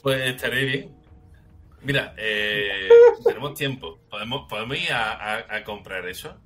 [0.02, 0.94] Pues estaré bien.
[1.82, 2.88] Mira, eh,
[3.24, 3.98] tenemos tiempo.
[4.10, 6.36] ¿Podemos, podemos ir a, a- a comprar eso?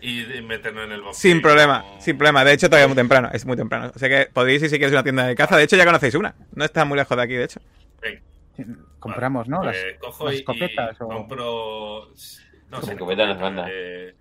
[0.00, 1.20] Y meternos en el bosque.
[1.28, 2.44] Sin problema, como- sin problema.
[2.44, 3.30] De hecho, todavía es muy temprano.
[3.32, 3.90] Es muy temprano.
[3.94, 5.56] O sea que podéis ir si queréis una tienda de caza.
[5.56, 6.34] De hecho, ya conocéis una.
[6.54, 7.60] No está muy lejos de aquí, de hecho.
[9.00, 9.60] Compramos, ¿no?
[9.60, 10.96] pues Las, cojo las y, escopetas.
[10.98, 12.08] y o- compro.
[12.70, 14.14] No, Con sí, escopeta no eh,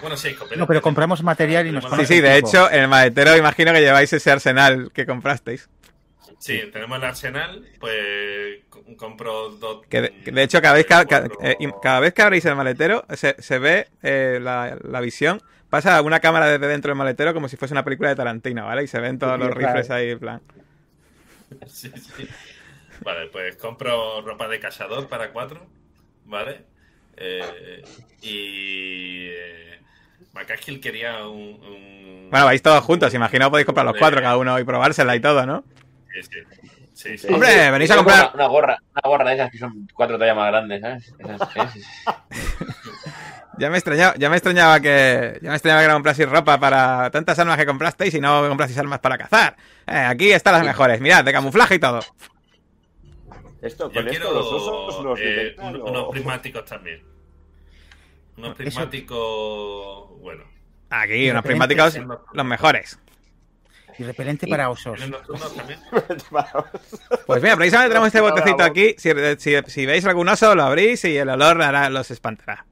[0.00, 0.56] Bueno, sí, escopeta.
[0.56, 3.80] No, pero compramos material y nos Sí, Sí, de hecho, en el maletero imagino que
[3.80, 5.68] lleváis ese arsenal que comprasteis.
[6.38, 9.86] Sí, tenemos el arsenal, pues co- compro dos.
[9.88, 10.86] Que de, que de hecho, cada vez,
[11.40, 15.40] eh, cada vez que abrís el maletero, se, se ve eh, la, la visión.
[15.70, 18.84] Pasa una cámara desde dentro del maletero como si fuese una película de Tarantino, ¿vale?
[18.84, 19.72] Y se ven todos Sí, los claro.
[19.72, 20.40] rifles ahí, en plan.
[21.66, 22.28] Sí, sí.
[23.02, 25.66] Vale, pues compro ropa de cazador para cuatro,
[26.24, 26.62] ¿vale?
[27.16, 27.82] Eh,
[28.22, 29.26] y.
[29.28, 29.80] Eh,
[30.82, 31.38] quería un.
[31.62, 33.14] un- Bueno, vais todos juntos.
[33.14, 35.64] Imagino podéis comprar los cuatro cada uno y probársela y todo, ¿no?
[36.22, 36.68] Sí, sí.
[36.94, 37.26] Sí, sí.
[37.28, 37.32] Sí.
[37.34, 38.30] Hombre, venís a comprar.
[38.32, 41.14] Una, una gorra, una gorra de esas que son cuatro tallas más grandes, ¿sabes?
[41.18, 41.74] Esas.
[43.58, 45.38] Ya me extrañaba, ya me extrañaba que.
[45.40, 48.78] Ya me extrañaba que no compraseis ropa para tantas armas que comprasteis y no compraseis
[48.78, 49.56] armas para cazar.
[49.86, 52.00] Eh, aquí están las mejores, mirad, de camuflaje y todo.
[53.62, 57.02] Esto, Yo con esto quiero los osos eh, detectan un- o- unos prismáticos también.
[58.36, 60.20] Unos Eso- prismáticos.
[60.20, 60.44] Bueno.
[60.90, 61.98] Aquí, unos prismáticos,
[62.34, 62.98] los mejores.
[63.98, 64.98] Y repelente para osos.
[67.26, 68.94] Pues mira, precisamente tenemos este botecito aquí.
[68.98, 72.64] Si, si, si veis algún oso, lo abrís y el olor hará- los espantará.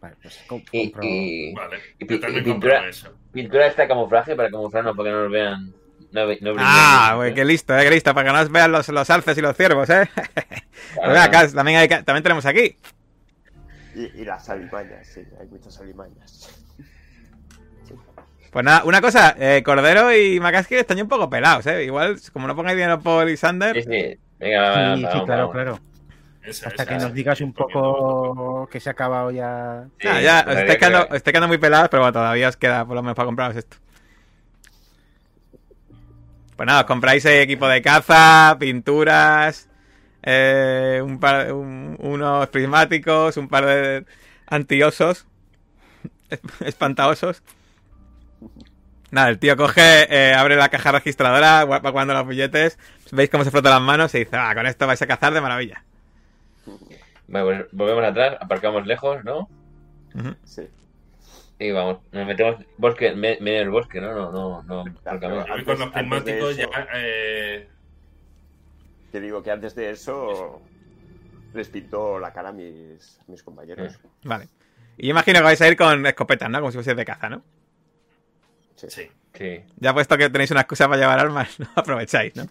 [0.00, 1.78] Vale, pues com- Y, compro- y Vale.
[1.98, 2.88] Y Yo pi- también y compro pintura.
[2.88, 3.12] eso.
[3.32, 5.72] pintura esta camuflaje para camuflarnos para que no nos vean.
[6.12, 8.72] No, ve- no Ah, güey, qué listo, eh, qué listo, para que no os vean
[8.72, 10.08] los, los alces y los ciervos, eh.
[10.94, 12.76] Pues acá, también, hay, que- también tenemos aquí.
[13.94, 16.48] Y, y las alimañas, sí, hay muchas alimañas.
[18.50, 21.84] Pues nada, una cosa, eh, Cordero y Macaskill están ya un poco pelados, eh.
[21.84, 24.18] Igual, como no pongáis dinero por Sander, Sí, sí.
[24.38, 25.52] Venga, va, va, Sí, sí, claro, vamos.
[25.52, 25.80] claro.
[26.42, 29.84] Esa, Hasta esa, que nos digas un poco que se ha acabado ya.
[30.00, 32.48] Sí, Ah, ya, os pues estáis, quedando, os estáis quedando muy pelados, pero bueno, todavía
[32.48, 33.76] os queda por lo menos para compraros esto.
[36.56, 39.68] Pues nada, os compráis eh, equipo de caza, pinturas,
[40.22, 44.04] eh, un par, un- unos prismáticos, un par de
[44.46, 45.26] antiosos,
[46.60, 47.42] espantaosos.
[49.10, 52.78] Nada, el tío coge, eh, abre la caja registradora, va guardando los billetes,
[53.10, 55.40] veis cómo se frota las manos y dice, ah, con esto vais a cazar de
[55.40, 55.82] maravilla.
[57.28, 59.48] Vale, pues volvemos atrás, aparcamos lejos, ¿no?
[60.44, 60.68] Sí.
[61.58, 64.12] Y vamos, nos metemos bosque, me- medio del bosque, ¿no?
[64.14, 66.68] No, no, no, voy con los Antes- antes prismáticos ya.
[66.94, 67.68] Eh,
[69.10, 70.60] Te digo que antes de eso
[71.54, 73.98] les pintó la cara a mis, a mis compañeros.
[74.22, 74.48] Vale.
[74.98, 76.58] Y yo imagino que vais a ir con escopetas, ¿no?
[76.60, 77.42] Como si fuese de caza, ¿no?
[78.88, 79.10] Sí.
[79.34, 79.60] Sí.
[79.76, 81.68] Ya puesto que tenéis una excusa para llevar armas, ¿no?
[81.74, 82.44] Aprovecháis, ¿no?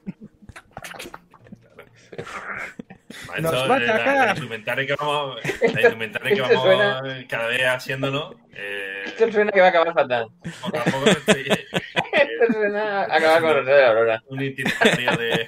[3.42, 4.28] Nos Esto, va a eh, la, atacar.
[4.28, 5.40] la indumentaria que vamos,
[5.74, 8.36] la indumentaria que Esto vamos suena- eh, cada vez haciéndolo.
[8.54, 10.28] Eh, Esto suena que va a acabar fatal.
[10.62, 14.24] poco a poco estoy- Esto suena a acabar con los de la aurora.
[14.28, 15.48] un itinerario de.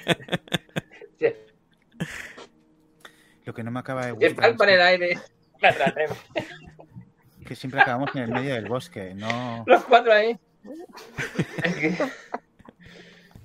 [3.44, 5.18] Lo que no me acaba de Que gustar palpa en el aire.
[5.60, 5.74] La
[7.46, 9.12] que siempre acabamos en el medio del bosque.
[9.14, 9.64] No.
[9.66, 10.38] Los cuatro ahí.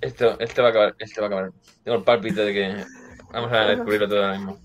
[0.00, 1.52] Esto, esto va a acabar, esto va a acabar.
[1.82, 2.84] Tengo el pálpito de que
[3.32, 4.58] vamos a descubrirlo todo ahora mismo.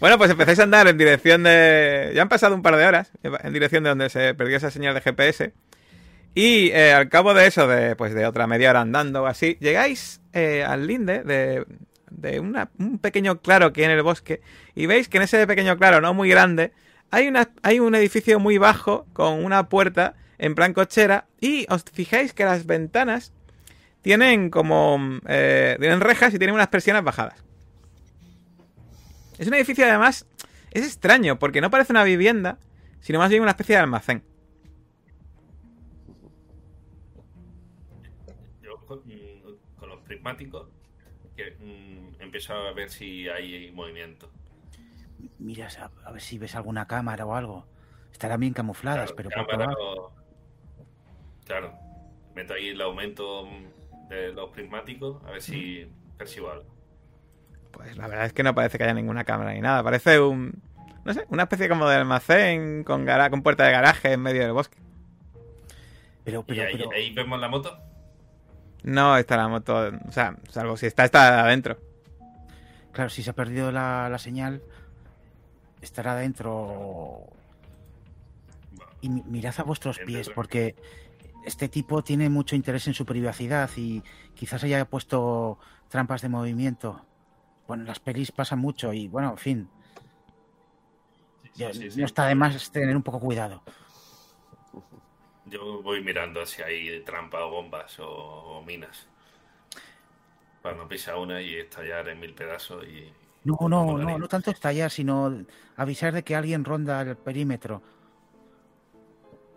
[0.00, 2.12] Bueno, pues empezáis a andar en dirección de...
[2.14, 4.94] Ya han pasado un par de horas en dirección de donde se perdió esa señal
[4.94, 5.52] de GPS.
[6.34, 9.56] Y eh, al cabo de eso, de, pues de otra media hora andando o así,
[9.60, 11.64] llegáis eh, al linde de,
[12.10, 14.40] de una- un pequeño claro que en el bosque.
[14.74, 16.72] Y veis que en ese pequeño claro, no muy grande,
[17.14, 21.26] hay, una, hay un edificio muy bajo con una puerta en plan cochera.
[21.40, 23.32] Y os fijáis que las ventanas
[24.02, 24.98] tienen como...
[25.28, 27.44] eh, tienen rejas y tienen unas persianas bajadas.
[29.38, 30.26] Es un edificio además,
[30.72, 32.58] es extraño, porque no parece una vivienda,
[33.00, 34.24] sino más bien una especie de almacén.
[38.60, 39.02] Yo con,
[39.88, 40.68] los prismáticos
[41.36, 44.30] que, mm, empiezo a ver si hay movimiento.
[45.38, 47.66] Miras a, a ver si ves alguna cámara o algo.
[48.12, 50.12] Estarán bien camufladas, Claro, pero cámara o-
[51.46, 51.72] Claro,
[52.34, 53.46] meto ahí el aumento
[54.08, 55.86] de los prismáticos, a ver si
[56.16, 56.66] percibo algo.
[57.72, 59.82] Pues la verdad es que no parece que haya ninguna cámara ni nada.
[59.82, 60.62] Parece un.
[61.04, 64.42] No sé, una especie como de almacén con, gara- con puerta de garaje en medio
[64.42, 64.78] del bosque.
[66.24, 67.78] Pero, ¿Y ahí, pero, ahí vemos la moto?
[68.84, 69.90] No está la moto.
[70.08, 71.78] O sea, salvo si está, está adentro.
[72.92, 74.62] claro, si se ha perdido la, la señal,
[75.84, 77.26] estará dentro.
[79.00, 80.74] Y mi- mirad a vuestros pies, porque
[81.44, 84.02] este tipo tiene mucho interés en su privacidad y
[84.34, 85.58] quizás haya puesto
[85.88, 87.04] trampas de movimiento.
[87.68, 89.70] Bueno, en las pelis pasa mucho y, bueno, en fin,
[91.42, 92.00] Sí, ya- sí, sí.
[92.00, 93.62] no está de más tener un poco cuidado.
[95.46, 99.06] Yo voy mirando si hay trampas o bombas o, o minas.
[100.62, 103.12] Para no pisar una y estallar en mil pedazos y...
[103.44, 105.44] No, no no, no, no tanto estallar, sino
[105.76, 107.82] avisar de que alguien ronda el perímetro.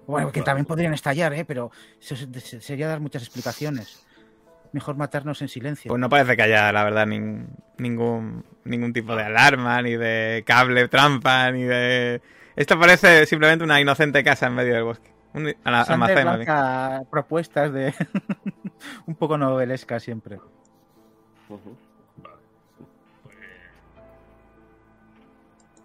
[0.05, 1.43] Bueno, que también podrían estallar, ¿eh?
[1.45, 4.05] Pero sería dar muchas explicaciones.
[4.73, 5.89] Mejor matarnos en silencio.
[5.89, 7.47] Pues no parece que haya, la verdad, nin-
[7.77, 12.21] ningún, ningún tipo de alarma, ni de cable trampa, ni de.
[12.55, 15.11] Esto parece simplemente una inocente casa en medio del bosque.
[15.33, 16.17] Un ala- almacén,
[17.09, 17.93] propuestas de
[19.07, 20.39] un poco novelesca siempre.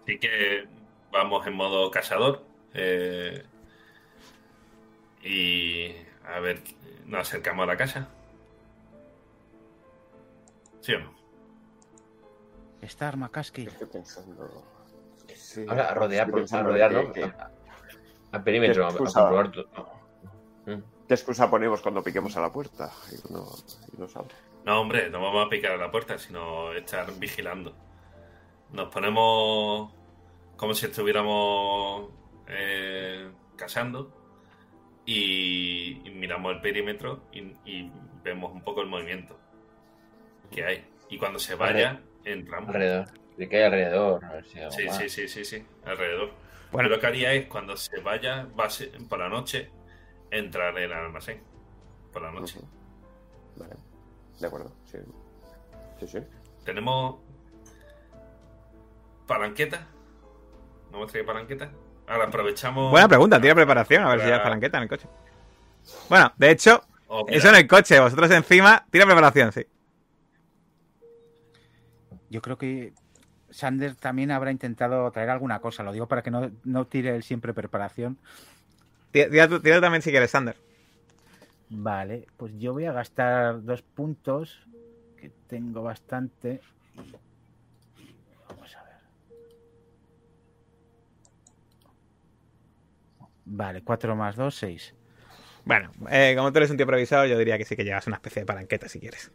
[0.05, 0.67] Sí que
[1.11, 2.43] vamos en modo cazador.
[2.73, 3.43] eh,
[5.23, 5.91] y
[6.25, 6.61] a ver,
[7.05, 8.07] nos acercamos a la casa.
[10.81, 11.13] ¿Sí o no?
[12.81, 13.69] Esta arma Caskill.
[13.69, 14.63] Estoy pensando.
[15.35, 17.13] Sí, Ahora a rodear, por- a rodear, que- ¿no?
[17.13, 17.51] que- A-
[18.33, 19.69] Al perímetro, a, a comprobar todo.
[21.07, 22.91] ¿Qué excusa ponemos cuando piquemos a la puerta?
[23.11, 23.45] Y no,
[23.95, 24.29] y no sabe.
[24.65, 27.75] No, hombre, no vamos a picar a la puerta, sino estar vigilando.
[28.73, 29.91] Nos ponemos
[30.57, 32.09] como si estuviéramos
[32.47, 34.11] eh, cazando
[35.05, 37.91] y, y miramos el perímetro y, y
[38.23, 39.37] vemos un poco el movimiento
[40.51, 40.85] que hay.
[41.09, 42.69] Y cuando se vaya, entramos.
[42.69, 43.07] Alrededor.
[43.37, 44.21] ¿De qué hay alrededor?
[44.69, 46.31] Sí, sí, sí, sí, sí, alrededor.
[46.71, 46.89] Bueno.
[46.89, 49.69] Lo que haría es cuando se vaya va a ser- por la noche
[50.31, 51.41] entrar en el almacén.
[52.11, 52.59] Por la noche.
[53.57, 53.75] Vale.
[54.39, 54.97] De acuerdo, sí.
[55.99, 56.19] Sí, sí.
[56.63, 57.17] Tenemos
[59.37, 59.87] palanqueta.
[60.91, 61.71] ¿No hemos traído palanqueta?
[62.07, 62.91] Ahora aprovechamos.
[62.91, 65.07] Buena pregunta, tira preparación, a ver si Para- ya palanqueta en el coche.
[66.09, 69.65] Bueno, de hecho, Oh, eso en el coche, vosotros encima, tira preparación, sí.
[72.29, 72.93] Yo creo que
[73.51, 75.83] Sander también habrá intentado traer alguna cosa.
[75.83, 78.17] Lo digo para que no, no tire él siempre preparación.
[79.11, 80.57] Tira, tú también si quieres, Sander.
[81.69, 84.59] Vale, pues yo voy a gastar dos puntos,
[85.17, 86.61] que tengo bastante.
[86.95, 87.13] y-
[88.49, 88.93] Vamos a ver.
[93.45, 94.93] Vale, 4 más 2, 6.
[95.65, 98.17] Bueno, eh, como tú eres un tío improvisado, yo diría que sí que llevas una
[98.17, 99.31] especie de palanqueta si quieres.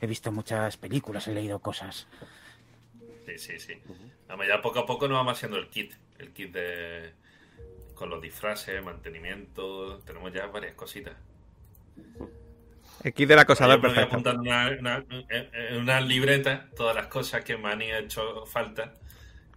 [0.00, 2.06] He visto muchas películas, he leído cosas.
[3.26, 3.74] Sí, sí, sí.
[4.28, 5.92] Vamos, ya poco a poco nos vamos haciendo el kit.
[6.18, 7.12] El kit de.
[7.94, 9.98] Con los disfraces, mantenimiento.
[10.00, 11.14] Tenemos ya varias cositas.
[13.04, 14.14] El kit del acosador Yo voy perfecto.
[14.16, 18.94] apuntando una, una- en- en una libreta todas las cosas que me han hecho falta.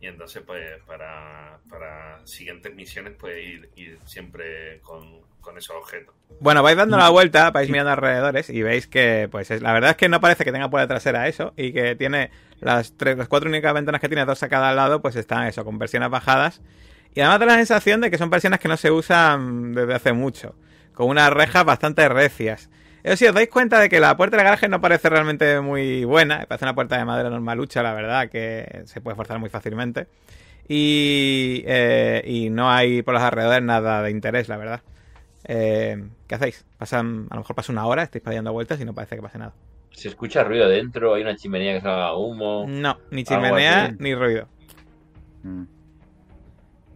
[0.02, 6.14] Y entonces, pues, para, para siguientes misiones, pues ir, ir siempre con, con esos objetos.
[6.40, 9.92] Bueno, vais dando la vuelta, vais mirando alrededores y veis que, pues, es- la verdad
[9.92, 13.28] es que no parece que tenga puerta trasera eso y que tiene las tres, las
[13.30, 16.62] cuatro únicas ventanas que tiene, dos a cada lado, pues están eso, con persianas bajadas.
[17.14, 20.12] Y además da la sensación de que son persianas que no se usan desde hace
[20.14, 20.56] mucho,
[20.94, 22.70] con unas rejas bastante recias.
[23.06, 26.06] Eso sí, os dais cuenta de que la puerta del garaje no parece realmente muy
[26.06, 30.08] buena, parece una puerta de madera normalucha, la verdad, que se puede forzar muy fácilmente.
[30.68, 34.82] Y, eh, y no hay por los alrededores nada de interés, la verdad.
[35.44, 36.66] Eh, ¿Qué hacéis?
[36.80, 39.38] Pasan, a lo mejor pasa una hora, estáis dando vueltas y no parece que pase
[39.38, 39.54] nada.
[39.92, 42.66] Se escucha ruido dentro, hay una chimenea que salga humo.
[42.68, 44.48] No, ni chimenea ni ruido.
[45.44, 45.64] Mm.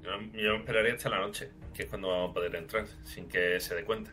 [0.02, 3.60] Yo, yo esperaría hasta la noche, que es cuando vamos a poder entrar, sin que
[3.60, 4.12] se dé cuenta.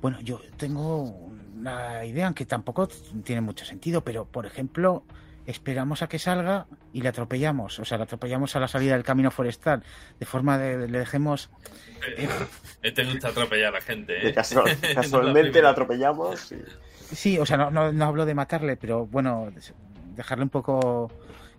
[0.00, 2.88] Bueno, yo tengo una idea, aunque tampoco
[3.24, 5.04] tiene mucho sentido, pero por ejemplo,
[5.46, 9.02] esperamos a que salga y le atropellamos, o sea, le atropellamos a la salida del
[9.02, 9.82] camino forestal,
[10.20, 11.50] de forma de le dejemos
[12.16, 12.28] Eh,
[12.82, 14.32] eh, te gusta atropellar a la gente, ¿eh?
[14.34, 16.62] casual- casualmente la atropellamos y
[17.14, 19.50] Sí, o sea, no, no, no hablo de matarle, pero bueno,
[20.14, 21.10] dejarle un poco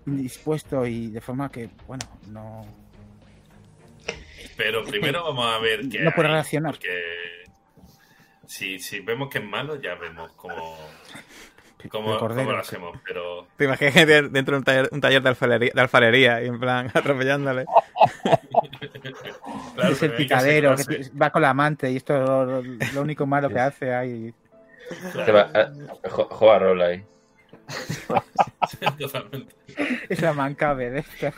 [0.05, 2.65] indispuesto y de forma que, bueno, no...
[4.55, 6.73] Pero primero vamos a ver qué No puede hay, reaccionar.
[6.75, 6.89] Porque
[8.49, 10.55] si, si vemos que es malo, ya vemos cómo,
[11.89, 15.81] cómo, lo hacemos, pero Te imaginas dentro de un taller, un taller de, alfarería, de
[15.81, 17.65] alfarería y en plan atropellándole.
[19.75, 22.61] claro, es el que picadero que va con la amante y esto es lo,
[22.95, 24.33] lo único malo que hace ahí.
[25.13, 25.71] Claro, va-
[26.09, 27.03] jo- Juega rol ahí.
[28.99, 29.55] totalmente.
[30.09, 31.31] Es la mancabe de esto.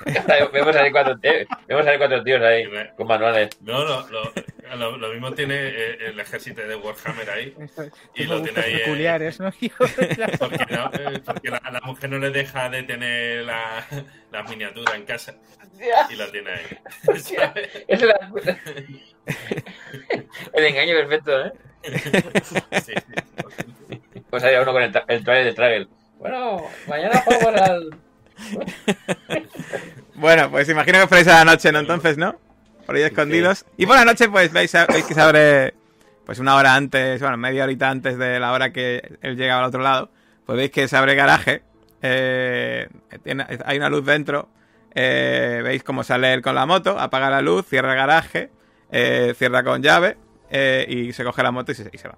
[0.54, 3.50] vemos salir cuatro, eh, vemos salir cuatro tíos ahí con manuales.
[3.62, 4.34] No, no, lo,
[4.78, 7.56] lo- lo mismo tiene eh, el ejército de Warhammer ahí.
[7.60, 7.84] Esto-
[8.16, 9.52] Y lo tiene ahí, eh, peculiares, ¿no?
[10.40, 13.86] Porque, no, eh, porque la, la mujer no le deja de tener la,
[14.32, 15.36] la miniatura en casa
[16.10, 16.78] y la tiene ahí.
[17.88, 18.32] es la-
[20.54, 21.52] El engaño perfecto, ¿eh?
[22.44, 22.94] Sí, sí.
[24.30, 25.88] Pues hay uno con el, tra- el trailer de Traggle.
[26.22, 27.90] Bueno, mañana jugamos al.
[30.16, 31.80] Bueno, pues imagino que fuerais a la noche, ¿no?
[31.80, 32.36] Entonces, ¿no?
[32.86, 33.66] Por ahí escondidos.
[33.78, 35.74] Y por la noche, pues veis, veis que se abre,
[36.26, 39.70] pues una hora antes, bueno, media horita antes de la hora que él llegaba al
[39.70, 40.10] otro lado,
[40.46, 41.64] pues veis que se abre garaje.
[42.04, 42.88] eh,
[43.24, 44.48] tiene- hay una luz dentro.
[44.94, 48.50] eh, veis cómo sale él con la moto, apaga la luz, cierra el garaje,
[48.92, 50.18] eh, cierra con llave
[50.50, 52.18] eh, y se coge la moto y se, y se va.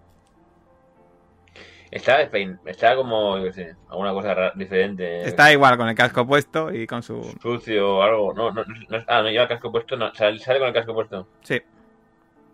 [1.93, 5.27] Está, está como, yo qué sé, alguna cosa diferente.
[5.27, 7.21] Está igual con el casco puesto y con su...
[7.39, 8.33] Sucio o algo.
[8.33, 9.95] No, no, no, ah, no lleva el casco puesto.
[9.95, 11.27] No, sale, sale con el casco puesto.
[11.43, 11.61] Sí.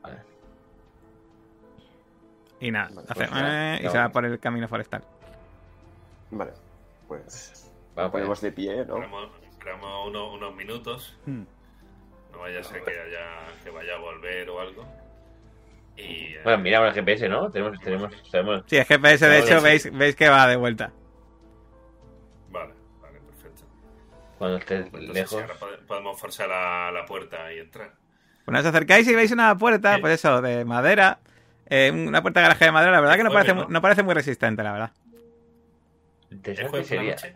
[0.03, 0.17] Vale.
[2.59, 5.03] Y nada, Vale, hace, pues eh, y se va por el camino forestal.
[6.31, 6.51] Vale,
[7.07, 8.97] pues Vamos ponemos de pie, ¿no?
[8.97, 11.17] Unos, unos minutos.
[11.25, 11.43] Hmm.
[12.33, 14.85] No vaya a ser que, haya, que vaya a volver o algo.
[16.01, 17.49] Y, Bueno, miramos el GPS, ¿no?
[17.51, 18.63] Tenemos, tenemos, sabemos.
[18.67, 20.91] Sí, el GPS, de hecho, veis, veis que va de vuelta.
[22.51, 23.63] Vale, vale, perfecto.
[24.37, 25.43] Cuando estés Entonces, lejos.
[25.87, 27.91] podemos forzar la, la puerta y entrar.
[28.45, 30.01] Bueno, os acercáis y veis una puerta, Sí.
[30.01, 31.19] pues eso, de madera.
[31.67, 33.81] eh, una puerta de garaje de madera, la verdad que no parece, ¿no?
[33.81, 34.91] parece muy resistente, la verdad.
[36.25, 37.11] ¿Es Interesante jueves sería.
[37.11, 37.33] noche?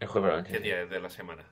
[0.00, 0.62] El jueves por la ¿Qué noche.
[0.64, 1.44] día es de la semana?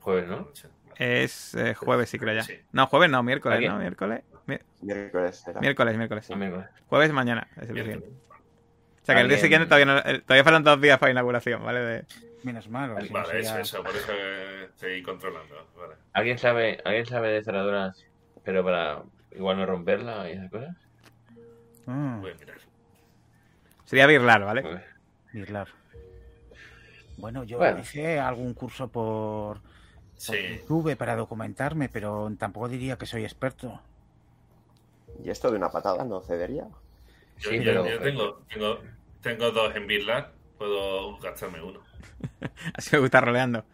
[0.00, 0.42] Jueves, la ¿no?
[0.42, 0.68] noche.
[1.00, 1.24] Vale.
[1.24, 2.42] Es eh, jueves, sí creo ya.
[2.42, 2.54] Sí.
[2.72, 3.60] No, jueves no, miércoles.
[3.68, 3.78] ¿no?
[3.78, 4.22] Miércoles.
[4.46, 5.60] Mi- Miércoles será.
[5.60, 6.26] miércoles, miércoles.
[6.26, 6.66] Sí, miércoles.
[6.86, 7.98] Jueves mañana es el Miércoles.
[8.02, 8.30] siguiente.
[9.02, 11.64] O sea que el día Alguien- siguiente todavía, no- todavía faltan dos días para inauguración,
[11.64, 11.80] ¿vale?
[11.80, 12.04] De-
[12.44, 12.96] Menos mal.
[13.02, 14.12] si no Vale, eso, por eso
[14.64, 15.54] estoy controlando.
[15.76, 15.94] Vale.
[16.12, 18.04] ¿Alguien sabe, ¿Alguien sabe de cerraduras?
[18.44, 19.02] Pero para
[19.32, 20.76] igual no romperla y esas cosas.
[21.86, 22.56] Ah, Voy a mirar.
[23.84, 24.62] Sería birlar, ¿vale?
[24.62, 24.82] Pues,
[25.32, 25.68] Birlar.
[27.18, 27.80] Bueno, yo Bueno.
[27.80, 29.60] hice algún curso por
[30.20, 30.36] Sí,
[30.68, 33.80] YouTube para documentarme, pero tampoco diría que soy experto.
[35.24, 36.64] ¿Y esto de una patada no cedería?
[37.38, 38.78] yo, Sí, yo- pero- yo tengo, tengo,
[39.22, 41.80] tengo dos en Birlar, puedo gastarme uno.
[42.74, 43.64] Así me gusta roleando.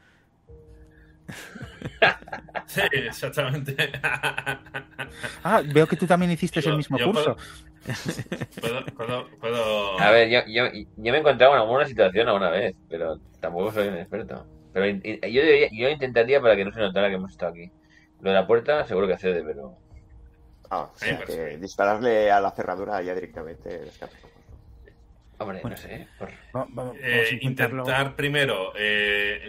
[2.67, 3.75] Sí, exactamente.
[5.43, 7.37] Ah, veo que tú también hiciste Yo- el mismo curso.
[8.61, 12.51] puedo, puedo, puedo- A ver, yo, yo, yo me he encontrado en alguna situación alguna
[12.51, 14.47] vez, pero tampoco soy un experto.
[14.77, 17.53] Pero in- in- yo, debería- yo intentaría para que no se notara que hemos estado
[17.53, 17.71] aquí.
[18.21, 19.75] Lo de la puerta seguro que cede, pero...
[20.69, 21.57] Ah, o sea, Sí, pues que sí.
[21.63, 24.17] dispararle a la cerradura ya directamente descarto.
[25.39, 25.71] Hombre, Bueno.
[25.71, 26.09] no sé.
[26.19, 27.85] por- Vamos Eh, a intentarlo.
[27.85, 29.49] intentar primero, eh,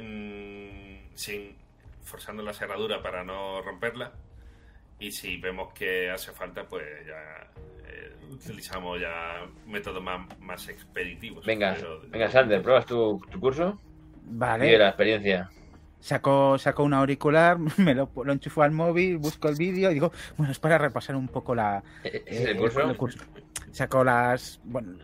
[1.12, 1.58] mm, sin
[2.04, 4.14] forzando la cerradura para no romperla.
[4.98, 7.48] Y si vemos que hace falta, pues ya
[7.86, 11.46] eh, utilizamos ya métodos más, más expeditivos.
[11.46, 13.82] Venga, Pero- venga, Sander, ¿pruebas tu, tu curso?
[14.30, 15.50] Vale, la experiencia.
[16.00, 20.12] saco, saco un auricular, me lo, lo enchufo al móvil, busco el vídeo y digo,
[20.38, 22.82] bueno, es para repasar un poco la, ¿E- ¿Ese es eh, el curso?
[22.82, 23.20] el curso.
[23.72, 24.98] Saco las, bueno,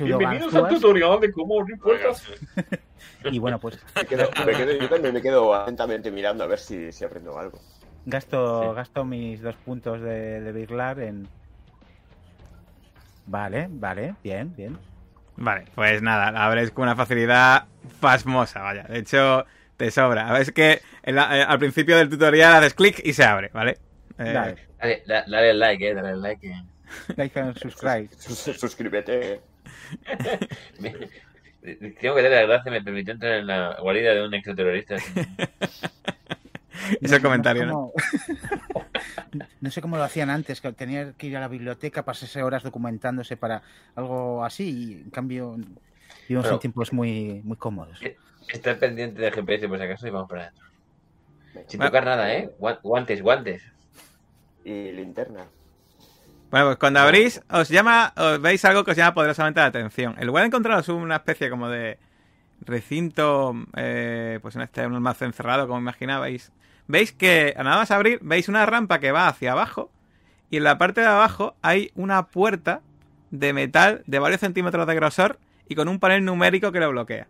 [0.00, 2.24] Bienvenidos al tutorial de cómo abrir puertas.
[3.30, 6.58] y bueno, pues Me quedo, me quedo- yo también me quedo atentamente mirando a ver
[6.58, 7.60] si, si aprendo algo.
[8.06, 8.76] gasto, Sí.
[8.76, 11.28] gasto mis dos puntos de, de Birlar en...
[13.26, 14.78] Vale, vale, bien, bien.
[15.36, 17.64] Vale, pues nada, la abres con una facilidad
[18.00, 18.84] pasmosa, vaya.
[18.84, 19.44] De hecho,
[19.76, 20.38] te sobra.
[20.40, 23.78] Es que en la- eh, al principio del tutorial haces clic y se abre, ¿vale?
[24.18, 26.46] Eh, Dale, Dale, da- dale el like, eh, dale el like.
[26.46, 26.62] eh.
[27.16, 28.08] like and subscribe.
[28.18, 29.40] Sus- Suscríbete.
[32.00, 34.96] Tengo que darle las gracias, me permitió entrar en la guarida de un exoterrorista.
[37.00, 37.72] Ese comentario, ¿no?
[37.72, 37.92] ¿no?
[39.60, 42.62] No sé cómo lo hacían antes, que tenía que ir a la biblioteca, pasarse horas
[42.62, 43.62] documentándose para
[43.96, 45.56] algo así, y en cambio
[46.28, 47.98] vivimos en tiempos muy, muy cómodos.
[48.48, 50.64] Está pendiente del GPS por si acaso y vamos para adentro.
[51.66, 51.90] Sin Bueno.
[51.90, 52.50] tocar nada, ¿eh?
[52.58, 53.62] Guan- Guantes, guantes.
[54.64, 55.44] Y linterna.
[56.50, 60.14] Bueno, pues cuando abrís, os llama, os veis algo que os llama poderosamente la atención.
[60.18, 61.98] El lugar de encontraros una especie como de
[62.60, 66.52] recinto, eh, pues en este un almacén cerrado, como imaginabais.
[66.86, 69.90] Veis que a nada más abrir, veis una rampa que va hacia abajo
[70.50, 72.82] y en la parte de abajo hay una puerta
[73.30, 77.26] de metal de varios centímetros de grosor y con un panel numérico que lo bloquea.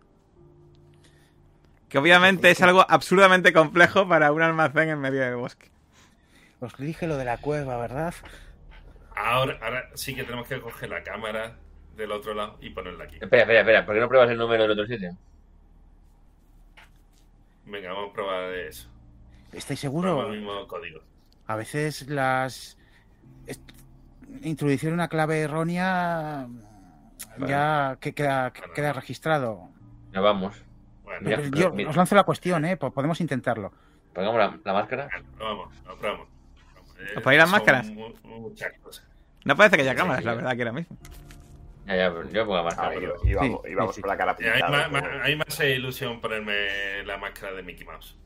[1.89, 5.71] Que obviamente es algo absurdamente complejo para un almacén en medio del bosque.
[6.61, 8.15] Os dije lo de la cueva, ¿verdad?
[9.15, 11.57] Ahora, ahora sí que tenemos que coger la cámara
[11.97, 13.17] del otro lado y ponerla aquí.
[13.21, 13.87] Espera, espera, espera.
[13.87, 15.11] ¿Por qué no pruebas el número del otro sitio?
[17.67, 18.89] Venga, vamos a probar eso.
[19.53, 20.27] ¿Estáis seguros?
[20.27, 21.01] el mismo código.
[21.47, 22.79] A veces las...
[24.43, 26.49] Introducir una clave errónea
[27.47, 29.69] ya que queda, que queda registrado.
[30.13, 30.57] Ya vamos.
[31.05, 31.91] Bueno, Mira, Pero yo mira.
[31.91, 32.77] os lanzo la cuestión, ¿eh?
[32.77, 33.73] Po- Podemos intentarlo.
[34.13, 35.09] Pongamos la, la máscara.
[35.13, 36.29] bueno, probamos, lo probamos.
[36.99, 37.87] Eh, ¿Os ponéis las son máscaras?
[37.91, 39.07] mu- muchas cosas.
[39.45, 40.97] No parece que haya Sí, cámaras, sí, la verdad que ahora mismo.
[41.87, 42.95] Ya, ya, yo pongo la Ah, máscara.
[42.95, 44.71] y, pero- y vamos, Sí, y vamos sí, con la cara Eh, hay, pintada.
[44.89, 48.17] más, pero- más- hay más ilusión ponerme la máscara de Mickey Mouse.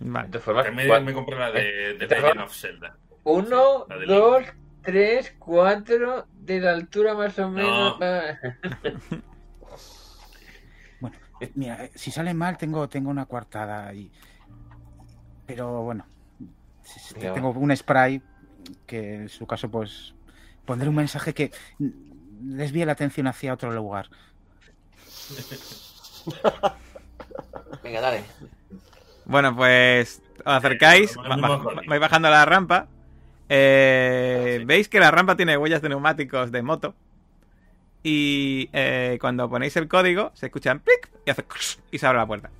[0.00, 0.28] De Vale.
[0.28, 2.96] todas formas, Que me, me compré la de, de ¿Te Legend of Zelda.
[3.24, 4.44] Uno, de dos,
[4.82, 7.98] tres, cuatro, de la altura más o menos.
[9.10, 9.20] No.
[11.00, 11.16] Bueno,
[11.54, 14.10] mira, eh, si sale mal tengo, tengo una coartada y...
[15.46, 16.06] Pero bueno,
[17.20, 18.22] tengo un spray
[18.86, 20.14] que en su caso pues
[20.64, 21.52] pondré un mensaje que
[22.38, 24.08] desvíe la atención hacia otro lugar.
[27.82, 28.24] Venga, dale.
[29.24, 31.16] Bueno, pues os acercáis,
[31.88, 32.88] vais bajando la rampa.
[33.48, 34.62] Eh.
[34.66, 36.94] Veis que la rampa tiene huellas de neumáticos de moto.
[38.02, 41.44] Y eh, cuando ponéis el código, se escuchan plic y hace
[41.90, 42.50] y se abre la puerta.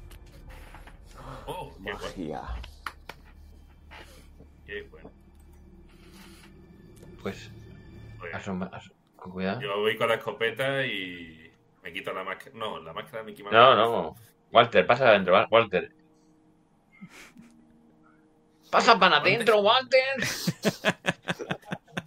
[1.46, 1.98] Oh, qué bueno.
[2.02, 2.42] Magia.
[4.66, 5.10] qué bueno.
[7.22, 7.50] Pues,
[8.32, 8.92] asoma, aso-
[9.26, 9.60] con cuidado.
[9.60, 11.50] yo voy con la escopeta y
[11.82, 12.52] me quito la máscara.
[12.54, 13.54] No, la máscara Mickey Mouse.
[13.54, 14.16] No, no.
[14.52, 15.92] Walter, pasa adentro, Wa- Walter.
[18.70, 20.00] Pasa para adentro, Walter.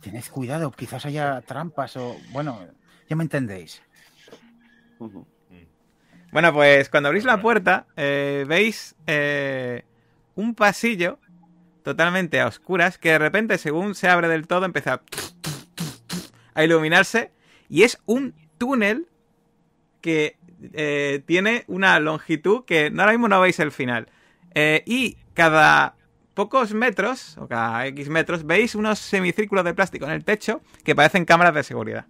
[0.02, 2.18] Tened cuidado, quizás haya trampas o...
[2.32, 2.68] Bueno,
[3.08, 3.82] ya me entendéis.
[6.32, 9.84] Bueno, pues cuando abrís la puerta, eh, veis eh,
[10.36, 11.18] un pasillo
[11.84, 15.02] totalmente a oscuras que de repente, según se abre del todo, empieza a,
[16.60, 17.31] a iluminarse
[17.69, 19.07] y es un túnel
[20.02, 20.38] que
[20.73, 24.10] eh, tiene una longitud que ahora mismo no veis el final.
[24.53, 25.95] Eh, y cada
[26.34, 30.95] pocos metros, o cada X metros, veis unos semicírculos de plástico en el techo que
[30.95, 32.06] parecen cámaras de seguridad.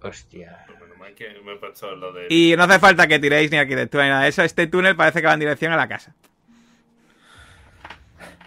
[0.00, 0.64] Hostia.
[2.30, 4.42] Y no hace falta que tiréis ni arquitectura ni nada de eso.
[4.42, 6.14] Este túnel parece que va en dirección a la casa.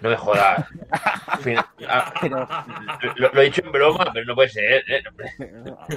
[0.02, 0.66] No me jodas.
[1.88, 2.48] Ah, Pero
[3.16, 4.84] lo, lo he dicho en broma, pero no puede ser.
[4.88, 5.04] ¿eh?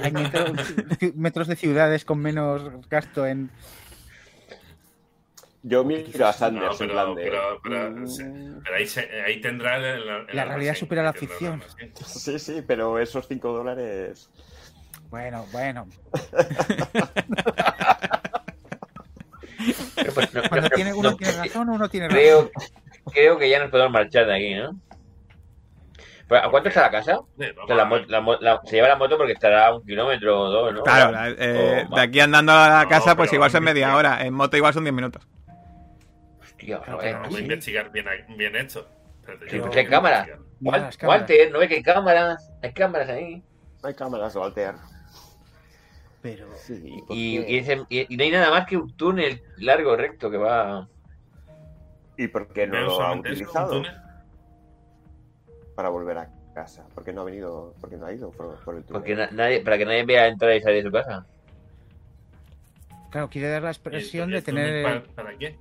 [0.01, 0.51] hay metros,
[1.15, 3.51] metros de ciudades con menos gasto en...
[5.61, 7.23] Yo miro a Sanders No, en pero, plan de.
[7.23, 8.23] pero, pero, sí,
[8.63, 9.77] pero ahí, se- ahí tendrá.
[9.77, 11.61] el- el La realidad supera la ficción.
[12.05, 14.29] Sí, sí, pero esos 5 dólares.
[15.09, 15.87] Bueno, bueno.
[20.13, 22.19] Pues no- Cuando no- tiene, uno no- tiene razón, uno tiene razón.
[22.21, 22.51] creo,
[23.11, 24.79] creo que ya nos podemos marchar de aquí, ¿no?
[26.27, 27.19] Pero, ¿A cuánto está la casa?
[27.37, 28.01] Sí, O vamos sea, la a ver.
[28.01, 30.73] mo- la mo- la- se lleva la moto porque estará a un kilómetro o dos,
[30.73, 30.83] ¿no?
[30.83, 33.95] Claro, la- eh, Oh, de aquí andando a la No, casa, pues igual son media
[33.95, 34.25] hora.
[34.25, 35.27] En moto igual son 10 minutos.
[36.41, 38.05] Hostia, pero Vamos a investigar bien,
[38.37, 38.87] bien hecho.
[39.21, 40.27] Espérate, Sí, pues hay cámaras.
[41.03, 42.51] Walter, ¿no ve que hay cámaras?
[42.63, 43.43] Hay cámaras ahí.
[43.83, 44.73] Hay cámaras, Walter.
[46.23, 47.51] Pero Sí, ¿por Y, qué?
[47.51, 50.87] y, ese- y- y no hay nada más que un túnel largo, recto, que va...
[52.17, 53.83] ¿Y por qué no lo ha eso, utilizado
[55.75, 56.85] para volver a casa?
[56.95, 57.73] ¿Por qué no ha venido?
[57.81, 59.01] ¿Por qué no ha ido por, por el túnel?
[59.01, 61.25] Porque na- nadie, para que nadie vea entrar y salir de su casa.
[63.11, 65.57] claro, quiere dar la ¿Y expresión de tener, ¿Para, para qué?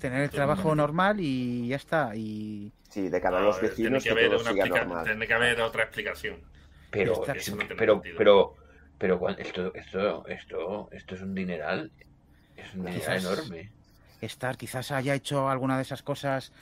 [0.00, 1.18] tener el trabajo normal.
[1.20, 2.14] y ya está.
[2.14, 4.84] Y Sí, de cara a los tiene vecinos que que, haber todo una siga explica-
[4.84, 5.04] normal.
[5.04, 6.36] Tiene que haber otra explicación.
[6.90, 8.54] Pero, pero, Eso no tiene pero,
[8.98, 11.90] pero, esto, esto, esto, esto es un dineral.
[12.56, 13.70] Es un dineral Quizás- enorme.
[14.20, 16.52] Estar, quizás haya hecho alguna de esas cosas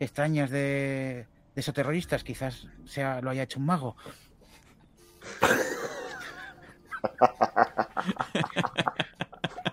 [0.00, 3.96] extrañas de, de esos terroristas, quizás sea, lo haya hecho un mago.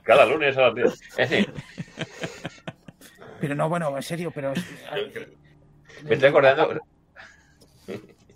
[0.03, 0.94] Cada lunes a las 10.
[1.18, 1.53] Es decir,
[3.40, 4.53] Pero no, bueno, en serio, pero...
[6.03, 6.80] Me estoy acordando.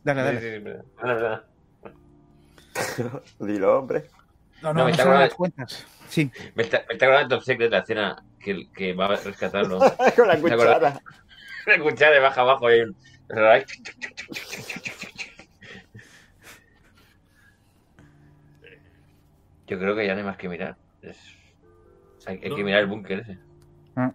[0.04, 0.42] Dale, dale.
[0.42, 0.70] sí, sí.
[3.40, 4.06] Dilo, hombre.
[4.62, 5.86] No, No, no, me no está acordando- las cuentas.
[6.08, 9.16] Sí, Me está, me está acordando de Top Secret, la escena que, que va a
[9.18, 9.80] rescatarlo.
[10.16, 11.00] Con la cuchara.
[11.66, 12.96] La cuchara de baja abajo y hay un.
[19.68, 20.78] Yo creo que ya no hay más que mirar.
[21.02, 21.34] Es-
[22.28, 23.38] Hay, hay que mirar el búnker ese.
[23.96, 24.12] Ah.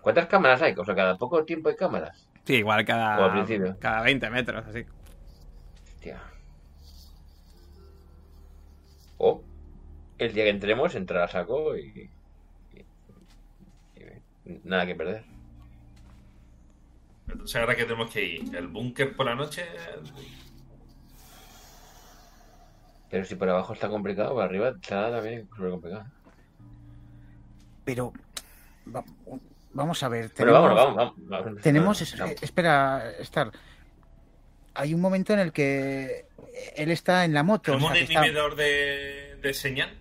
[0.00, 0.74] ¿Cuántas cámaras hay?
[0.76, 2.28] O sea, cada poco tiempo hay cámaras.
[2.44, 3.76] Sí, igual O al cada, principio.
[3.80, 4.84] cada 20 metros, así.
[5.94, 6.20] Hostia.
[9.18, 9.42] O
[10.18, 12.10] el día que entremos, entrar a saco y
[14.64, 15.24] nada que perder.
[17.28, 19.64] Entonces, ahora que tenemos que ir, el búnker por la noche.
[23.10, 26.04] Pero si por abajo está complicado, por arriba está también súper complicado.
[27.84, 28.12] Pero
[28.94, 29.04] va-
[29.72, 30.30] vamos a ver.
[30.36, 31.44] Pero tenemos- vámonos, vamos, vamos.
[31.46, 31.62] vamos.
[31.62, 32.02] Tenemos,
[32.42, 33.52] espera, estar.
[34.74, 36.26] Hay un momento en el que
[36.74, 37.72] él está en la moto.
[37.72, 39.96] o ¿Tenemos sea, un está- inhibidor de, de señal?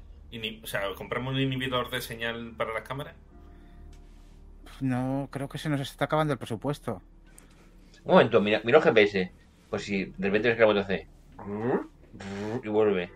[0.64, 3.14] O sea, ¿compramos un inhibidor de señal para las cámaras?
[4.82, 7.02] No, creo que se nos está acabando el presupuesto.
[8.04, 9.32] Un momento, mira, mira el GPS.
[9.70, 11.08] Pues si de repente ves que la moto hace.
[12.64, 13.10] Y vuelve.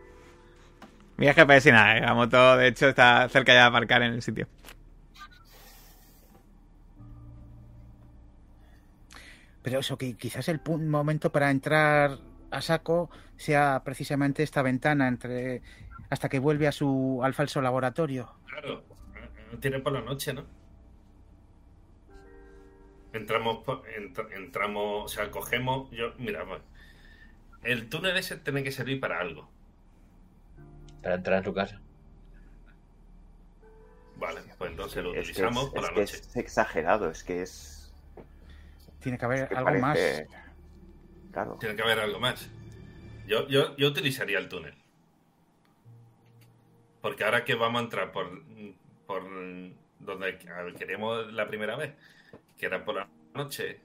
[1.18, 4.14] Mira GPS y nada, eh, la moto de hecho está cerca ya de aparcar en
[4.14, 4.48] el sitio.
[9.64, 12.20] Pero eso, que quizás el momento para entrar
[12.52, 15.62] a saco sea precisamente esta ventana entre
[16.10, 18.30] hasta que vuelve a su al falso laboratorio.
[18.46, 18.84] Claro,
[19.60, 20.46] tiene por la noche, ¿no?
[23.18, 26.62] Entramos, por- entra- entramos, o sea, cogemos, yo, mira, pues,
[27.64, 29.50] el túnel ese tiene que servir para algo,
[31.02, 31.80] Para entrar en su casa.
[34.18, 36.16] vale, pues entonces lo Es que, utilizamos es, por la es que noche.
[36.30, 37.94] es exagerado, es que es.
[39.00, 40.28] Tiene que haber es que algo parece-
[41.32, 41.58] Claro.
[41.60, 42.50] Tiene que haber algo más.
[43.28, 44.74] Yo, yo, yo utilizaría el túnel.
[47.02, 48.42] Porque ahora que vamos a entrar por,
[49.06, 49.24] por
[50.00, 50.38] donde
[50.78, 51.94] queríamos la primera vez,
[52.58, 53.82] que era por la noche,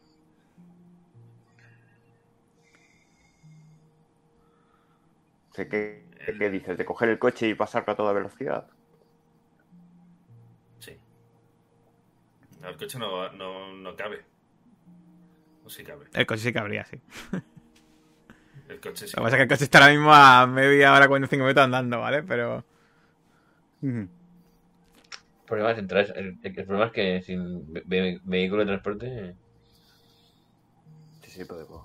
[5.55, 6.05] Sé que,
[6.39, 6.79] ¿Qué dices?
[6.79, 8.67] ¿De coger el coche y pasarlo a toda velocidad?
[10.79, 10.97] sí.
[12.61, 14.25] No, el coche no, no, no cabe.
[15.65, 16.07] O sí cabe.
[16.15, 17.01] El coche sí cabría, sí.
[18.69, 19.15] El coche sí.
[19.17, 21.65] Lo que pasa es que el coche está ahora mismo a media hora, 45 minutos
[21.65, 22.23] andando, ¿vale?
[22.23, 22.65] Pero.
[23.83, 24.09] El
[25.47, 26.07] problema es entrar.
[26.17, 29.37] El, el problema es que sin ve- ve- vehículo de transporte.
[31.23, 31.83] Sí, sí, podemos.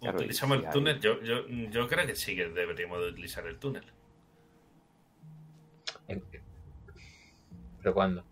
[0.00, 1.00] Claro, Utilizamos el túnel.
[1.00, 3.84] Yo, yo, yo creo que sí que deberíamos de utilizar el túnel.
[7.78, 8.24] ¿Pero cuándo?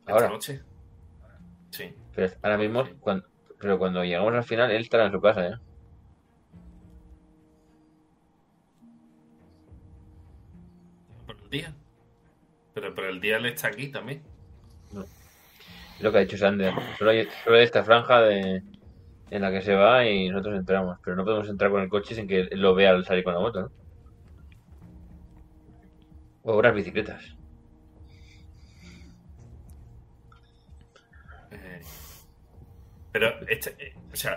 [0.00, 0.28] Esta Ahora.
[0.28, 0.62] noche.
[1.70, 1.94] Sí.
[2.14, 3.26] Pero ahora mismo, cuando,
[3.58, 5.54] pero cuando llegamos al final, él estará en su casa, ¿eh?
[11.52, 11.72] Día.
[12.74, 14.22] Pero, pero el día él está aquí también.
[15.96, 16.74] Es lo que ha dicho Sander.
[16.98, 18.62] Solo hay, solo hay esta franja de,
[19.30, 20.98] en la que se va y nosotros entramos.
[21.04, 23.40] Pero no podemos entrar con el coche sin que lo vea al salir con la
[23.40, 23.70] moto, ¿no?
[26.44, 27.22] O unas bicicletas.
[31.52, 31.82] Eh,
[33.12, 34.36] Pero este, eh, o sea,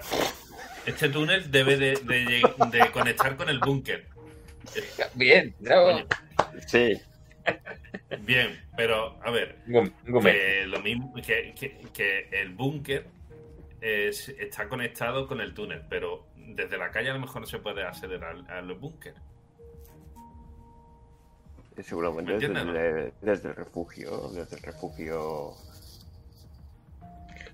[0.85, 4.05] este túnel debe de, de lleg- de conectar con el búnker.
[5.15, 5.93] Bien, bravo.
[5.93, 6.05] Coño,
[6.67, 7.01] Sí,
[8.21, 9.57] Bien, pero a ver,
[10.23, 13.05] que lo mismo que, que- que el búnker
[13.81, 17.59] es- está conectado con el túnel, pero desde la calle a lo mejor no se
[17.59, 19.13] puede acceder al, al búnker.
[21.83, 24.29] seguramente ¿Me entiendes, desde, desde el refugio.
[24.29, 25.53] Desde el refugio.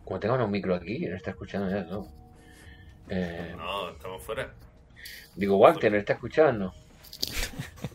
[0.05, 2.07] Como tengo un micro aquí, no está escuchando ya todo.
[3.09, 4.53] Eh, No, estamos fuera.
[5.35, 6.73] digo, Walter, ¿no está escuchando?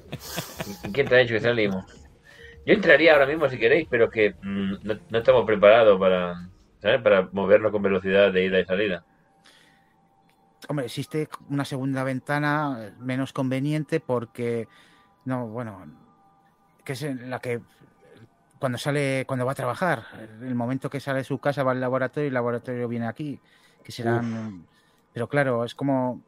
[0.85, 1.85] ¿Y quién te ha dicho que salimos?
[2.67, 6.49] Yo entraría ahora mismo si queréis, pero que mm, no, no estamos preparados para,
[6.81, 7.01] ¿sabes?
[7.01, 9.05] para movernos con velocidad de ida y salida.
[10.69, 14.67] Hombre, existe una segunda ventana menos conveniente porque
[15.25, 15.87] no, bueno,
[16.85, 17.61] que es en la que
[18.59, 20.05] cuando sale, cuando va a trabajar,
[20.41, 23.39] el momento que sale de su casa va al laboratorio y el laboratorio viene aquí,
[23.85, 24.67] que serán,
[25.13, 26.23] pero claro, es como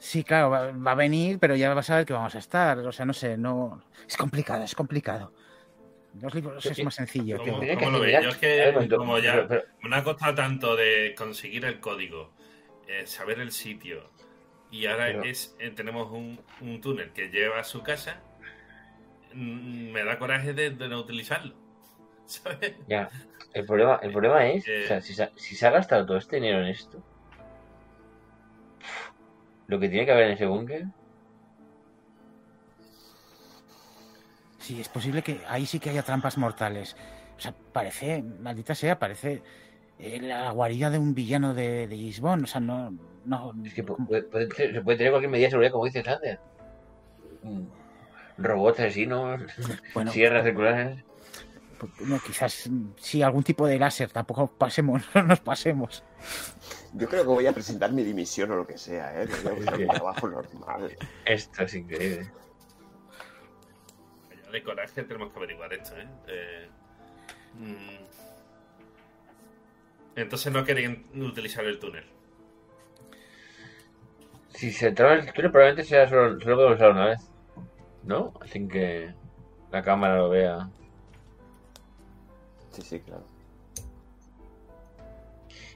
[0.00, 2.78] Sí, claro, va, va a venir, pero ya vas a ver que vamos a estar.
[2.78, 3.82] O sea, no sé, no.
[4.08, 5.32] Es complicado, es complicado.
[6.20, 7.36] Los libros es más sencillo.
[7.36, 8.18] ¿Cómo, Tendría que cómo lo veis?
[8.22, 11.78] Yo es que ver, como ya pero- pero- me ha costado tanto de conseguir el
[11.80, 12.32] código,
[12.88, 14.10] eh, saber el sitio,
[14.70, 18.22] y ahora Pero- es eh, tenemos un, un túnel que lleva a su casa,
[19.34, 21.54] mm, me da coraje de, de no utilizarlo.
[22.26, 22.74] ¿Sabes?
[22.88, 23.08] Ya,
[23.54, 24.82] el problema, el problema es, Eh.
[24.84, 27.04] o sea, si, se- si se ha gastado todo este dinero en esto,
[29.70, 30.86] lo que tiene que haber en ese búnker,
[34.58, 36.94] Sí, es posible que ahí sí que haya trampas mortales.
[37.36, 39.42] O sea, parece, maldita sea, parece
[39.98, 42.44] eh, la guarida de un villano de, de Lisbon.
[42.44, 42.92] O sea, no.
[43.24, 46.38] no es que puede- puede se puede tener cualquier medida de seguridad, como dice Sander.
[47.42, 47.62] Mm,
[48.38, 49.40] Robots asesinos,
[49.94, 51.02] bueno, sierras circulares.
[51.78, 56.04] Pues, no, quizás mm, sí, algún tipo de láser, tampoco pasemos, no nos pasemos.
[56.92, 59.26] Yo creo que voy a presentar mi dimisión o lo que sea, ¿eh?
[59.26, 60.96] Me voy a buscar un trabajo normal.
[61.24, 62.30] Esto es increíble.
[64.44, 66.08] Ya de coraje tenemos que averiguar esto, ¿eh?
[66.26, 66.68] Eh.
[70.16, 72.04] Entonces no querían utilizar el túnel.
[74.48, 77.30] Si se traba el túnel, probablemente sea solo, solo podemos usar una vez.
[78.02, 78.32] ¿No?
[78.46, 79.14] Sin que
[79.70, 80.68] la cámara lo vea.
[82.72, 83.24] Sí, sí, claro.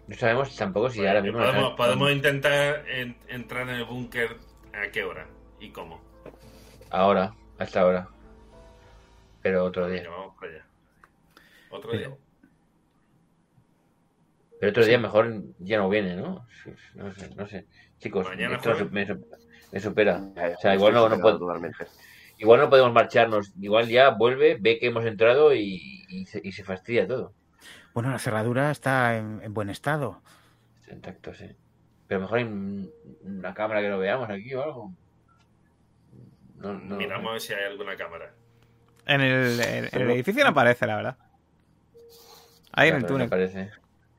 [0.06, 1.38] No sabemos tampoco si ahora mismo.
[1.76, 4.36] podemos, intentar en- entrar en el búnker
[4.72, 5.26] a qué hora
[5.60, 6.02] y cómo.
[6.90, 8.08] Ahora, hasta ahora.
[9.42, 10.08] Pero otro día.
[10.08, 10.66] Vamos para allá.
[11.70, 12.18] Otro Pero- día.
[14.60, 16.46] Pero otro día mejor ya no viene, ¿no?
[16.94, 17.66] No sé, no sé.
[17.98, 19.26] Chicos, Mañana esto me, su-
[19.72, 20.20] me supera.
[20.56, 21.86] O sea, igual no, no superado puedo- Totalmente.
[22.38, 23.52] Igual no podemos marcharnos.
[23.60, 27.32] Igual ya vuelve, ve que hemos entrado y, y se, y se fastidia todo.
[27.94, 30.20] Bueno, la cerradura está en, en buen estado.
[30.90, 31.46] Intacto, sí.
[32.08, 32.90] Pero mejor hay un-
[33.22, 34.92] una cámara que lo veamos aquí o algo.
[36.56, 36.96] No, no.
[36.96, 38.32] Miramos a ver si hay alguna cámara.
[39.06, 41.16] En el, en- en el edificio no aparece, la verdad.
[42.72, 43.26] Ahí en el túnel.
[43.26, 43.70] No parece.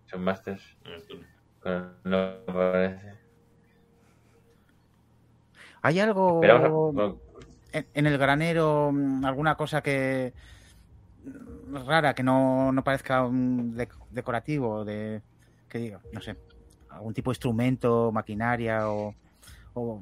[0.08, 0.64] Son masters.
[0.86, 1.28] en el túnel.
[1.62, 3.14] pero No aparece.
[5.82, 7.16] ¿Hay algo a-
[7.74, 10.34] en, en el granero, mm, alguna cosa que
[11.86, 15.22] rara, que no, no parezca un dec- decorativo, de
[15.70, 16.36] que diga, no sé,
[16.90, 19.14] algún tipo de instrumento, maquinaria o,
[19.74, 20.02] o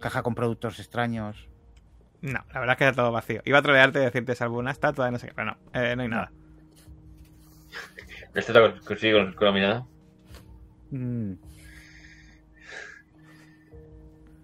[0.00, 1.48] caja con productos extraños?
[2.20, 3.42] No, la verdad es que está todo vacío.
[3.44, 6.02] Iba a trolearte y decirte salvo una estatua no sé qué, pero no, eh, no
[6.02, 6.32] hay nada.
[8.32, 9.86] ¿No está todo consigo con, con la mirada?
[10.90, 11.32] Mm,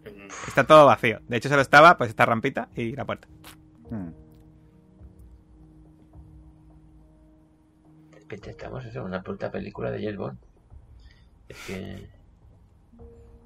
[0.04, 1.20] Mm, Está todo vacío.
[1.28, 3.28] De hecho, solo estaba pues esta rampita y la puerta.
[3.90, 4.08] mm.
[8.30, 10.38] Estamos eso, una puta película de James Bond.
[11.48, 12.08] Es que.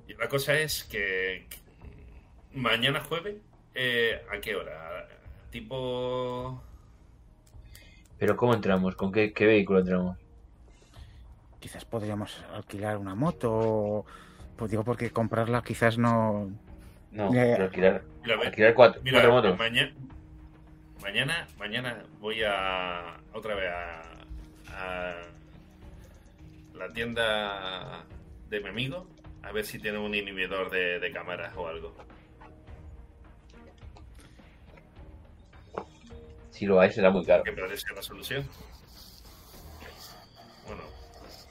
[0.07, 1.47] Y la cosa es que
[2.53, 3.37] mañana jueves,
[3.75, 5.09] eh, ¿a qué hora?
[5.51, 6.63] Tipo...
[8.19, 8.95] Pero ¿cómo entramos?
[8.97, 10.19] ¿Con qué, qué vehículo entramos?
[11.61, 14.05] Quizás podríamos alquilar una moto,
[14.57, 16.51] pues digo porque comprarla quizás no...
[17.11, 17.53] No, Ya, ya.
[17.55, 19.59] pero alquilar, Mira, alquilar cuatro, mira, cuatro motos.
[19.59, 19.95] mañana,
[21.01, 24.03] mañana, mañana voy a otra vez a,
[24.75, 25.15] a
[26.75, 28.05] la tienda
[28.49, 29.07] de mi amigo
[29.43, 31.95] a ver si tiene un inhibidor de, de cámaras o algo.
[36.51, 37.43] Si lo hay, será muy caro.
[37.43, 38.49] Que puede ser la solución.
[40.67, 40.83] Bueno,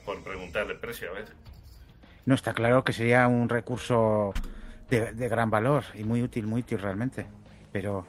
[0.04, 1.32] por preguntarle el precio, a ver.
[2.24, 4.32] No, está claro que sería un recurso
[4.88, 7.26] de, de gran valor y muy útil, muy útil realmente.
[7.70, 8.06] Pero...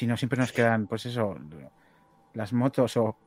[0.00, 1.36] Si no, siempre nos quedan, pues eso,
[2.32, 3.18] las motos o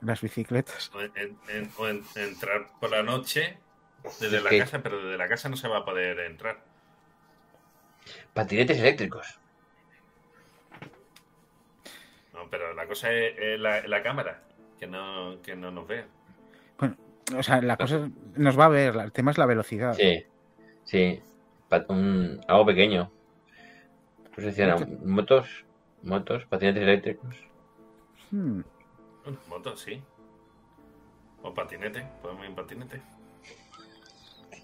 [0.00, 0.90] las bicicletas.
[0.94, 3.58] O, en- en- o en- entrar por la noche
[4.18, 6.64] desde la casa, pero desde la casa no se va a poder entrar.
[8.32, 9.38] Patinetes eléctricos.
[12.32, 14.44] No, pero la cosa es, es la, la cámara,
[14.80, 16.06] que no, que no nos vea.
[16.78, 16.96] Bueno,
[17.36, 19.92] o sea, la cosa nos va a ver, el tema es la velocidad.
[19.92, 20.24] Sí,
[20.84, 21.20] sí.
[21.68, 23.12] Pa- un- algo pequeño.
[24.34, 25.65] Pues decían, motos,
[26.06, 27.34] motos, patinetes eléctricos.
[28.30, 28.60] Hmm.
[29.24, 30.02] Bueno, moto, sí.
[31.42, 33.02] O patinete, podemos ir en patinete.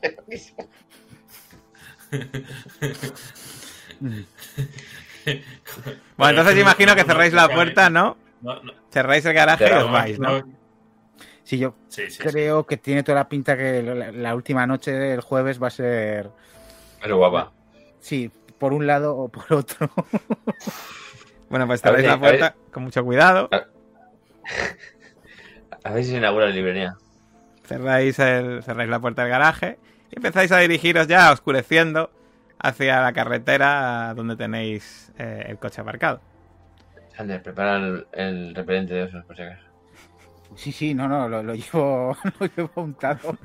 [6.17, 8.17] Bueno, entonces imagino que cerráis la puerta, ¿no?
[8.41, 10.43] No, no, Cerráis el garaje y os vais, ¿no?
[11.45, 12.19] Sí, yo Sí, sí, sí.
[12.23, 15.71] creo que tiene toda la pinta que la, la última noche del jueves va a
[15.71, 16.31] ser,
[17.01, 17.53] Pero guapa.
[18.01, 19.89] sí, por un lado o por otro.
[21.53, 22.39] Bueno, pues cerráis la ver.
[22.39, 23.51] puerta con mucho cuidado.
[25.85, 26.95] A ver si se inaugura la librería.
[27.67, 29.79] Cerráis, el, cerráis la puerta del garaje
[30.11, 32.11] y empezáis a dirigiros ya oscureciendo
[32.59, 36.23] hacia la carretera donde tenéis eh, el coche aparcado.
[37.15, 39.67] Sander, prepara el, el repelente de osos, por si acaso.
[40.57, 43.37] Sí, sí, no, no, lo, lo llevo, lo llevo untado.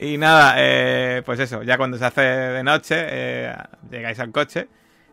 [0.00, 3.54] Y nada, eh, pues eso, ya cuando se hace de noche, eh,
[3.88, 4.66] llegáis al coche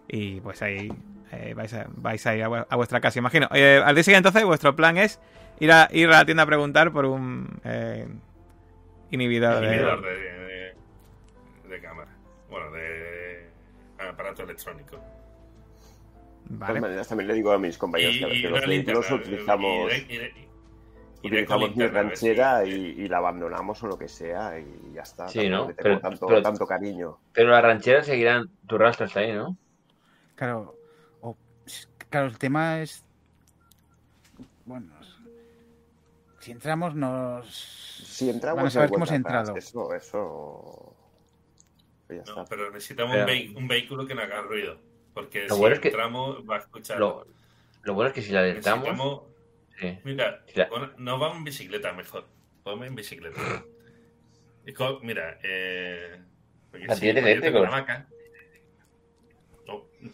[0.07, 0.91] y pues ahí
[1.35, 3.47] eh, vais, a, vais a ir a, vu- a vuestra casa, imagino.
[3.53, 5.19] Eh, al día siguiente, entonces, vuestro plan es
[5.59, 8.07] ir a, ir a la tienda a preguntar por un eh,
[9.11, 10.73] inhibidor, de- Inhibidor de, de,
[11.69, 12.11] de cámara.
[12.49, 13.49] Bueno, de
[14.09, 14.97] aparato electrónico.
[14.97, 16.67] De Vale.
[16.73, 19.95] todas maneras, también le digo a mis compañeros que, a que los vehículos utilizamos, y
[20.07, 20.33] de- y de-
[21.25, 25.03] y de utilizamos mi ranchera y, y la abandonamos o lo que sea y ya
[25.03, 25.29] está.
[25.29, 25.67] Sí, ¿no?
[25.67, 27.17] tengo Pero- tanto, pero- tanto cariño.
[27.31, 29.55] Pero la ranchera seguirán tus rastros ahí, ¿no?
[30.35, 30.75] Claro,
[32.13, 33.03] Claro, el tema es.
[34.65, 34.93] Bueno.
[36.41, 37.47] Si entramos, nos.
[37.51, 39.55] Si entramos, Van a ya que hemos entrado.
[39.57, 40.95] Eso, eso.
[42.09, 42.35] Ya está.
[42.35, 44.77] No, pero necesitamos Pero- un, vehículo que no haga ruido.
[45.15, 46.99] Porque Lo si bueno es que- entramos, va a escuchar.
[46.99, 47.25] Lo,
[47.81, 48.83] lo bueno es que si la alertamos.
[48.83, 49.21] Necesitamos.
[49.79, 49.97] Sí.
[50.03, 50.69] Mira, Ya.
[50.69, 52.27] pon- no vamos en bicicleta mejor.
[52.63, 53.41] Ponme en bicicleta.
[55.01, 56.21] Mira, eh.
[56.69, 57.61] porque yo tengo eléctricos.
[57.61, 58.07] una.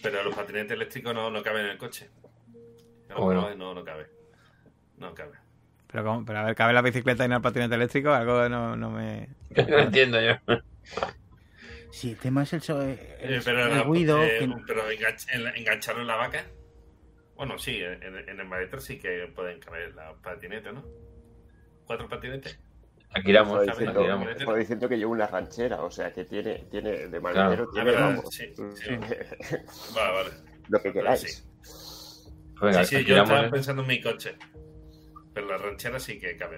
[0.01, 2.09] Pero los patinetes eléctricos no, no caben en el coche.
[3.09, 3.53] No, Bueno.
[3.55, 4.07] no, no, cabe.
[4.97, 5.37] No cabe.
[5.87, 6.23] Pero, ¿cómo?
[6.25, 8.11] pero a ver, ¿cabe la bicicleta y no el patinete eléctrico?
[8.11, 9.29] Algo no, no me...
[9.67, 10.33] No entiendo yo.
[11.91, 14.21] Sí, el tema es el, so- el, Eh, pero el la- ruido.
[14.23, 16.45] eh, que- pero enganch- en la- engancharon la vaca.
[17.35, 20.83] Bueno, sí, en, en el maletero sí que pueden caber los patinetes, ¿no?
[21.87, 22.59] ¿Cuatro patinetes?
[23.11, 27.67] Aquí Estaba aquí diciendo, que lleva una ranchera, o sea que tiene, tiene de maletero,
[27.67, 27.71] Claro.
[27.71, 28.89] tiene, verdad, vamos, sí, sí.
[29.95, 30.29] Vale, vale.
[30.67, 31.21] lo que queráis.
[31.21, 32.29] sí.
[32.59, 33.49] Pues venga, sí, sí, yo estaba ¿eh?
[33.49, 34.37] pensando en mi coche.
[35.33, 36.57] Pero la ranchera sí que cabe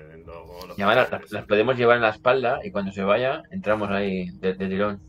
[0.77, 4.53] Y además las, podemos llevar en la espalda y cuando se vaya entramos ahí de,
[4.55, 5.01] de tirón.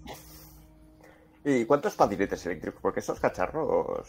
[1.44, 2.80] ¿Y cuántos patinetes eléctricos?
[2.80, 4.08] Porque esos cacharros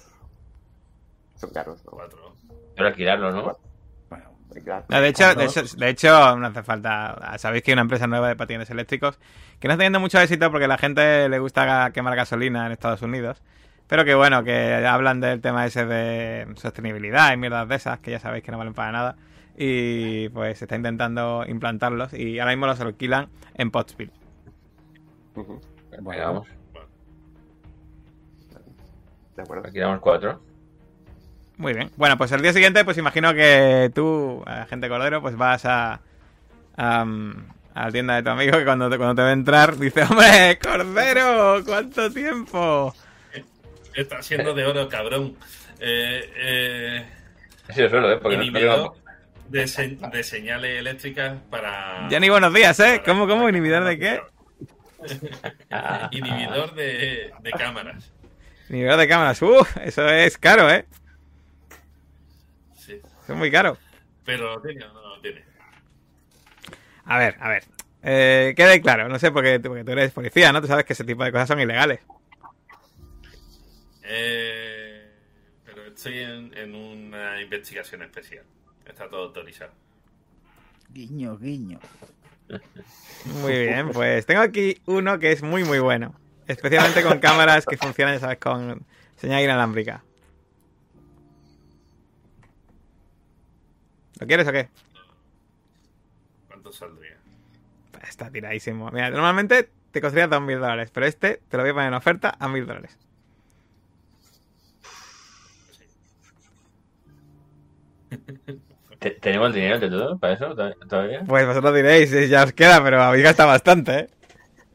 [1.36, 1.92] son caros, ¿no?
[1.92, 2.36] Cuatro.
[2.76, 3.58] Pero alquilarlo, ¿no?
[4.62, 4.86] Claro.
[4.90, 7.38] No, de, hecho, de, hecho, de hecho, no hace falta.
[7.38, 9.20] Sabéis que hay una empresa nueva de patines eléctricos
[9.60, 12.72] que no está teniendo mucho éxito porque a la gente le gusta quemar gasolina en
[12.72, 13.42] Estados Unidos.
[13.88, 18.12] Pero que bueno, que hablan del tema ese de sostenibilidad y mierdas de esas que
[18.12, 19.16] ya sabéis que no valen para nada.
[19.56, 24.12] Y pues se está intentando implantarlos y ahora mismo los alquilan en Pottsville.
[25.34, 25.48] Pues
[25.92, 26.48] Venga, vamos.
[29.36, 29.66] De acuerdo.
[29.66, 30.42] Alquilamos cuatro.
[31.58, 31.92] Muy bien.
[31.98, 36.02] Bueno, pues el día siguiente, pues imagino que tú, agente Cordero, pues vas a,
[36.76, 39.78] a, mm, a la tienda de tu amigo que cuando te, cuando te ve entrar
[39.78, 42.94] dice, hombre, Cordero, ¿cuánto tiempo?
[43.96, 45.36] Está siendo de oro, cabrón.
[45.80, 47.06] Eh, eh,
[47.90, 48.18] suelo, ¿eh?
[48.22, 48.96] Porque no,
[49.50, 52.08] de, se- de señales eléctricas para.
[52.10, 53.00] Ya ni buenos días, ¿eh?
[53.00, 53.48] para- ¿Cómo, cómo?
[53.48, 54.22] ¿Inhibidor de qué?
[56.12, 58.12] Inhibidor de, de cámaras.
[58.70, 59.42] Inhibidor de cámaras.
[59.42, 60.86] Uh, eso es caro, ¿eh?
[63.34, 63.78] Es muy caro.
[64.26, 65.44] Pero tiene o no lo tiene.
[67.06, 67.64] A ver, a ver.
[68.02, 70.62] Eh, quede claro, no sé, porque, porque tú eres policía, ¿no?
[70.62, 72.00] Tú sabes que ese tipo de cosas son ilegales.
[74.04, 75.10] Eh,
[75.66, 78.44] pero estoy en, en una investigación especial.
[78.86, 79.72] Está todo autorizado.
[80.90, 81.80] guiño, guiño.
[83.42, 86.14] Muy bien, pues tengo aquí uno que es muy, muy bueno.
[86.48, 88.86] Especialmente con cámaras que funcionan, ya sabes, con
[89.16, 90.04] señal inalámbrica.
[94.24, 94.70] ¿Lo quieres o qué?
[96.48, 97.18] ¿Cuánto saldría?
[98.08, 98.90] Está tiradísimo.
[98.90, 102.34] Mira, normalmente te costaría 2.000 dólares, pero este te lo voy a poner en oferta
[102.40, 102.98] a 1.000 dólares.
[109.00, 111.24] ¿te- ¿Tenemos el dinero de todo para eso to- todavía?
[111.28, 114.10] Pues vosotros diréis, ya os queda, pero habéis gastado bastante, ¿eh?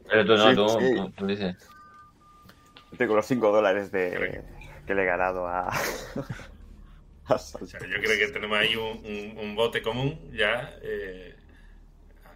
[0.09, 0.95] Pero tú no, Sí, tú, sí.
[0.95, 1.55] tú- tú dices.
[2.97, 4.43] Tengo los 5 dólares de
[4.85, 5.71] que le he ganado a.
[7.29, 10.73] O sea, yo creo que tenemos ahí un, un- un bote común ya.
[10.81, 11.35] eh,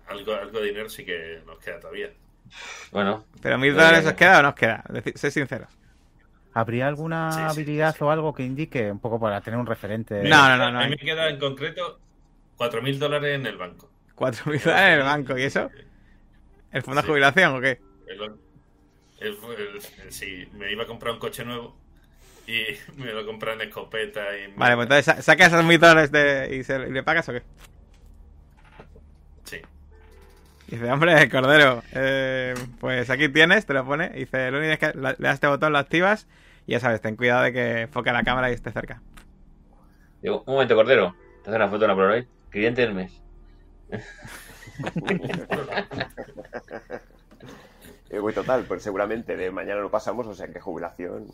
[0.07, 2.11] algo, algo de dinero sí que nos queda todavía.
[2.91, 4.84] Bueno, Pero 1.000 Eh, dólares os queda o no os queda.
[4.90, 5.70] Deci- Sed sinceros.
[6.53, 8.03] ¿Habría alguna Sí, sí, habilidad sí.
[8.03, 10.22] o algo que indique un poco para tener un referente?
[10.24, 10.80] No, no, no, no.
[10.82, 11.99] A mí me queda en concreto
[12.57, 13.90] 4.000 dólares en el banco.
[14.15, 15.72] 4.000 dólares en el banco, ¿y eso?
[16.72, 17.80] ¿El fondo de jubilación o qué?
[18.07, 21.76] El- el- el- el- sí, me iba a comprar un coche nuevo
[22.98, 24.22] y me lo compré en escopeta.
[24.38, 27.28] Y Vale, pues entonces sa- sacas esos 1.000 dólares de, y, se- y le pagas
[27.30, 27.44] o qué?
[29.45, 29.57] Sí.
[30.68, 34.11] Y dice, hombre, Cordero, eh, pues aquí tienes, te lo pone.
[34.15, 36.28] Y dice, lo único es que le das este botón, lo activas.
[36.65, 39.02] Y ya sabes, ten cuidado de que enfoque la cámara y esté cerca.
[40.22, 41.15] digo, un momento, Cordero.
[41.44, 42.26] Te hace una foto en la Polaroid.
[42.49, 43.22] Cliente del mes.
[48.10, 51.26] Eh, güey, total, pues seguramente de mañana lo pasamos, o sea que jubilación.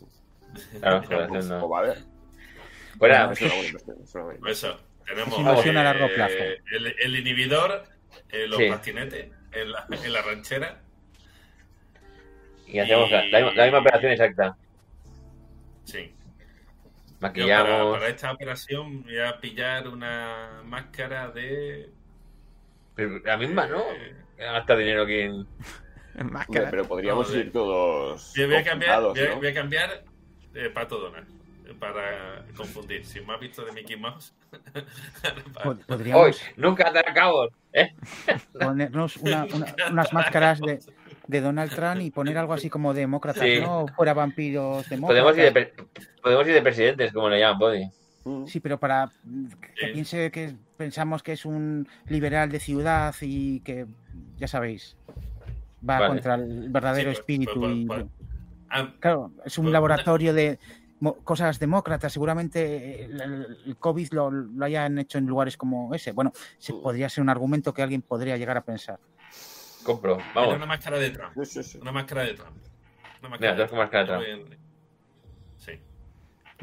[0.80, 1.60] Claro, pues, jubilación no.
[1.60, 1.98] poco va a haber.
[2.98, 4.72] Fuera, Es una buena inversión, es una buena Por inversión.
[4.72, 6.34] eso, tenemos a largo eh, plazo.
[6.72, 7.84] el, el inhibidor,
[8.30, 8.68] eh, los Sí.
[8.68, 10.80] patinetes en la, en la ranchera.
[12.66, 14.56] y hacemos la, y- la misma, la misma operación exacta.
[15.84, 16.14] Sí.
[17.18, 17.98] Para, Maquillamos.
[17.98, 21.90] para esta operación voy a pillar una máscara de.
[22.94, 23.80] Pero la misma, ¿no?
[23.92, 25.46] eh, Gasta dinero aquí en.
[26.30, 26.70] Máscara.
[26.70, 28.32] pero podríamos ir todos.
[28.36, 29.36] voy a cambiar, conjuntados, voy a, ¿no?
[29.36, 30.04] voy a cambiar
[30.54, 31.26] eh, Pato Donald.
[31.78, 33.04] Para confundir.
[33.06, 34.34] Si me has visto de Mickey Mouse.
[35.62, 35.84] Pod- ¡Hoy!
[35.86, 37.48] Podríamos ¡Nunca te acabo!
[37.72, 37.94] ¿Eh?
[38.60, 40.80] ponernos una- una- unas máscaras de,
[41.28, 43.60] de Donald Trump y poner algo así como demócratas, Sí.
[43.60, 43.86] ¿no?
[43.94, 45.22] Fuera vampiros demócratas.
[45.22, 45.74] Podemos ir, de, pre-
[46.20, 47.84] podemos ir de presidentes, como le llaman, Body.
[48.24, 48.46] Mm.
[48.46, 49.10] Sí, pero para
[49.76, 49.92] que Sí.
[49.92, 53.86] piense que pensamos que es un liberal de ciudad y que,
[54.38, 54.96] ya sabéis,
[55.88, 56.08] va Vale.
[56.08, 57.60] contra el verdadero Sí, pues, espíritu.
[57.60, 58.04] pues, y, pues,
[58.70, 60.58] Ah, claro, es un laboratorio de
[61.24, 62.12] cosas demócratas.
[62.12, 63.20] Seguramente el,
[63.66, 66.12] el- COVID lo, lo hayan hecho en lugares como ese.
[66.12, 68.98] Bueno, se, podría ser un argumento que alguien podría llegar a pensar.
[69.82, 70.56] Compro, Era vamos.
[70.56, 71.32] una máscara de Trump.
[71.42, 71.78] Sí, sí, sí.
[71.80, 72.56] Una máscara de Trump.
[73.22, 74.52] Una Mira, dos con máscara de Trump.
[75.58, 75.72] Sí.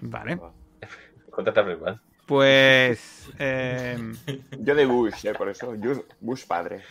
[0.01, 0.39] Vale.
[1.31, 1.99] Contrata igual.
[2.27, 3.29] Pues.
[3.39, 3.97] eh,
[4.59, 5.73] Yo de Bush, eh, por eso.
[5.75, 6.83] Bush, Bush padre.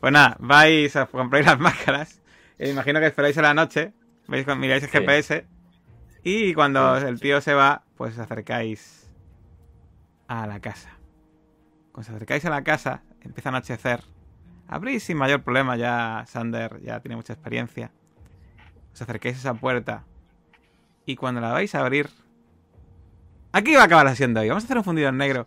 [0.00, 2.20] pues nada, vais a comprar las máscaras.
[2.58, 3.92] E imagino que esperáis a la noche.
[4.30, 4.98] Veis, miráis el Sí.
[4.98, 5.46] GPS.
[6.22, 9.10] Y cuando el tío se va, pues os acercáis
[10.28, 10.90] a la casa.
[11.92, 14.04] Cuando os acercáis a la casa, empieza a anochecer.
[14.68, 17.90] Abrís sin mayor problema, ya Sander ya tiene mucha experiencia.
[18.92, 20.04] Os acercáis a esa puerta.
[21.06, 22.08] Y cuando la vais a abrir.
[23.52, 24.48] Aquí va a acabar de hoy.
[24.48, 25.44] Vamos a hacer un fundido en negro.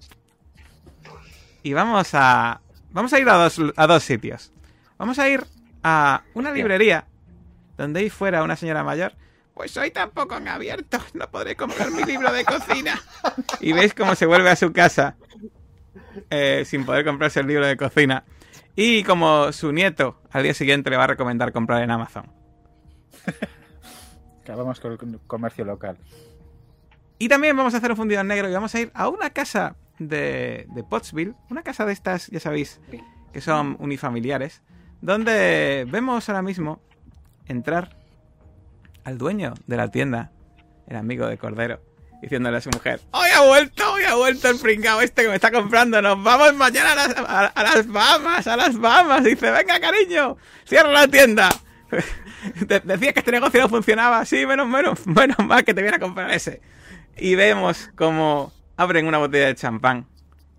[1.62, 2.60] Y vamos a.
[2.92, 4.52] Vamos a ir a dos, a dos sitios.
[4.98, 5.46] Vamos a ir
[5.84, 7.08] a una librería
[7.78, 9.14] donde ahí fuera una señora mayor.
[9.54, 10.98] Pues hoy tampoco han abierto.
[11.14, 13.00] No podré comprar mi libro de cocina.
[13.60, 15.16] Y veis cómo se vuelve a su casa
[16.30, 18.24] eh, sin poder comprarse el libro de cocina.
[18.76, 22.32] Y como su nieto al día siguiente le va a recomendar comprar en Amazon.
[24.42, 25.98] Acabamos con el comercio local.
[27.20, 29.30] Y también vamos a hacer un fundido en negro y vamos a ir a una
[29.30, 32.82] casa de, de Pottsville, una casa de estas, ya sabéis,
[33.32, 34.62] que son unifamiliares,
[35.00, 36.82] donde vemos ahora mismo
[37.48, 37.96] entrar
[39.04, 40.32] al dueño de la tienda,
[40.88, 41.82] el amigo de Cordero,
[42.22, 45.36] diciéndole a su mujer, hoy ha vuelto, hoy ha vuelto el pringao este que me
[45.36, 49.52] está comprando, nos vamos mañana a las, a, a las Bahamas, a las Bahamas, dice,
[49.52, 51.50] venga cariño, cierra la tienda.
[52.68, 55.98] De- Decía que este negocio no funcionaba, sí, menos, menos, menos mal que te viene
[55.98, 56.62] a comprar ese.
[57.18, 60.08] Y vemos como abren una botella de champán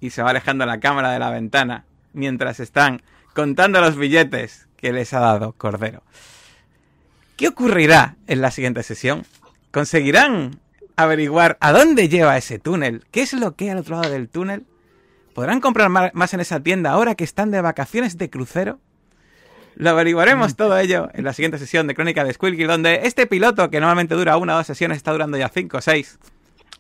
[0.01, 3.03] y se va alejando la cámara de la ventana mientras están
[3.35, 6.03] contando los billetes que les ha dado Cordero.
[7.37, 9.25] ¿Qué ocurrirá en la siguiente sesión?
[9.71, 10.61] ¿Conseguirán
[10.97, 13.05] averiguar a dónde lleva ese túnel?
[13.11, 14.65] ¿Qué es lo que hay al otro lado del túnel?
[15.35, 18.79] ¿Podrán comprar más en esa tienda ahora que están de vacaciones de crucero?
[19.75, 23.69] Lo averiguaremos todo ello en la siguiente sesión de Crónica de Squilky, donde este piloto,
[23.71, 26.21] que normalmente dura una o dos sesiones, está durando ya cinco o seis.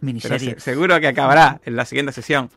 [0.00, 0.54] Miniserie.
[0.54, 2.50] se- seguro que acabará en la siguiente sesión.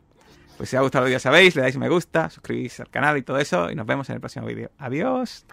[0.56, 3.16] Pues si os ha gustado el vídeo, sabéis, le dais me gusta, suscribís al canal
[3.18, 4.70] y todo eso, y nos vemos en el próximo vídeo.
[4.78, 5.44] Adiós.